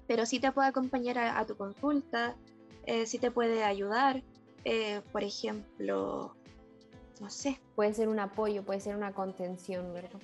Pero 0.06 0.26
sí 0.26 0.40
te 0.40 0.50
puede 0.50 0.68
acompañar 0.68 1.18
a, 1.18 1.46
tu 1.46 1.56
consulta, 1.56 2.36
eh, 2.86 3.06
sí 3.06 3.18
te 3.18 3.30
puede 3.30 3.62
ayudar, 3.62 4.22
eh, 4.64 5.00
por 5.12 5.22
ejemplo, 5.22 6.34
no 7.20 7.30
sé. 7.30 7.60
Puede 7.76 7.94
ser 7.94 8.08
un 8.08 8.18
apoyo, 8.18 8.64
puede 8.64 8.80
ser 8.80 8.96
una 8.96 9.12
contención, 9.12 9.92
¿verdad? 9.92 10.20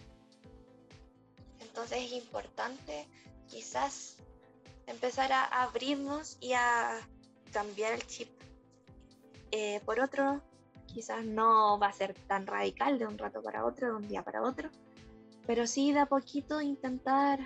Entonces 1.61 1.99
es 1.99 2.13
importante 2.13 3.07
quizás 3.49 4.17
empezar 4.87 5.33
a 5.33 5.45
abrirnos 5.45 6.37
y 6.41 6.55
a 6.55 6.99
cambiar 7.53 7.93
el 7.93 8.07
chip. 8.07 8.29
Eh, 9.53 9.81
por 9.85 10.01
otro, 10.01 10.43
quizás 10.97 11.27
no 11.27 11.79
va 11.79 11.89
a 11.89 11.93
ser 11.93 12.15
tan 12.27 12.47
radical 12.47 12.99
de 12.99 13.07
un 13.07 13.19
rato 13.19 13.43
para 13.43 13.67
otro, 13.67 13.89
de 13.89 13.95
un 13.97 14.09
día 14.09 14.23
para 14.23 14.41
otro, 14.41 14.71
pero 15.47 15.67
sí 15.67 15.93
de 15.93 15.99
a 15.99 16.07
poquito 16.07 16.63
intentar 16.63 17.39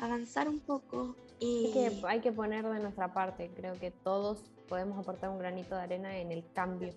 avanzar 0.00 0.48
un 0.48 0.58
poco. 0.58 1.14
Y... 1.38 1.70
que 1.72 2.02
hay 2.08 2.20
que 2.20 2.32
poner 2.32 2.66
de 2.66 2.80
nuestra 2.80 3.14
parte, 3.14 3.48
creo 3.54 3.78
que 3.78 3.92
todos 3.92 4.40
podemos 4.68 4.98
aportar 4.98 5.30
un 5.30 5.38
granito 5.38 5.76
de 5.76 5.82
arena 5.82 6.18
en 6.18 6.32
el 6.32 6.44
cambio. 6.52 6.92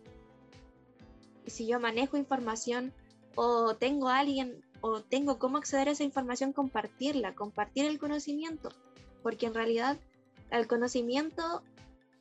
Y 1.46 1.52
si 1.52 1.68
yo 1.68 1.80
manejo 1.80 2.18
información 2.18 2.92
o 3.36 3.76
tengo 3.76 4.10
a 4.10 4.18
alguien 4.18 4.64
o 4.82 5.02
tengo 5.02 5.38
cómo 5.38 5.60
acceder 5.60 5.90
a 5.90 5.92
esa 5.92 6.04
información, 6.04 6.54
compartirla, 6.54 7.36
compartir 7.36 7.86
el 7.86 8.00
conocimiento, 8.00 8.70
porque 9.22 9.46
en 9.46 9.54
realidad 9.54 10.00
el 10.50 10.66
conocimiento, 10.66 11.62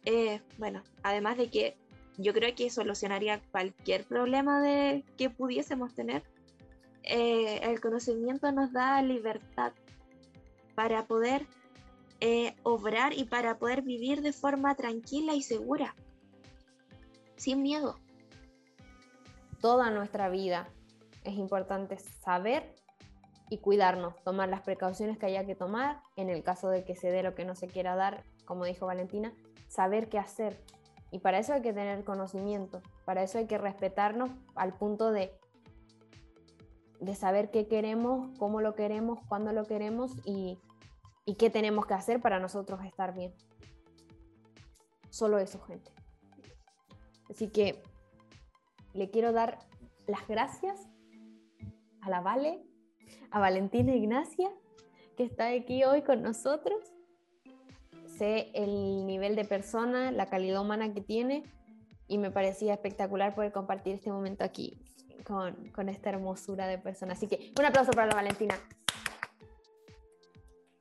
eh, 0.04 0.42
bueno, 0.58 0.82
además 1.02 1.38
de 1.38 1.48
que 1.48 1.81
yo 2.18 2.32
creo 2.32 2.54
que 2.54 2.70
solucionaría 2.70 3.40
cualquier 3.50 4.04
problema 4.04 4.60
de, 4.60 5.04
que 5.16 5.30
pudiésemos 5.30 5.94
tener. 5.94 6.22
Eh, 7.04 7.60
el 7.62 7.80
conocimiento 7.80 8.50
nos 8.52 8.72
da 8.72 9.02
libertad 9.02 9.72
para 10.74 11.06
poder 11.06 11.46
eh, 12.20 12.54
obrar 12.62 13.12
y 13.12 13.24
para 13.24 13.58
poder 13.58 13.82
vivir 13.82 14.22
de 14.22 14.32
forma 14.32 14.74
tranquila 14.74 15.34
y 15.34 15.42
segura, 15.42 15.94
sin 17.36 17.62
miedo. 17.62 17.98
Toda 19.60 19.90
nuestra 19.90 20.28
vida 20.28 20.68
es 21.24 21.34
importante 21.34 21.98
saber 21.98 22.74
y 23.50 23.58
cuidarnos, 23.58 24.14
tomar 24.22 24.48
las 24.48 24.62
precauciones 24.62 25.18
que 25.18 25.26
haya 25.26 25.44
que 25.44 25.54
tomar, 25.54 26.00
en 26.16 26.30
el 26.30 26.42
caso 26.42 26.68
de 26.68 26.84
que 26.84 26.96
se 26.96 27.10
dé 27.10 27.22
lo 27.22 27.34
que 27.34 27.44
no 27.44 27.54
se 27.54 27.68
quiera 27.68 27.96
dar, 27.96 28.24
como 28.44 28.64
dijo 28.64 28.86
Valentina, 28.86 29.32
saber 29.68 30.08
qué 30.08 30.18
hacer, 30.18 30.58
y 31.12 31.20
para 31.20 31.38
eso 31.38 31.52
hay 31.52 31.62
que 31.62 31.72
tener 31.72 32.02
conocimiento, 32.02 32.82
para 33.04 33.22
eso 33.22 33.38
hay 33.38 33.46
que 33.46 33.58
respetarnos 33.58 34.30
al 34.56 34.72
punto 34.74 35.12
de 35.12 35.38
de 37.02 37.16
saber 37.16 37.50
qué 37.50 37.66
queremos, 37.66 38.30
cómo 38.38 38.60
lo 38.60 38.76
queremos, 38.76 39.18
cuándo 39.26 39.52
lo 39.52 39.64
queremos 39.64 40.12
y, 40.24 40.60
y 41.24 41.34
qué 41.34 41.50
tenemos 41.50 41.84
que 41.84 41.94
hacer 41.94 42.20
para 42.20 42.38
nosotros 42.38 42.84
estar 42.84 43.12
bien. 43.12 43.34
Solo 45.10 45.38
eso, 45.38 45.60
gente. 45.62 45.90
Así 47.28 47.48
que 47.48 47.82
le 48.94 49.10
quiero 49.10 49.32
dar 49.32 49.58
las 50.06 50.28
gracias 50.28 50.78
a 52.02 52.08
la 52.08 52.20
Vale, 52.20 52.64
a 53.32 53.40
Valentina 53.40 53.96
Ignacia, 53.96 54.50
que 55.16 55.24
está 55.24 55.48
aquí 55.48 55.82
hoy 55.82 56.02
con 56.02 56.22
nosotros. 56.22 56.92
Sé 58.18 58.50
el 58.54 59.06
nivel 59.06 59.36
de 59.36 59.44
persona, 59.44 60.10
la 60.10 60.26
calidad 60.26 60.60
humana 60.60 60.92
que 60.92 61.00
tiene 61.00 61.44
y 62.08 62.18
me 62.18 62.30
parecía 62.30 62.74
espectacular 62.74 63.34
poder 63.34 63.52
compartir 63.52 63.94
este 63.94 64.10
momento 64.10 64.44
aquí 64.44 64.78
con, 65.24 65.70
con 65.70 65.88
esta 65.88 66.10
hermosura 66.10 66.66
de 66.66 66.78
persona. 66.78 67.14
Así 67.14 67.26
que 67.26 67.52
un 67.58 67.64
aplauso 67.64 67.92
para 67.92 68.08
la 68.08 68.14
Valentina. 68.14 68.54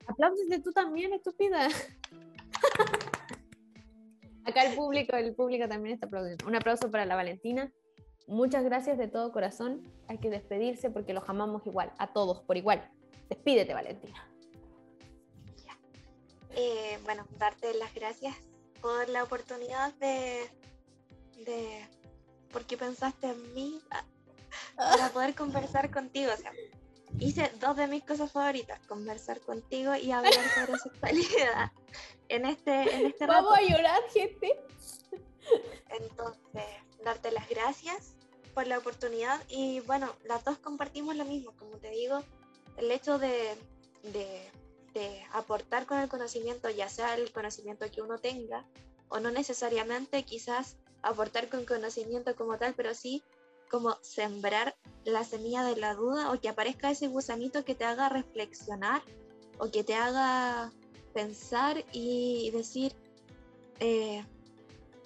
Aplausos 0.08 0.48
de 0.50 0.60
tú 0.60 0.72
también, 0.72 1.14
estúpida. 1.14 1.68
Acá 4.44 4.64
el 4.66 4.76
público, 4.76 5.16
el 5.16 5.36
público 5.36 5.68
también 5.68 5.94
está 5.94 6.08
aplaudiendo. 6.08 6.48
Un 6.48 6.56
aplauso 6.56 6.90
para 6.92 7.06
la 7.06 7.16
Valentina. 7.16 7.72
Muchas 8.28 8.64
gracias 8.64 8.98
de 8.98 9.08
todo 9.08 9.32
corazón. 9.32 9.82
Hay 10.08 10.18
que 10.18 10.30
despedirse 10.30 10.90
porque 10.90 11.14
los 11.14 11.28
amamos 11.30 11.66
igual, 11.66 11.92
a 11.98 12.12
todos 12.12 12.42
por 12.42 12.58
igual. 12.58 12.90
Despídete, 13.30 13.74
Valentina. 13.74 14.31
Eh, 16.64 17.00
bueno, 17.06 17.26
darte 17.40 17.74
las 17.74 17.92
gracias 17.96 18.36
por 18.82 19.10
la 19.10 19.24
oportunidad 19.24 19.92
de, 19.96 20.48
de 21.44 21.88
porque 22.52 22.78
pensaste 22.78 23.30
en 23.32 23.54
mí 23.56 23.82
para 24.76 25.10
poder 25.14 25.34
conversar 25.34 25.90
contigo. 25.90 26.32
O 26.32 26.38
sea, 26.38 26.52
hice 27.18 27.52
dos 27.60 27.76
de 27.78 27.88
mis 27.88 28.04
cosas 28.04 28.32
favoritas, 28.32 28.80
conversar 28.86 29.42
contigo 29.42 29.96
y 29.96 30.12
hablar 30.12 30.34
sobre 30.54 30.78
sexualidad. 30.84 31.72
En 32.30 32.46
este, 32.46 32.96
en 32.96 33.08
este 33.08 33.26
Vamos 33.26 33.58
a 33.58 33.62
llorar, 33.64 34.04
gente. 34.14 34.56
Entonces, 35.90 36.64
darte 37.04 37.32
las 37.32 37.50
gracias 37.50 38.14
por 38.54 38.68
la 38.68 38.78
oportunidad 38.78 39.42
y 39.50 39.80
bueno, 39.80 40.14
las 40.26 40.46
dos 40.46 40.60
compartimos 40.60 41.16
lo 41.16 41.26
mismo, 41.26 41.54
como 41.58 41.78
te 41.78 41.90
digo, 41.90 42.24
el 42.78 42.92
hecho 42.92 43.18
de, 43.18 43.58
de, 44.04 44.48
aportar 45.32 45.86
con 45.86 46.00
el 46.00 46.10
conocimiento, 46.10 46.70
ya 46.70 46.90
sea 46.90 47.16
el 47.16 47.32
conocimiento 47.32 47.90
que 47.92 48.02
uno 48.02 48.18
tenga, 48.18 48.66
o 49.10 49.20
no 49.20 49.32
necesariamente 49.32 50.24
quizás 50.24 50.78
aportar 51.02 51.50
con 51.50 51.66
conocimiento 51.66 52.36
como 52.36 52.58
tal, 52.58 52.74
pero 52.76 52.94
sí 52.94 53.24
como 53.70 53.96
sembrar 54.02 54.76
la 55.06 55.24
semilla 55.24 55.64
de 55.64 55.78
la 55.78 55.96
duda 55.96 56.32
o 56.32 56.40
que 56.40 56.50
aparezca 56.50 56.92
ese 56.92 57.08
gusanito 57.08 57.64
que 57.64 57.74
te 57.74 57.86
haga 57.86 58.10
reflexionar 58.10 59.02
o 59.58 59.72
que 59.72 59.84
te 59.84 59.96
haga 59.96 60.72
pensar 61.14 61.84
y 61.94 62.52
decir, 62.52 62.94
eh, 63.80 64.24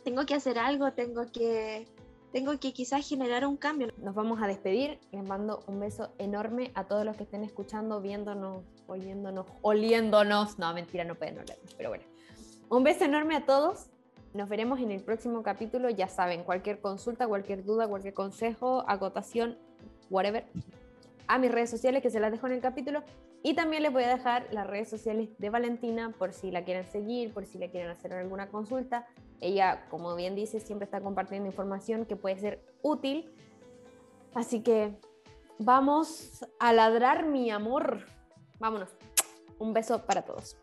tengo 0.03 0.25
que 0.25 0.33
hacer 0.33 0.57
algo, 0.57 0.91
tengo 0.93 1.31
que, 1.31 1.87
tengo 2.31 2.59
que 2.59 2.73
quizás 2.73 3.07
generar 3.07 3.45
un 3.45 3.57
cambio. 3.57 3.89
Nos 3.97 4.15
vamos 4.15 4.41
a 4.41 4.47
despedir. 4.47 4.99
Les 5.11 5.23
mando 5.23 5.63
un 5.67 5.79
beso 5.79 6.11
enorme 6.17 6.71
a 6.73 6.85
todos 6.85 7.05
los 7.05 7.15
que 7.17 7.23
estén 7.23 7.43
escuchando, 7.43 8.01
viéndonos, 8.01 8.63
oyéndonos, 8.87 9.47
oliéndonos. 9.61 10.59
No, 10.59 10.73
mentira, 10.73 11.03
no 11.03 11.15
pueden 11.15 11.39
olernos, 11.39 11.73
pero 11.75 11.89
bueno. 11.89 12.03
Un 12.69 12.83
beso 12.83 13.05
enorme 13.05 13.35
a 13.35 13.45
todos. 13.45 13.87
Nos 14.33 14.49
veremos 14.49 14.79
en 14.79 14.91
el 14.91 15.01
próximo 15.01 15.43
capítulo. 15.43 15.89
Ya 15.89 16.07
saben, 16.07 16.43
cualquier 16.43 16.79
consulta, 16.79 17.27
cualquier 17.27 17.63
duda, 17.63 17.87
cualquier 17.87 18.13
consejo, 18.13 18.83
acotación, 18.87 19.57
whatever, 20.09 20.45
a 21.27 21.37
mis 21.37 21.51
redes 21.51 21.69
sociales 21.69 22.01
que 22.01 22.09
se 22.09 22.19
las 22.19 22.31
dejo 22.31 22.47
en 22.47 22.53
el 22.53 22.61
capítulo. 22.61 23.03
Y 23.43 23.53
también 23.53 23.83
les 23.83 23.93
voy 23.93 24.03
a 24.03 24.09
dejar 24.09 24.47
las 24.51 24.65
redes 24.65 24.89
sociales 24.89 25.29
de 25.37 25.49
Valentina 25.51 26.13
por 26.17 26.33
si 26.33 26.49
la 26.49 26.63
quieren 26.63 26.85
seguir, 26.85 27.31
por 27.31 27.45
si 27.45 27.59
le 27.59 27.69
quieren 27.69 27.91
hacer 27.91 28.11
alguna 28.13 28.49
consulta. 28.49 29.07
Ella, 29.39 29.85
como 29.89 30.15
bien 30.15 30.33
dice, 30.33 30.59
siempre 30.59 30.85
está 30.85 30.99
compartiendo 30.99 31.47
información 31.47 32.05
que 32.05 32.15
puede 32.15 32.39
ser 32.39 32.59
útil. 32.81 33.31
Así 34.33 34.61
que 34.61 34.95
vamos 35.59 36.45
a 36.59 36.73
ladrar 36.73 37.27
mi 37.27 37.51
amor. 37.51 38.05
Vámonos. 38.59 38.89
Un 39.59 39.73
beso 39.73 39.99
para 39.99 40.21
todos. 40.21 40.57